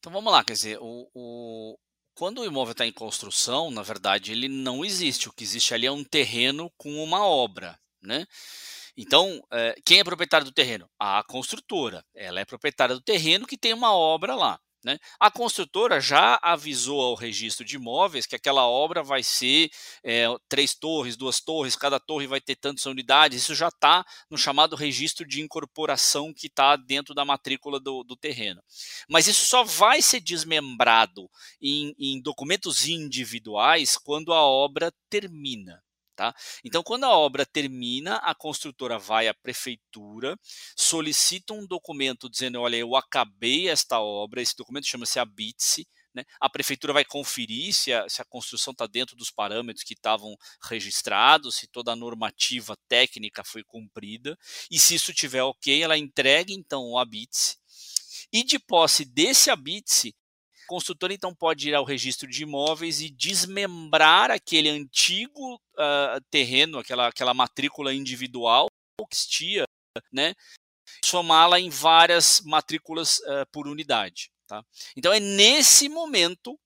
Então 0.00 0.10
vamos 0.10 0.32
lá, 0.32 0.42
quer 0.42 0.54
dizer, 0.54 0.78
o, 0.80 1.08
o 1.14 1.78
quando 2.14 2.40
o 2.40 2.44
imóvel 2.44 2.72
está 2.72 2.86
em 2.86 2.92
construção, 2.92 3.70
na 3.70 3.82
verdade, 3.82 4.32
ele 4.32 4.48
não 4.48 4.84
existe. 4.84 5.28
O 5.28 5.32
que 5.32 5.44
existe 5.44 5.74
ali 5.74 5.86
é 5.86 5.92
um 5.92 6.04
terreno 6.04 6.70
com 6.76 7.02
uma 7.02 7.24
obra, 7.24 7.78
né? 8.02 8.26
Então, 8.96 9.42
é, 9.52 9.74
quem 9.84 10.00
é 10.00 10.04
proprietário 10.04 10.44
do 10.44 10.52
terreno? 10.52 10.88
A 10.98 11.22
construtora. 11.24 12.04
Ela 12.14 12.40
é 12.40 12.44
proprietária 12.44 12.94
do 12.94 13.00
terreno 13.00 13.46
que 13.46 13.56
tem 13.56 13.72
uma 13.72 13.94
obra 13.94 14.34
lá. 14.34 14.58
Né? 14.82 14.98
A 15.18 15.30
construtora 15.30 16.00
já 16.00 16.38
avisou 16.42 17.02
ao 17.02 17.14
registro 17.14 17.64
de 17.64 17.76
imóveis 17.76 18.24
que 18.24 18.34
aquela 18.34 18.66
obra 18.66 19.02
vai 19.02 19.22
ser 19.22 19.70
é, 20.02 20.26
três 20.48 20.74
torres, 20.74 21.16
duas 21.16 21.38
torres, 21.38 21.76
cada 21.76 22.00
torre 22.00 22.26
vai 22.26 22.40
ter 22.40 22.56
tantas 22.56 22.86
unidades. 22.86 23.42
Isso 23.42 23.54
já 23.54 23.68
está 23.68 24.04
no 24.30 24.38
chamado 24.38 24.76
registro 24.76 25.26
de 25.26 25.42
incorporação 25.42 26.32
que 26.32 26.46
está 26.46 26.76
dentro 26.76 27.14
da 27.14 27.26
matrícula 27.26 27.78
do, 27.78 28.02
do, 28.02 28.16
terreno. 28.16 28.62
Mas 29.06 29.26
isso 29.26 29.44
só 29.44 29.62
vai 29.64 30.00
ser 30.00 30.20
desmembrado 30.20 31.30
em, 31.60 31.94
em 31.98 32.20
documentos 32.20 32.88
individuais 32.88 33.98
quando 33.98 34.32
a 34.32 34.42
obra 34.42 34.90
termina. 35.10 35.82
Tá? 36.20 36.34
Então, 36.62 36.82
quando 36.82 37.04
a 37.04 37.16
obra 37.16 37.46
termina, 37.46 38.16
a 38.16 38.34
construtora 38.34 38.98
vai 38.98 39.26
à 39.26 39.32
prefeitura, 39.32 40.38
solicita 40.76 41.54
um 41.54 41.66
documento 41.66 42.28
dizendo: 42.28 42.60
olha, 42.60 42.76
eu 42.76 42.94
acabei 42.94 43.70
esta 43.70 43.98
obra, 43.98 44.42
esse 44.42 44.54
documento 44.54 44.86
chama-se 44.86 45.18
habite 45.18 45.88
né? 46.14 46.24
A 46.38 46.50
prefeitura 46.50 46.92
vai 46.92 47.06
conferir 47.06 47.72
se 47.72 47.90
a, 47.90 48.06
se 48.06 48.20
a 48.20 48.24
construção 48.26 48.72
está 48.72 48.86
dentro 48.86 49.16
dos 49.16 49.30
parâmetros 49.30 49.82
que 49.82 49.94
estavam 49.94 50.36
registrados, 50.64 51.54
se 51.54 51.68
toda 51.68 51.92
a 51.92 51.96
normativa 51.96 52.76
técnica 52.86 53.42
foi 53.42 53.62
cumprida, 53.62 54.36
e 54.70 54.78
se 54.78 54.96
isso 54.96 55.12
estiver 55.12 55.42
ok, 55.42 55.82
ela 55.82 55.96
entrega 55.96 56.52
então 56.52 56.82
o 56.82 56.98
habite 56.98 57.56
e 58.32 58.44
de 58.44 58.58
posse 58.58 59.06
desse 59.06 59.50
habite 59.50 60.14
construtora 60.70 61.12
então 61.12 61.34
pode 61.34 61.68
ir 61.68 61.74
ao 61.74 61.82
registro 61.82 62.30
de 62.30 62.44
imóveis 62.44 63.00
e 63.00 63.10
desmembrar 63.10 64.30
aquele 64.30 64.68
antigo 64.68 65.56
uh, 65.56 66.20
terreno, 66.30 66.78
aquela, 66.78 67.08
aquela 67.08 67.34
matrícula 67.34 67.92
individual 67.92 68.68
que 69.10 69.16
existia, 69.16 69.64
né? 70.12 70.32
somá-la 71.04 71.58
em 71.58 71.68
várias 71.68 72.40
matrículas 72.42 73.18
uh, 73.18 73.44
por 73.50 73.66
unidade. 73.66 74.30
Tá? 74.46 74.62
Então 74.96 75.12
é 75.12 75.18
nesse 75.18 75.88
momento 75.88 76.56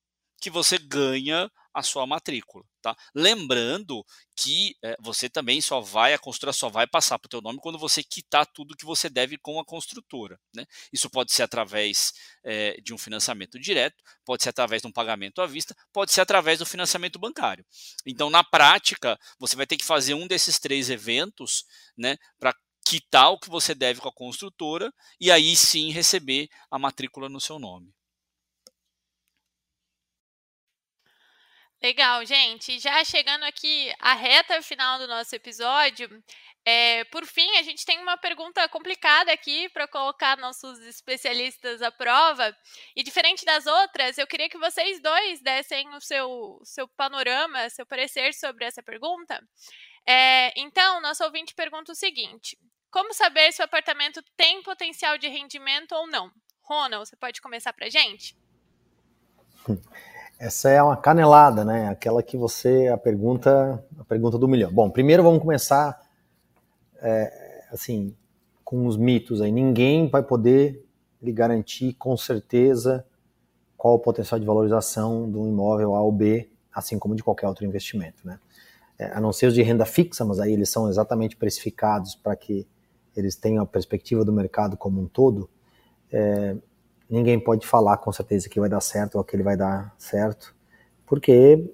que 0.45 0.51
você 0.51 0.77
ganha 0.77 1.51
a 1.73 1.83
sua 1.83 2.07
matrícula. 2.07 2.67
Tá? 2.83 2.95
Lembrando 3.15 4.05
que 4.37 4.77
é, 4.85 4.95
você 5.01 5.27
também 5.27 5.59
só 5.59 5.81
vai, 5.81 6.13
a 6.13 6.19
construtora 6.19 6.53
só 6.53 6.69
vai 6.69 6.87
passar 6.87 7.19
para 7.19 7.29
o 7.29 7.31
teu 7.31 7.41
nome 7.41 7.59
quando 7.63 7.79
você 7.79 8.03
quitar 8.03 8.45
tudo 8.45 8.77
que 8.77 8.85
você 8.85 9.09
deve 9.09 9.39
com 9.39 9.59
a 9.59 9.65
construtora. 9.65 10.39
Né? 10.55 10.67
Isso 10.93 11.09
pode 11.09 11.33
ser 11.33 11.45
através 11.45 12.13
é, 12.45 12.79
de 12.83 12.93
um 12.93 12.99
financiamento 12.99 13.59
direto, 13.59 13.97
pode 14.23 14.43
ser 14.43 14.51
através 14.51 14.83
de 14.83 14.89
um 14.89 14.93
pagamento 14.93 15.41
à 15.41 15.47
vista, 15.47 15.75
pode 15.91 16.13
ser 16.13 16.21
através 16.21 16.59
do 16.59 16.67
financiamento 16.67 17.19
bancário. 17.19 17.65
Então, 18.05 18.29
na 18.29 18.45
prática, 18.45 19.19
você 19.39 19.57
vai 19.57 19.67
ter 19.67 19.79
que 19.79 19.85
fazer 19.85 20.13
um 20.13 20.27
desses 20.27 20.59
três 20.59 20.91
eventos 20.91 21.65
né, 21.97 22.19
para 22.39 22.55
quitar 22.85 23.31
o 23.31 23.39
que 23.39 23.49
você 23.49 23.75
deve 23.75 23.99
com 23.99 24.11
a 24.11 24.15
construtora 24.15 24.93
e 25.19 25.31
aí 25.31 25.57
sim 25.57 25.91
receber 25.91 26.51
a 26.71 26.79
matrícula 26.79 27.31
no 27.31 27.41
seu 27.41 27.59
nome. 27.59 27.95
Legal, 31.85 32.25
gente. 32.25 32.79
Já 32.79 33.05
chegando 33.05 33.43
aqui 33.43 33.93
à 33.99 34.15
reta 34.15 34.63
final 34.63 34.99
do 34.99 35.07
nosso 35.07 35.37
episódio, 35.37 36.09
é, 36.65 37.05
por 37.05 37.27
fim, 37.27 37.59
a 37.59 37.63
gente 37.63 37.85
tem 37.85 38.01
uma 38.01 38.17
pergunta 38.17 38.67
complicada 38.71 39.31
aqui 39.31 39.69
para 39.69 39.87
colocar 39.87 40.39
nossos 40.39 40.79
especialistas 40.79 41.83
à 41.83 41.93
prova. 41.93 42.57
E 42.97 43.03
diferente 43.03 43.45
das 43.45 43.67
outras, 43.67 44.17
eu 44.17 44.27
queria 44.27 44.49
que 44.49 44.57
vocês 44.57 44.99
dois 45.03 45.43
dessem 45.43 45.87
o 45.91 46.01
seu, 46.01 46.59
seu 46.65 46.89
panorama, 46.89 47.69
seu 47.69 47.85
parecer 47.85 48.33
sobre 48.33 48.65
essa 48.65 48.83
pergunta. 48.83 49.47
É, 50.07 50.59
então, 50.59 51.03
nosso 51.03 51.23
ouvinte 51.23 51.55
pergunta 51.55 51.93
o 51.93 51.95
seguinte: 51.95 52.57
Como 52.91 53.13
saber 53.13 53.53
se 53.53 53.61
o 53.61 53.65
apartamento 53.67 54.23
tem 54.39 54.63
potencial 54.63 55.19
de 55.19 55.29
rendimento 55.29 55.93
ou 55.93 56.07
não? 56.07 56.33
Ronald, 56.63 57.07
você 57.07 57.15
pode 57.15 57.43
começar 57.43 57.75
para 57.75 57.91
gente? 57.91 58.35
Essa 60.39 60.69
é 60.69 60.83
uma 60.83 60.97
canelada, 60.97 61.65
né? 61.65 61.89
Aquela 61.89 62.23
que 62.23 62.37
você 62.37 62.89
a 62.89 62.97
pergunta, 62.97 63.85
a 63.99 64.05
pergunta 64.05 64.37
do 64.37 64.49
milhão. 64.49 64.73
Bom, 64.73 64.91
primeiro 64.91 65.23
vamos 65.23 65.41
começar 65.41 66.01
é, 67.01 67.65
assim 67.71 68.15
com 68.65 68.87
os 68.87 68.97
mitos 68.97 69.41
aí. 69.41 69.53
Ninguém 69.53 70.09
vai 70.09 70.23
poder 70.23 70.85
lhe 71.23 71.33
garantir 71.33 71.95
com 71.95 72.17
certeza 72.17 73.07
qual 73.77 73.95
o 73.95 73.99
potencial 73.99 74.41
de 74.41 74.47
valorização 74.47 75.31
de 75.31 75.37
um 75.39 75.49
imóvel 75.49 75.95
A 75.95 76.03
ou 76.03 76.11
B, 76.11 76.51
assim 76.75 76.99
como 76.99 77.15
de 77.15 77.23
qualquer 77.23 77.47
outro 77.47 77.65
investimento, 77.65 78.27
né? 78.27 78.39
É, 78.99 79.07
a 79.13 79.21
não 79.21 79.33
ser 79.33 79.47
os 79.47 79.55
de 79.55 79.63
renda 79.63 79.85
fixa, 79.85 80.25
mas 80.25 80.39
aí 80.39 80.53
eles 80.53 80.69
são 80.69 80.89
exatamente 80.89 81.37
precificados 81.37 82.15
para 82.15 82.35
que 82.37 82.67
eles 83.17 83.37
tenham 83.37 83.63
a 83.63 83.67
perspectiva 83.67 84.25
do 84.25 84.33
mercado 84.33 84.77
como 84.77 85.01
um 85.01 85.07
todo. 85.07 85.49
É, 86.13 86.57
ninguém 87.15 87.39
pode 87.39 87.67
falar 87.67 87.97
com 87.99 88.13
certeza 88.13 88.49
que 88.49 88.59
vai 88.59 88.69
dar 88.69 88.81
certo 88.81 89.17
ou 89.17 89.25
que 89.25 89.37
ele 89.37 89.43
vai 89.43 89.57
dar 89.57 89.95
certo, 89.97 90.55
porque 91.07 91.73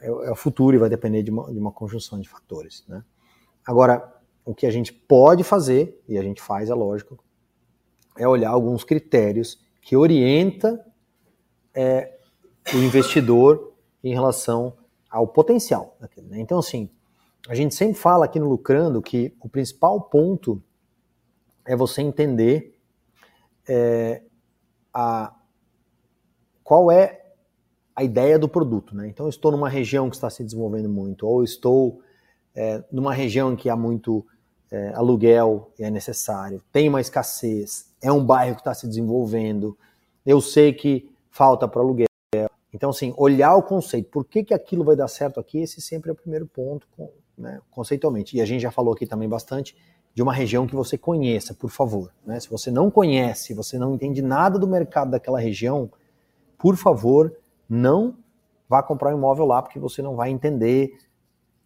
é, 0.00 0.06
é 0.06 0.30
o 0.30 0.36
futuro 0.36 0.76
e 0.76 0.78
vai 0.78 0.88
depender 0.88 1.22
de 1.22 1.30
uma, 1.30 1.52
de 1.52 1.58
uma 1.58 1.72
conjunção 1.72 2.20
de 2.20 2.28
fatores. 2.28 2.84
Né? 2.88 3.02
Agora, 3.66 4.12
o 4.44 4.54
que 4.54 4.66
a 4.66 4.70
gente 4.70 4.92
pode 4.92 5.42
fazer, 5.42 6.00
e 6.08 6.16
a 6.16 6.22
gente 6.22 6.40
faz, 6.40 6.70
é 6.70 6.74
lógico, 6.74 7.18
é 8.16 8.26
olhar 8.26 8.50
alguns 8.50 8.84
critérios 8.84 9.64
que 9.80 9.96
orienta 9.96 10.84
é, 11.74 12.18
o 12.72 12.76
investidor 12.76 13.72
em 14.02 14.12
relação 14.12 14.76
ao 15.10 15.26
potencial. 15.26 15.96
Daquele, 16.00 16.28
né? 16.28 16.40
Então, 16.40 16.58
assim, 16.58 16.90
a 17.48 17.54
gente 17.54 17.74
sempre 17.74 17.94
fala 17.94 18.26
aqui 18.26 18.38
no 18.38 18.48
Lucrando 18.48 19.02
que 19.02 19.34
o 19.40 19.48
principal 19.48 20.00
ponto 20.00 20.62
é 21.64 21.74
você 21.74 22.02
entender 22.02 22.78
é, 23.68 24.22
a, 24.92 25.34
qual 26.62 26.90
é 26.90 27.22
a 27.94 28.02
ideia 28.02 28.38
do 28.38 28.48
produto. 28.48 28.96
Né? 28.96 29.08
Então, 29.08 29.28
estou 29.28 29.52
numa 29.52 29.68
região 29.68 30.08
que 30.08 30.16
está 30.16 30.30
se 30.30 30.42
desenvolvendo 30.42 30.88
muito, 30.88 31.26
ou 31.26 31.44
estou 31.44 32.00
é, 32.54 32.82
numa 32.90 33.12
região 33.12 33.52
em 33.52 33.56
que 33.56 33.68
há 33.68 33.76
muito 33.76 34.26
é, 34.70 34.92
aluguel 34.94 35.70
é 35.78 35.90
necessário, 35.90 36.62
tem 36.72 36.88
uma 36.88 37.00
escassez, 37.00 37.92
é 38.00 38.10
um 38.10 38.24
bairro 38.24 38.54
que 38.54 38.62
está 38.62 38.72
se 38.72 38.88
desenvolvendo, 38.88 39.76
eu 40.24 40.40
sei 40.40 40.72
que 40.72 41.10
falta 41.30 41.68
para 41.68 41.82
aluguel. 41.82 42.06
Então, 42.72 42.88
assim, 42.88 43.12
olhar 43.18 43.54
o 43.54 43.62
conceito, 43.62 44.08
por 44.08 44.24
que, 44.24 44.42
que 44.42 44.54
aquilo 44.54 44.82
vai 44.82 44.96
dar 44.96 45.08
certo 45.08 45.38
aqui, 45.38 45.58
esse 45.58 45.80
sempre 45.82 46.08
é 46.08 46.12
o 46.12 46.16
primeiro 46.16 46.46
ponto, 46.46 46.86
né, 47.36 47.60
conceitualmente. 47.70 48.34
E 48.34 48.40
a 48.40 48.46
gente 48.46 48.62
já 48.62 48.70
falou 48.70 48.94
aqui 48.94 49.06
também 49.06 49.28
bastante 49.28 49.76
de 50.14 50.22
uma 50.22 50.32
região 50.32 50.66
que 50.66 50.74
você 50.74 50.98
conheça, 50.98 51.54
por 51.54 51.70
favor. 51.70 52.12
Né? 52.24 52.38
Se 52.38 52.48
você 52.50 52.70
não 52.70 52.90
conhece, 52.90 53.54
você 53.54 53.78
não 53.78 53.94
entende 53.94 54.20
nada 54.20 54.58
do 54.58 54.66
mercado 54.66 55.10
daquela 55.10 55.40
região, 55.40 55.90
por 56.58 56.76
favor, 56.76 57.34
não 57.68 58.16
vá 58.68 58.82
comprar 58.82 59.14
um 59.14 59.18
imóvel 59.18 59.46
lá, 59.46 59.62
porque 59.62 59.78
você 59.78 60.02
não 60.02 60.14
vai 60.14 60.30
entender 60.30 60.96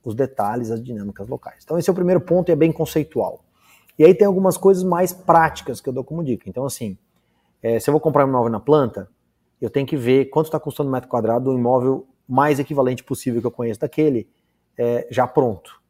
os 0.05 0.15
detalhes, 0.15 0.71
as 0.71 0.83
dinâmicas 0.83 1.29
locais. 1.29 1.63
Então, 1.65 1.77
esse 1.79 1.91
é 1.91 1.93
o 1.93 1.95
primeiro 1.95 2.21
ponto 2.21 2.49
e 2.49 2.53
é 2.53 2.57
bem 2.57 2.73
conceitual. 2.73 3.41
E 3.99 4.05
aí 4.05 4.15
tem 4.15 4.27
algumas 4.27 4.57
coisas 4.57 4.85
mais 4.85 5.13
práticas 5.13 5.81
que 5.81 5.89
eu 5.89 5.93
dou 5.93 6.05
como 6.05 6.23
dica. 6.23 6.49
Então, 6.49 6.65
assim, 6.65 6.97
é, 7.63 7.81
se 7.81 7.89
eu 7.91 7.93
vou 7.93 8.01
comprar 8.01 8.25
um 8.25 8.29
imóvel 8.29 8.51
na 8.51 8.61
planta, 8.61 9.09
eu 9.61 9.71
tenho 9.71 9.87
que 9.87 9.97
ver 9.97 10.27
quanto 10.27 10.47
está 10.47 10.61
custando 10.61 10.89
um 10.89 10.93
metro 10.93 11.09
quadrado 11.09 11.47
do 11.47 11.59
imóvel 11.59 12.07
mais 12.29 12.59
equivalente 12.59 13.03
possível 13.03 13.41
que 13.41 13.47
eu 13.47 13.51
conheço 13.51 13.81
daquele, 13.81 14.29
é, 14.77 15.07
já 15.11 15.27
pronto. 15.27 15.81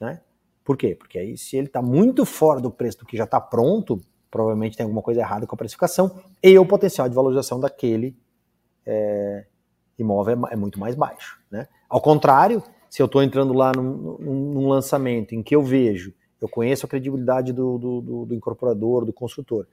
Né? 0.00 0.20
Por 0.66 0.76
quê? 0.76 0.96
Porque 0.96 1.16
aí, 1.16 1.38
se 1.38 1.56
ele 1.56 1.68
está 1.68 1.80
muito 1.80 2.24
fora 2.24 2.60
do 2.60 2.72
preço 2.72 2.98
do 2.98 3.06
que 3.06 3.16
já 3.16 3.22
está 3.22 3.40
pronto, 3.40 4.00
provavelmente 4.28 4.76
tem 4.76 4.82
alguma 4.82 5.00
coisa 5.00 5.20
errada 5.20 5.46
com 5.46 5.54
a 5.54 5.58
precificação 5.58 6.20
e 6.42 6.58
o 6.58 6.66
potencial 6.66 7.08
de 7.08 7.14
valorização 7.14 7.60
daquele 7.60 8.18
é, 8.84 9.46
imóvel 9.96 10.44
é, 10.48 10.54
é, 10.54 10.56
muito 10.56 10.80
mais 10.80 10.96
baixo. 10.96 11.40
Né? 11.48 11.68
Ao 11.88 12.00
contrário, 12.00 12.60
se 12.90 13.00
eu 13.00 13.06
estou 13.06 13.22
entrando 13.22 13.52
lá 13.52 13.70
num, 13.70 14.18
num, 14.18 14.68
lançamento 14.68 15.36
em 15.36 15.42
que 15.42 15.54
eu 15.54 15.62
vejo, 15.62 16.12
eu 16.40 16.48
conheço 16.48 16.84
a 16.84 16.88
credibilidade 16.88 17.52
do, 17.52 17.78
do, 17.78 18.00
do, 18.00 18.26
do 18.26 18.34
incorporador, 18.34 19.04
do 19.04 19.12
construtor, 19.12 19.68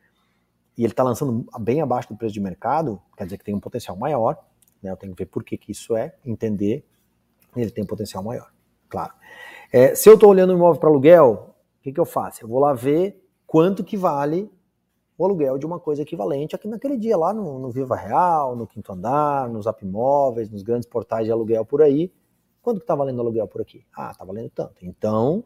e 0.77 0.83
ele 0.83 0.93
está 0.93 1.01
lançando 1.01 1.43
bem 1.59 1.81
abaixo 1.81 2.09
do 2.09 2.15
preço 2.15 2.35
de 2.35 2.39
mercado, 2.39 3.01
quer 3.17 3.23
dizer 3.23 3.39
que 3.39 3.43
tem 3.43 3.55
um 3.55 3.59
potencial 3.59 3.97
maior, 3.97 4.37
né? 4.81 4.91
eu 4.91 4.95
tenho 4.95 5.15
que 5.15 5.23
ver 5.23 5.29
por 5.29 5.43
que, 5.43 5.57
que 5.57 5.71
isso 5.71 5.95
é, 5.95 6.13
entender, 6.23 6.85
ele 7.55 7.71
tem 7.71 7.83
um 7.83 7.87
potencial 7.87 8.23
maior, 8.23 8.51
claro. 8.87 9.11
É, 9.75 9.95
se 9.95 10.07
eu 10.07 10.13
estou 10.13 10.29
olhando 10.29 10.53
um 10.53 10.55
imóvel 10.55 10.79
para 10.79 10.87
aluguel, 10.87 11.55
o 11.79 11.81
que, 11.81 11.91
que 11.91 11.99
eu 11.99 12.05
faço? 12.05 12.43
Eu 12.43 12.47
vou 12.47 12.59
lá 12.59 12.75
ver 12.75 13.27
quanto 13.47 13.83
que 13.83 13.97
vale 13.97 14.47
o 15.17 15.25
aluguel 15.25 15.57
de 15.57 15.65
uma 15.65 15.79
coisa 15.79 16.03
equivalente 16.03 16.55
aqui 16.55 16.67
naquele 16.67 16.95
dia 16.95 17.17
lá 17.17 17.33
no, 17.33 17.57
no 17.57 17.71
Viva 17.71 17.95
Real, 17.95 18.55
no 18.55 18.67
Quinto 18.67 18.93
Andar, 18.93 19.49
nos 19.49 19.63
Zap 19.65 19.83
Imóveis, 19.83 20.47
nos 20.51 20.61
grandes 20.61 20.87
portais 20.87 21.25
de 21.25 21.31
aluguel 21.31 21.65
por 21.65 21.81
aí. 21.81 22.13
Quanto 22.61 22.77
que 22.77 22.83
está 22.83 22.93
valendo 22.93 23.17
o 23.17 23.21
aluguel 23.21 23.47
por 23.47 23.61
aqui? 23.61 23.83
Ah, 23.97 24.11
está 24.11 24.23
valendo 24.23 24.51
tanto. 24.51 24.85
Então, 24.85 25.43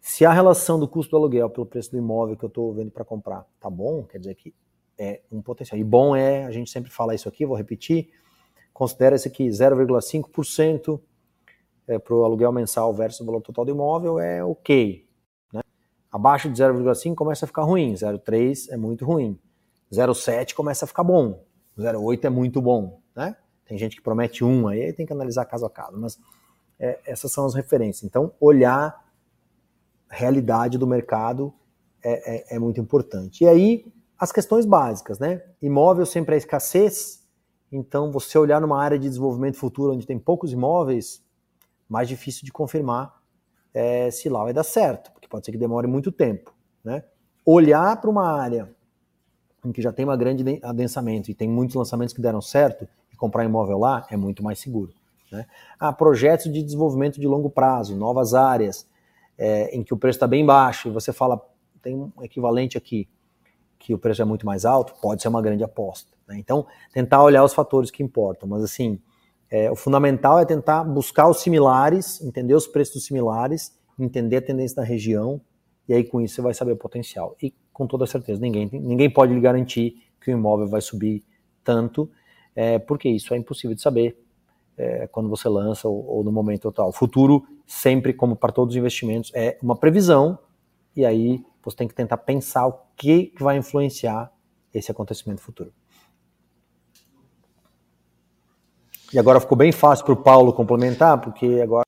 se 0.00 0.24
a 0.24 0.32
relação 0.32 0.80
do 0.80 0.88
custo 0.88 1.12
do 1.12 1.18
aluguel 1.18 1.48
pelo 1.48 1.64
preço 1.64 1.92
do 1.92 1.96
imóvel 1.96 2.36
que 2.36 2.44
eu 2.44 2.48
estou 2.48 2.74
vendo 2.74 2.90
para 2.90 3.04
comprar 3.04 3.46
tá 3.60 3.70
bom, 3.70 4.02
quer 4.02 4.18
dizer 4.18 4.34
que 4.34 4.52
é 4.98 5.20
um 5.30 5.40
potencial. 5.40 5.78
E 5.78 5.84
bom 5.84 6.16
é, 6.16 6.44
a 6.46 6.50
gente 6.50 6.68
sempre 6.68 6.90
fala 6.90 7.14
isso 7.14 7.28
aqui, 7.28 7.46
vou 7.46 7.56
repetir, 7.56 8.10
considera 8.72 9.14
esse 9.14 9.28
aqui 9.28 9.46
0,5% 9.46 11.00
é, 11.86 11.98
para 11.98 12.14
o 12.14 12.24
aluguel 12.24 12.52
mensal 12.52 12.92
versus 12.92 13.20
o 13.20 13.24
valor 13.24 13.40
total 13.40 13.64
do 13.64 13.70
imóvel 13.70 14.18
é 14.18 14.44
ok. 14.44 15.06
Né? 15.52 15.60
Abaixo 16.10 16.50
de 16.50 16.62
0,5 16.62 17.14
começa 17.14 17.44
a 17.44 17.48
ficar 17.48 17.62
ruim, 17.62 17.94
0,3 17.94 18.70
é 18.70 18.76
muito 18.76 19.04
ruim, 19.04 19.38
0,7 19.92 20.54
começa 20.54 20.84
a 20.84 20.88
ficar 20.88 21.04
bom, 21.04 21.44
0,8 21.78 22.24
é 22.24 22.30
muito 22.30 22.60
bom. 22.60 23.00
Né? 23.14 23.36
Tem 23.66 23.78
gente 23.78 23.96
que 23.96 24.02
promete 24.02 24.44
1, 24.44 24.68
aí 24.68 24.92
tem 24.92 25.06
que 25.06 25.12
analisar 25.12 25.44
caso 25.44 25.66
a 25.66 25.70
caso, 25.70 25.98
mas 25.98 26.18
é, 26.78 26.98
essas 27.06 27.30
são 27.32 27.46
as 27.46 27.54
referências. 27.54 28.04
Então, 28.04 28.32
olhar 28.40 29.02
realidade 30.08 30.76
do 30.76 30.86
mercado 30.86 31.52
é, 32.04 32.54
é, 32.54 32.56
é, 32.56 32.58
muito 32.58 32.80
importante. 32.80 33.44
E 33.44 33.48
aí, 33.48 33.86
as 34.18 34.30
questões 34.30 34.66
básicas, 34.66 35.18
né? 35.18 35.42
Imóvel 35.60 36.04
sempre 36.04 36.34
é 36.34 36.38
escassez, 36.38 37.22
então 37.70 38.12
você 38.12 38.36
olhar 38.36 38.60
numa 38.60 38.80
área 38.80 38.98
de 38.98 39.08
desenvolvimento 39.08 39.56
futuro 39.56 39.94
onde 39.94 40.06
tem 40.06 40.18
poucos 40.18 40.52
imóveis, 40.52 41.24
mais 41.92 42.08
difícil 42.08 42.42
de 42.46 42.50
confirmar 42.50 43.20
é, 43.74 44.10
se 44.10 44.30
lá 44.30 44.42
vai 44.42 44.52
dar 44.54 44.62
certo, 44.62 45.12
porque 45.12 45.28
pode 45.28 45.44
ser 45.44 45.52
que 45.52 45.58
demore 45.58 45.86
muito 45.86 46.10
tempo, 46.10 46.54
né? 46.82 47.04
Olhar 47.44 48.00
para 48.00 48.08
uma 48.08 48.26
área 48.26 48.74
em 49.62 49.70
que 49.70 49.82
já 49.82 49.92
tem 49.92 50.04
uma 50.04 50.16
grande 50.16 50.58
adensamento 50.62 51.30
e 51.30 51.34
tem 51.34 51.48
muitos 51.48 51.76
lançamentos 51.76 52.14
que 52.14 52.20
deram 52.20 52.40
certo 52.40 52.88
e 53.12 53.16
comprar 53.16 53.44
imóvel 53.44 53.78
lá 53.78 54.06
é 54.10 54.16
muito 54.16 54.42
mais 54.42 54.58
seguro. 54.58 54.92
Né? 55.30 55.46
Ah, 55.78 55.92
projetos 55.92 56.50
de 56.50 56.62
desenvolvimento 56.62 57.20
de 57.20 57.26
longo 57.26 57.50
prazo, 57.50 57.94
novas 57.94 58.32
áreas, 58.32 58.88
é, 59.36 59.76
em 59.76 59.82
que 59.82 59.92
o 59.92 59.96
preço 59.96 60.16
está 60.16 60.26
bem 60.26 60.46
baixo 60.46 60.88
e 60.88 60.90
você 60.90 61.12
fala, 61.12 61.40
tem 61.82 61.94
um 61.94 62.10
equivalente 62.22 62.78
aqui, 62.78 63.06
que 63.78 63.92
o 63.92 63.98
preço 63.98 64.22
é 64.22 64.24
muito 64.24 64.46
mais 64.46 64.64
alto, 64.64 64.94
pode 65.00 65.20
ser 65.20 65.28
uma 65.28 65.42
grande 65.42 65.62
aposta. 65.62 66.10
Né? 66.26 66.38
Então, 66.38 66.66
tentar 66.92 67.22
olhar 67.22 67.44
os 67.44 67.52
fatores 67.52 67.90
que 67.90 68.02
importam, 68.02 68.48
mas 68.48 68.62
assim, 68.62 68.98
é, 69.52 69.70
o 69.70 69.76
fundamental 69.76 70.38
é 70.38 70.46
tentar 70.46 70.82
buscar 70.82 71.28
os 71.28 71.42
similares, 71.42 72.22
entender 72.22 72.54
os 72.54 72.66
preços 72.66 73.04
similares, 73.04 73.78
entender 73.98 74.38
a 74.38 74.42
tendência 74.42 74.76
da 74.76 74.82
região, 74.82 75.42
e 75.86 75.92
aí 75.92 76.02
com 76.02 76.22
isso 76.22 76.36
você 76.36 76.40
vai 76.40 76.54
saber 76.54 76.72
o 76.72 76.76
potencial. 76.76 77.36
E 77.40 77.52
com 77.70 77.86
toda 77.86 78.06
certeza, 78.06 78.40
ninguém, 78.40 78.70
ninguém 78.72 79.10
pode 79.10 79.34
lhe 79.34 79.40
garantir 79.40 80.02
que 80.18 80.30
o 80.30 80.32
imóvel 80.32 80.66
vai 80.66 80.80
subir 80.80 81.22
tanto, 81.62 82.10
é, 82.56 82.78
porque 82.78 83.10
isso 83.10 83.34
é 83.34 83.36
impossível 83.36 83.76
de 83.76 83.82
saber 83.82 84.18
é, 84.78 85.06
quando 85.08 85.28
você 85.28 85.50
lança 85.50 85.86
ou, 85.86 86.02
ou, 86.06 86.24
no 86.24 86.32
momento 86.32 86.62
total. 86.62 86.88
O 86.88 86.92
futuro, 86.92 87.46
sempre, 87.66 88.14
como 88.14 88.34
para 88.34 88.52
todos 88.52 88.74
os 88.74 88.78
investimentos, 88.78 89.30
é 89.34 89.58
uma 89.62 89.76
previsão, 89.76 90.38
e 90.96 91.04
aí 91.04 91.44
você 91.62 91.76
tem 91.76 91.88
que 91.88 91.94
tentar 91.94 92.16
pensar 92.16 92.66
o 92.66 92.78
que, 92.96 93.26
que 93.26 93.42
vai 93.42 93.58
influenciar 93.58 94.32
esse 94.72 94.90
acontecimento 94.90 95.42
futuro. 95.42 95.70
E 99.12 99.18
agora 99.18 99.40
ficou 99.40 99.56
bem 99.56 99.72
fácil 99.72 100.04
para 100.04 100.14
o 100.14 100.16
Paulo 100.16 100.52
complementar, 100.52 101.20
porque 101.20 101.60
agora, 101.62 101.84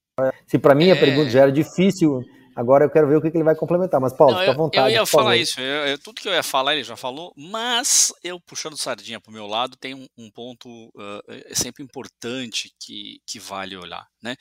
se 0.46 0.58
para 0.58 0.74
mim 0.74 0.90
a 0.90 0.96
pergunta 0.96 1.30
já 1.30 1.42
era 1.42 1.52
difícil, 1.52 2.22
Agora 2.54 2.84
eu 2.84 2.90
quero 2.90 3.08
ver 3.08 3.16
o 3.16 3.22
que, 3.22 3.30
que 3.30 3.36
ele 3.36 3.44
vai 3.44 3.54
complementar. 3.54 4.00
Mas, 4.00 4.12
Paulo, 4.12 4.38
fica 4.38 4.50
à 4.50 4.54
vontade. 4.54 4.94
Eu 4.94 5.00
ia 5.00 5.06
falar 5.06 5.24
favor. 5.24 5.36
isso. 5.36 5.60
Eu, 5.60 5.86
eu, 5.86 5.98
tudo 5.98 6.20
que 6.20 6.28
eu 6.28 6.32
ia 6.32 6.42
falar, 6.42 6.74
ele 6.74 6.84
já 6.84 6.96
falou. 6.96 7.32
Mas 7.36 8.12
eu, 8.22 8.40
puxando 8.40 8.76
sardinha 8.76 9.20
para 9.20 9.30
o 9.30 9.34
meu 9.34 9.46
lado, 9.46 9.76
tem 9.76 9.94
um, 9.94 10.06
um 10.16 10.30
ponto 10.30 10.68
uh, 10.68 11.22
é 11.28 11.54
sempre 11.54 11.82
importante 11.82 12.72
que, 12.78 13.20
que 13.26 13.38
vale 13.38 13.76
olhar. 13.76 14.06
Né? 14.22 14.36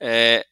É, 0.00 0.46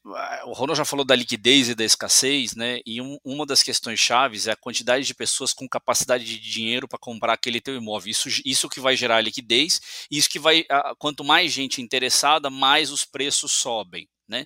o 0.44 0.52
Ronald 0.52 0.76
já 0.76 0.84
falou 0.84 1.04
da 1.04 1.16
liquidez 1.16 1.68
e 1.68 1.74
da 1.74 1.84
escassez, 1.84 2.54
né? 2.54 2.80
e 2.84 3.00
um, 3.00 3.16
uma 3.24 3.46
das 3.46 3.62
questões 3.62 3.98
chaves 3.98 4.46
é 4.46 4.52
a 4.52 4.56
quantidade 4.56 5.06
de 5.06 5.14
pessoas 5.14 5.54
com 5.54 5.68
capacidade 5.68 6.24
de 6.24 6.38
dinheiro 6.38 6.86
para 6.86 6.98
comprar 6.98 7.32
aquele 7.32 7.60
teu 7.60 7.76
imóvel. 7.76 8.10
Isso, 8.10 8.28
isso 8.44 8.68
que 8.68 8.80
vai 8.80 8.96
gerar 8.96 9.20
liquidez, 9.20 9.80
isso 10.10 10.28
que 10.28 10.38
vai. 10.38 10.64
Quanto 10.98 11.24
mais 11.24 11.52
gente 11.52 11.80
interessada, 11.80 12.50
mais 12.50 12.90
os 12.90 13.04
preços 13.04 13.52
sobem. 13.52 14.08
Né? 14.28 14.44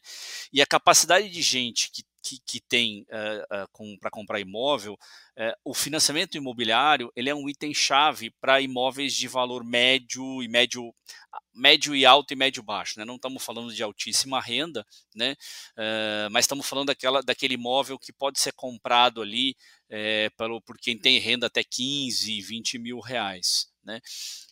E 0.53 0.63
a 0.63 0.67
capacidade 0.67 1.29
de 1.29 1.43
gente 1.43 1.91
que 1.91 2.05
que, 2.23 2.39
que 2.47 2.61
tem 2.61 3.03
uh, 3.03 3.64
uh, 3.64 3.68
com, 3.73 3.99
para 3.99 4.11
comprar 4.11 4.41
imóvel, 4.41 4.95
uh, 4.95 5.53
o 5.64 5.75
financiamento 5.75 6.37
imobiliário 6.37 7.12
ele 7.16 7.29
é 7.29 7.35
um 7.35 7.49
item 7.49 7.75
chave 7.75 8.31
para 8.41 8.61
imóveis 8.61 9.14
de 9.14 9.27
valor 9.27 9.64
médio 9.64 10.43
e 10.43 10.49
médio 10.49 10.95
médio 11.55 11.95
e 11.95 12.07
alto 12.07 12.33
e 12.33 12.37
médio 12.37 12.62
baixo, 12.62 12.99
né? 12.99 13.05
Não 13.05 13.16
estamos 13.16 13.45
falando 13.45 13.75
de 13.75 13.83
altíssima 13.83 14.41
renda, 14.41 14.87
né? 15.14 15.35
mas 16.31 16.45
estamos 16.45 16.66
falando 16.66 16.87
daquela, 16.87 17.23
daquele 17.23 17.55
imóvel 17.55 17.99
que 17.99 18.12
pode 18.12 18.41
ser 18.41 18.53
comprado 18.53 19.20
ali 19.20 19.55
pelo, 20.37 20.61
por 20.62 20.79
quem 20.79 20.97
tem 20.99 21.18
renda 21.18 21.47
até 21.47 21.62
15, 21.62 22.41
20 22.41 22.79
mil 22.79 23.01
reais. 23.01 23.72
Né? 23.85 24.01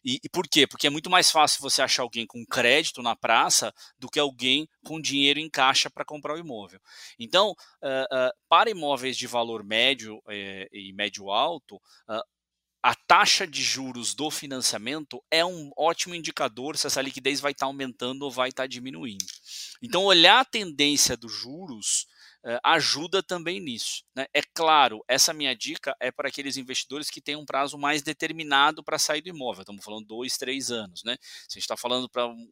E, 0.04 0.18
e, 0.24 0.28
por 0.28 0.48
quê? 0.48 0.66
Porque 0.66 0.86
é 0.86 0.90
muito 0.90 1.08
mais 1.08 1.30
fácil 1.30 1.62
você 1.62 1.80
achar 1.80 2.02
alguém 2.02 2.26
com 2.26 2.44
crédito 2.44 3.02
na 3.02 3.14
praça 3.14 3.72
do 3.98 4.08
que 4.08 4.18
alguém 4.18 4.68
com 4.84 5.00
dinheiro 5.00 5.38
em 5.38 5.48
caixa 5.48 5.88
para 5.88 6.04
comprar 6.04 6.34
o 6.34 6.38
imóvel. 6.38 6.80
Então, 7.18 7.50
uh, 7.50 8.16
uh, 8.16 8.32
para 8.48 8.70
imóveis 8.70 9.16
de 9.16 9.26
valor 9.26 9.62
médio 9.62 10.16
uh, 10.18 10.66
e 10.72 10.92
médio 10.92 11.30
alto, 11.30 11.80
a 12.82 12.94
taxa 12.94 13.46
de 13.46 13.62
juros 13.62 14.14
do 14.14 14.30
financiamento 14.30 15.22
é 15.30 15.44
um 15.44 15.70
ótimo 15.76 16.14
indicador 16.14 16.76
se 16.76 16.86
essa 16.86 17.02
liquidez 17.02 17.38
vai 17.38 17.52
estar 17.52 17.66
tá 17.66 17.70
aumentando 17.70 18.22
ou 18.22 18.30
vai 18.30 18.48
estar 18.48 18.62
tá 18.62 18.66
diminuindo. 18.66 19.24
Então, 19.82 20.04
olhar 20.04 20.40
a 20.40 20.44
tendência 20.44 21.16
dos 21.16 21.32
juros 21.32 22.06
ajuda 22.64 23.22
também 23.22 23.60
nisso. 23.60 24.02
Né? 24.14 24.26
É 24.32 24.40
claro, 24.54 25.04
essa 25.06 25.32
minha 25.32 25.54
dica 25.54 25.94
é 26.00 26.10
para 26.10 26.28
aqueles 26.28 26.56
investidores 26.56 27.10
que 27.10 27.20
têm 27.20 27.36
um 27.36 27.44
prazo 27.44 27.76
mais 27.76 28.02
determinado 28.02 28.82
para 28.82 28.98
sair 28.98 29.20
do 29.20 29.28
imóvel. 29.28 29.62
Estamos 29.62 29.84
falando 29.84 30.06
dois, 30.06 30.36
três 30.36 30.70
anos. 30.70 31.02
Né? 31.04 31.16
Se 31.20 31.52
a 31.52 31.54
gente 31.54 31.64
está 31.64 31.76
falando 31.76 32.08
para 32.08 32.26
um, 32.26 32.50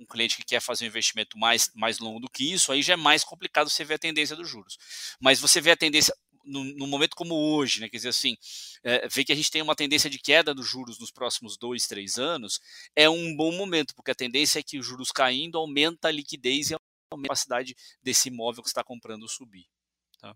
um, 0.00 0.06
cliente 0.06 0.36
que 0.36 0.44
quer 0.44 0.60
fazer 0.60 0.84
um 0.84 0.88
investimento 0.88 1.38
mais, 1.38 1.70
mais 1.74 1.98
longo 1.98 2.20
do 2.20 2.28
que 2.28 2.52
isso, 2.52 2.72
aí 2.72 2.82
já 2.82 2.94
é 2.94 2.96
mais 2.96 3.22
complicado 3.22 3.70
você 3.70 3.84
ver 3.84 3.94
a 3.94 3.98
tendência 3.98 4.36
dos 4.36 4.48
juros. 4.48 4.76
Mas 5.20 5.40
você 5.40 5.60
vê 5.60 5.70
a 5.70 5.76
tendência 5.76 6.14
no, 6.44 6.86
momento 6.86 7.14
como 7.14 7.34
hoje, 7.34 7.80
né? 7.80 7.88
Quer 7.88 7.98
dizer 7.98 8.08
assim, 8.08 8.36
é, 8.82 9.08
ver 9.08 9.24
que 9.24 9.32
a 9.32 9.36
gente 9.36 9.50
tem 9.50 9.62
uma 9.62 9.76
tendência 9.76 10.10
de 10.10 10.18
queda 10.18 10.54
dos 10.54 10.68
juros 10.68 10.98
nos 10.98 11.10
próximos 11.10 11.56
dois, 11.56 11.86
três 11.86 12.18
anos, 12.18 12.60
é 12.96 13.08
um 13.08 13.36
bom 13.36 13.52
momento, 13.52 13.94
porque 13.94 14.10
a 14.10 14.14
tendência 14.14 14.58
é 14.58 14.62
que 14.62 14.78
os 14.78 14.86
juros 14.86 15.10
caindo 15.10 15.58
aumenta 15.58 16.08
a 16.08 16.10
liquidez 16.12 16.70
e 16.70 16.74
a 17.14 17.22
capacidade 17.22 17.74
desse 18.02 18.28
imóvel 18.28 18.62
que 18.62 18.68
está 18.68 18.82
comprando 18.82 19.28
subir. 19.28 19.66
Tá? 20.20 20.34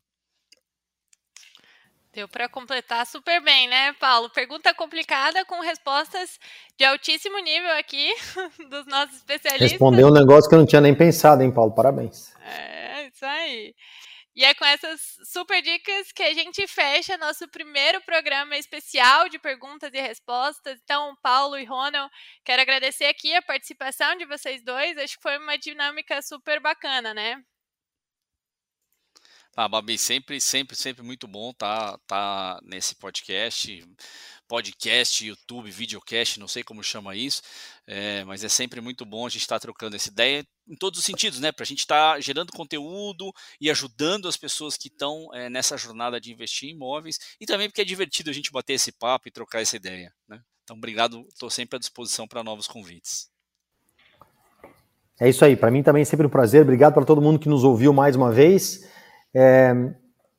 Deu 2.12 2.26
para 2.26 2.48
completar 2.48 3.06
super 3.06 3.42
bem, 3.42 3.68
né, 3.68 3.92
Paulo? 3.94 4.30
Pergunta 4.30 4.72
complicada 4.72 5.44
com 5.44 5.60
respostas 5.60 6.38
de 6.76 6.84
altíssimo 6.84 7.38
nível 7.40 7.72
aqui 7.72 8.10
dos 8.70 8.86
nossos 8.86 9.16
especialistas. 9.16 9.72
Respondeu 9.72 10.08
um 10.08 10.12
negócio 10.12 10.48
que 10.48 10.54
eu 10.54 10.58
não 10.58 10.66
tinha 10.66 10.80
nem 10.80 10.94
pensado, 10.94 11.42
hein, 11.42 11.52
Paulo? 11.52 11.74
Parabéns. 11.74 12.32
É, 12.40 13.08
isso 13.08 13.24
aí. 13.24 13.74
E 14.36 14.44
é 14.44 14.54
com 14.54 14.66
essas 14.66 15.00
super 15.24 15.62
dicas 15.62 16.12
que 16.12 16.22
a 16.22 16.34
gente 16.34 16.66
fecha 16.68 17.16
nosso 17.16 17.48
primeiro 17.48 18.02
programa 18.02 18.56
especial 18.56 19.30
de 19.30 19.38
perguntas 19.38 19.90
e 19.94 20.00
respostas. 20.00 20.78
Então, 20.84 21.16
Paulo 21.22 21.58
e 21.58 21.64
Ronald, 21.64 22.12
quero 22.44 22.60
agradecer 22.60 23.06
aqui 23.06 23.34
a 23.34 23.40
participação 23.40 24.14
de 24.16 24.26
vocês 24.26 24.62
dois. 24.62 24.98
Acho 24.98 25.16
que 25.16 25.22
foi 25.22 25.38
uma 25.38 25.56
dinâmica 25.56 26.20
super 26.20 26.60
bacana, 26.60 27.14
né? 27.14 27.42
Ah, 29.58 29.68
Babi, 29.68 29.96
sempre, 29.96 30.38
sempre, 30.38 30.76
sempre 30.76 31.02
muito 31.02 31.26
bom 31.26 31.50
tá, 31.50 31.98
tá 32.06 32.60
nesse 32.62 32.94
podcast, 32.94 33.82
podcast, 34.46 35.26
YouTube, 35.26 35.70
videocast, 35.70 36.38
não 36.38 36.46
sei 36.46 36.62
como 36.62 36.82
chama 36.82 37.16
isso, 37.16 37.40
é, 37.86 38.22
mas 38.24 38.44
é 38.44 38.50
sempre 38.50 38.82
muito 38.82 39.06
bom 39.06 39.24
a 39.24 39.30
gente 39.30 39.40
estar 39.40 39.54
tá 39.54 39.60
trocando 39.60 39.96
essa 39.96 40.10
ideia 40.10 40.46
em 40.68 40.76
todos 40.76 40.98
os 40.98 41.06
sentidos, 41.06 41.40
né? 41.40 41.52
Para 41.52 41.62
a 41.62 41.66
gente 41.66 41.78
estar 41.78 42.16
tá 42.16 42.20
gerando 42.20 42.52
conteúdo 42.52 43.32
e 43.58 43.70
ajudando 43.70 44.28
as 44.28 44.36
pessoas 44.36 44.76
que 44.76 44.88
estão 44.88 45.30
é, 45.32 45.48
nessa 45.48 45.78
jornada 45.78 46.20
de 46.20 46.30
investir 46.30 46.68
em 46.68 46.72
imóveis 46.72 47.18
e 47.40 47.46
também 47.46 47.70
porque 47.70 47.80
é 47.80 47.84
divertido 47.84 48.28
a 48.28 48.34
gente 48.34 48.52
bater 48.52 48.74
esse 48.74 48.92
papo 48.92 49.26
e 49.26 49.32
trocar 49.32 49.62
essa 49.62 49.76
ideia, 49.76 50.12
né? 50.28 50.38
Então, 50.64 50.76
obrigado, 50.76 51.26
estou 51.28 51.48
sempre 51.48 51.76
à 51.76 51.78
disposição 51.78 52.28
para 52.28 52.44
novos 52.44 52.66
convites. 52.66 53.30
É 55.18 55.30
isso 55.30 55.42
aí, 55.46 55.56
para 55.56 55.70
mim 55.70 55.82
também 55.82 56.02
é 56.02 56.04
sempre 56.04 56.26
um 56.26 56.30
prazer. 56.30 56.60
Obrigado 56.60 56.92
para 56.92 57.06
todo 57.06 57.22
mundo 57.22 57.38
que 57.38 57.48
nos 57.48 57.64
ouviu 57.64 57.90
mais 57.94 58.14
uma 58.16 58.30
vez. 58.30 58.94
É, 59.38 59.74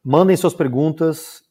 mandem 0.04 0.36
suas 0.36 0.56
perguntas. 0.56 1.44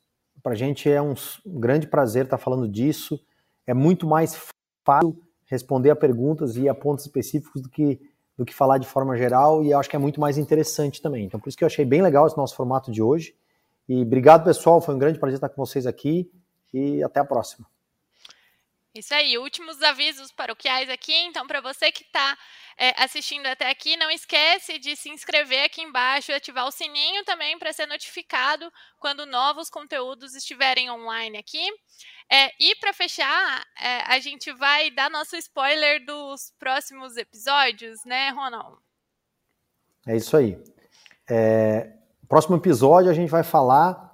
Para 0.43 0.53
a 0.53 0.57
gente 0.57 0.91
é 0.91 1.01
um, 1.01 1.15
grande 1.47 1.87
prazer 1.87 2.25
estar 2.25 2.39
tá 2.39 2.43
falando 2.43 2.69
disso. 2.69 3.21
É 3.65 3.73
muito 3.73 4.05
mais 4.05 4.37
fácil 4.85 5.17
responder 5.45 5.91
a 5.91 5.97
perguntas 5.97 6.57
e 6.57 6.69
a 6.69 6.75
pontos 6.75 7.07
específicos 7.07 7.63
do 7.63 7.69
que, 7.69 8.01
do 8.37 8.45
que 8.45 8.53
falar 8.53 8.79
de 8.79 8.87
forma 8.87 9.17
geral. 9.17 9.63
E 9.63 9.73
acho 9.73 9.89
que 9.89 9.95
é 9.95 9.99
muito 9.99 10.21
mais 10.21 10.39
interessante 10.39 11.01
também. 11.01 11.25
Então, 11.25 11.39
por 11.39 11.49
isso 11.49 11.57
que 11.57 11.63
eu 11.63 11.67
achei 11.67 11.85
bem 11.85 12.03
legal 12.03 12.27
esse 12.27 12.37
nosso 12.37 12.57
formato 12.57 12.91
de 12.91 13.01
hoje. 13.01 13.33
E 13.89 14.03
obrigado, 14.03 14.45
pessoal. 14.45 14.81
Foi 14.81 14.97
um 14.97 14.99
grande 14.99 15.21
prazer 15.21 15.37
estar 15.37 15.49
com 15.49 15.65
vocês 15.65 15.87
aqui. 15.87 16.29
E 16.75 17.01
até 17.05 17.21
a 17.21 17.25
próxima. 17.25 17.65
Isso 18.99 19.15
aí, 19.15 19.37
últimos 19.39 19.83
avisos 19.83 20.33
paroquiais 20.33 20.89
aqui. 20.89 21.15
Então, 21.15 21.47
para 21.47 21.61
você 21.61 21.93
que 21.93 22.03
está 22.03 22.37
é, 22.79 22.95
assistindo 23.03 23.47
até 23.47 23.71
aqui, 23.71 23.97
não 23.97 24.11
esquece 24.11 24.79
de 24.79 24.97
se 24.97 25.09
inscrever 25.11 25.65
aqui 25.65 25.83
embaixo 25.83 26.31
e 26.31 26.35
ativar 26.35 26.67
o 26.67 26.71
sininho 26.71 27.25
também 27.25 27.59
para 27.59 27.73
ser 27.73 27.87
notificado 27.87 28.73
quando 28.99 29.27
novos 29.27 29.69
conteúdos 29.69 30.35
estiverem 30.35 30.91
online 30.91 31.39
aqui. 31.39 31.67
É, 32.31 32.51
e 32.59 32.75
para 32.77 32.93
fechar, 32.93 33.65
é, 33.81 34.01
a 34.07 34.19
gente 34.19 34.53
vai 34.55 34.91
dar 34.91 35.11
nosso 35.11 35.37
spoiler 35.37 36.05
dos 36.05 36.53
próximos 36.59 37.17
episódios, 37.17 38.05
né, 38.05 38.31
Ronald? 38.31 38.79
É 40.07 40.17
isso 40.17 40.37
aí. 40.37 40.59
É, 41.29 41.93
próximo 42.29 42.57
episódio 42.57 43.11
a 43.11 43.15
gente 43.15 43.31
vai 43.31 43.43
falar 43.43 44.07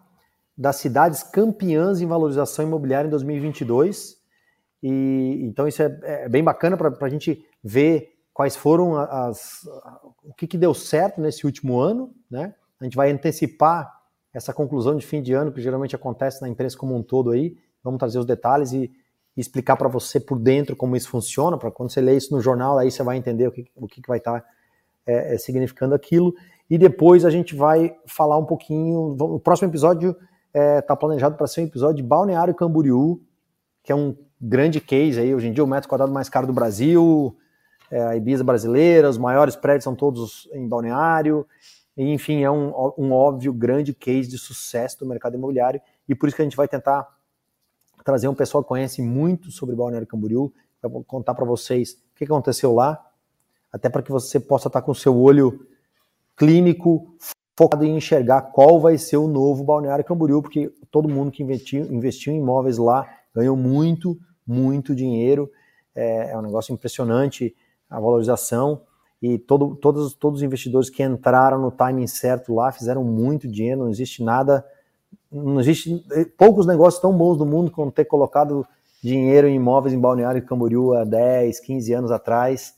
das 0.56 0.76
cidades 0.76 1.22
campeãs 1.22 2.00
em 2.00 2.06
valorização 2.06 2.64
imobiliária 2.64 3.06
em 3.06 3.10
2022. 3.10 4.21
E 4.82 5.40
então 5.44 5.68
isso 5.68 5.82
é, 5.82 5.98
é 6.02 6.28
bem 6.28 6.42
bacana 6.42 6.76
para 6.76 7.06
a 7.06 7.08
gente 7.08 7.44
ver 7.62 8.12
quais 8.32 8.56
foram 8.56 8.96
as, 8.96 9.62
o 10.22 10.32
que, 10.34 10.46
que 10.46 10.58
deu 10.58 10.74
certo 10.74 11.20
nesse 11.20 11.46
último 11.46 11.78
ano, 11.78 12.12
né? 12.30 12.54
A 12.80 12.84
gente 12.84 12.96
vai 12.96 13.10
antecipar 13.10 13.92
essa 14.32 14.52
conclusão 14.52 14.96
de 14.96 15.06
fim 15.06 15.22
de 15.22 15.32
ano 15.32 15.52
que 15.52 15.60
geralmente 15.60 15.94
acontece 15.94 16.40
na 16.40 16.48
empresa 16.48 16.76
como 16.76 16.96
um 16.96 17.02
todo 17.02 17.30
aí. 17.30 17.56
Vamos 17.84 17.98
trazer 17.98 18.18
os 18.18 18.26
detalhes 18.26 18.72
e, 18.72 18.90
e 19.36 19.40
explicar 19.40 19.76
para 19.76 19.88
você 19.88 20.18
por 20.18 20.38
dentro 20.38 20.74
como 20.74 20.96
isso 20.96 21.08
funciona, 21.08 21.58
para 21.58 21.70
quando 21.70 21.90
você 21.90 22.00
ler 22.00 22.16
isso 22.16 22.34
no 22.34 22.40
jornal, 22.40 22.78
aí 22.78 22.90
você 22.90 23.02
vai 23.02 23.16
entender 23.16 23.46
o 23.46 23.52
que, 23.52 23.70
o 23.76 23.86
que, 23.86 24.00
que 24.00 24.08
vai 24.08 24.18
estar 24.18 24.40
tá, 24.40 24.46
é, 25.06 25.34
é, 25.34 25.38
significando 25.38 25.94
aquilo. 25.94 26.34
E 26.68 26.78
depois 26.78 27.24
a 27.24 27.30
gente 27.30 27.54
vai 27.54 27.94
falar 28.06 28.38
um 28.38 28.46
pouquinho. 28.46 29.16
O 29.20 29.38
próximo 29.38 29.68
episódio 29.68 30.16
está 30.48 30.60
é, 30.60 30.80
tá 30.80 30.96
planejado 30.96 31.36
para 31.36 31.46
ser 31.46 31.60
um 31.60 31.64
episódio 31.64 31.96
de 31.96 32.02
Balneário 32.02 32.54
Camboriú, 32.54 33.20
que 33.82 33.92
é 33.92 33.94
um 33.94 34.16
grande 34.43 34.80
case 34.80 35.20
aí. 35.20 35.32
Hoje 35.32 35.47
em 35.47 35.53
dia, 35.53 35.62
o 35.62 35.66
metro 35.66 35.88
quadrado 35.88 36.12
mais 36.12 36.28
caro 36.28 36.49
do 36.49 36.53
Brasil, 36.53 37.36
é, 37.88 38.03
a 38.03 38.16
Ibiza 38.16 38.43
brasileira, 38.43 39.09
os 39.09 39.16
maiores 39.16 39.55
prédios 39.55 39.84
são 39.84 39.95
todos 39.95 40.49
em 40.53 40.66
balneário, 40.66 41.47
e, 41.97 42.11
enfim, 42.11 42.43
é 42.43 42.51
um, 42.51 42.72
um 42.99 43.12
óbvio 43.12 43.53
grande 43.53 43.95
case 43.95 44.28
de 44.28 44.38
sucesso 44.38 44.99
do 44.99 45.07
mercado 45.07 45.36
imobiliário, 45.36 45.80
e 46.09 46.14
por 46.14 46.26
isso 46.26 46.34
que 46.34 46.43
a 46.43 46.45
gente 46.45 46.57
vai 46.57 46.66
tentar 46.66 47.07
trazer 48.05 48.26
um 48.26 48.34
pessoal 48.34 48.64
que 48.64 48.68
conhece 48.68 49.01
muito 49.01 49.53
sobre 49.53 49.76
Balneário 49.76 50.09
Camboriú, 50.09 50.53
para 50.80 50.90
contar 51.07 51.34
para 51.34 51.45
vocês 51.45 51.93
o 51.93 52.16
que 52.16 52.24
aconteceu 52.24 52.74
lá, 52.74 53.01
até 53.72 53.88
para 53.88 54.03
que 54.03 54.11
você 54.11 54.40
possa 54.40 54.66
estar 54.66 54.82
com 54.82 54.90
o 54.90 54.95
seu 54.95 55.16
olho 55.16 55.64
clínico 56.36 57.14
focado 57.57 57.84
em 57.84 57.97
enxergar 57.97 58.43
qual 58.43 58.80
vai 58.80 58.99
ser 58.99 59.18
o 59.18 59.28
novo 59.28 59.62
Balneário 59.62 60.05
Camboriú, 60.05 60.43
porque 60.43 60.72
todo 60.90 61.09
mundo 61.09 61.30
que 61.30 61.43
investiu, 61.43 61.84
investiu 61.84 62.32
em 62.32 62.38
imóveis 62.38 62.78
lá 62.78 63.07
ganhou 63.34 63.57
muito, 63.57 64.18
muito 64.53 64.94
dinheiro, 64.94 65.50
é, 65.94 66.30
é 66.32 66.38
um 66.38 66.42
negócio 66.42 66.72
impressionante, 66.72 67.55
a 67.88 67.98
valorização 67.98 68.82
e 69.20 69.38
todo, 69.38 69.76
todos, 69.76 70.14
todos 70.14 70.40
os 70.40 70.42
investidores 70.42 70.90
que 70.90 71.03
entraram 71.03 71.61
no 71.61 71.70
timing 71.70 72.07
certo 72.07 72.55
lá 72.55 72.72
fizeram 72.72 73.05
muito 73.05 73.48
dinheiro, 73.48 73.80
não 73.80 73.88
existe 73.88 74.22
nada, 74.22 74.64
não 75.30 75.61
existe 75.61 76.05
poucos 76.36 76.66
negócios 76.66 77.00
tão 77.00 77.16
bons 77.16 77.38
do 77.38 77.46
mundo 77.46 77.70
como 77.70 77.90
ter 77.90 78.05
colocado 78.05 78.66
dinheiro 79.03 79.48
em 79.48 79.57
imóveis 79.57 79.94
em 79.94 79.98
Balneário 79.98 80.44
Camboriú 80.44 80.94
há 80.94 81.05
10, 81.05 81.61
15 81.61 81.92
anos 81.92 82.11
atrás 82.11 82.74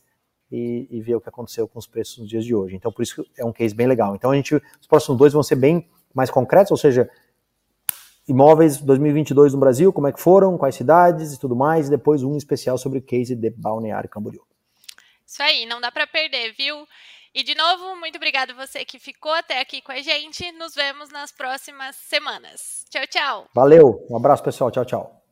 e, 0.51 0.87
e 0.91 1.01
ver 1.01 1.16
o 1.16 1.20
que 1.20 1.29
aconteceu 1.29 1.66
com 1.66 1.79
os 1.79 1.87
preços 1.87 2.18
nos 2.18 2.29
dias 2.29 2.45
de 2.45 2.55
hoje. 2.55 2.77
Então, 2.77 2.93
por 2.93 3.03
isso 3.03 3.25
é 3.37 3.45
um 3.45 3.53
case 3.53 3.75
bem 3.75 3.87
legal. 3.87 4.14
Então, 4.14 4.31
a 4.31 4.37
gente, 4.37 4.55
os 4.55 4.87
próximos 4.87 5.18
dois 5.18 5.33
vão 5.33 5.43
ser 5.43 5.57
bem 5.57 5.89
mais 6.14 6.31
concretos, 6.31 6.70
ou 6.70 6.77
seja, 6.77 7.11
imóveis 8.29 8.79
2022 8.79 9.53
no 9.53 9.61
Brasil, 9.61 9.93
como 9.93 10.07
é 10.07 10.12
que 10.12 10.20
foram, 10.20 10.57
quais 10.57 10.75
cidades 10.75 11.33
e 11.33 11.39
tudo 11.39 11.55
mais, 11.55 11.87
e 11.87 11.91
depois 11.91 12.22
um 12.22 12.37
especial 12.37 12.79
sobre 12.79 12.99
o 12.99 13.03
case 13.03 13.35
de 13.35 13.51
Balneário 13.51 14.09
Camboriú. 14.09 14.43
Isso 15.27 15.43
aí, 15.43 15.66
não 15.66 15.81
dá 15.81 15.91
para 15.91 16.07
perder, 16.07 16.55
viu? 16.57 16.87
E 17.35 17.43
de 17.43 17.55
novo, 17.55 17.97
muito 17.97 18.16
obrigado 18.16 18.55
você 18.55 18.85
que 18.85 18.99
ficou 18.99 19.33
até 19.33 19.61
aqui 19.61 19.83
com 19.83 19.91
a 19.91 20.01
gente. 20.01 20.53
Nos 20.53 20.75
vemos 20.75 21.11
nas 21.11 21.33
próximas 21.33 21.97
semanas. 21.97 22.85
Tchau, 22.89 23.07
tchau. 23.09 23.47
Valeu, 23.53 24.07
um 24.09 24.16
abraço 24.16 24.45
pessoal, 24.45 24.70
tchau, 24.70 24.85
tchau. 24.85 25.24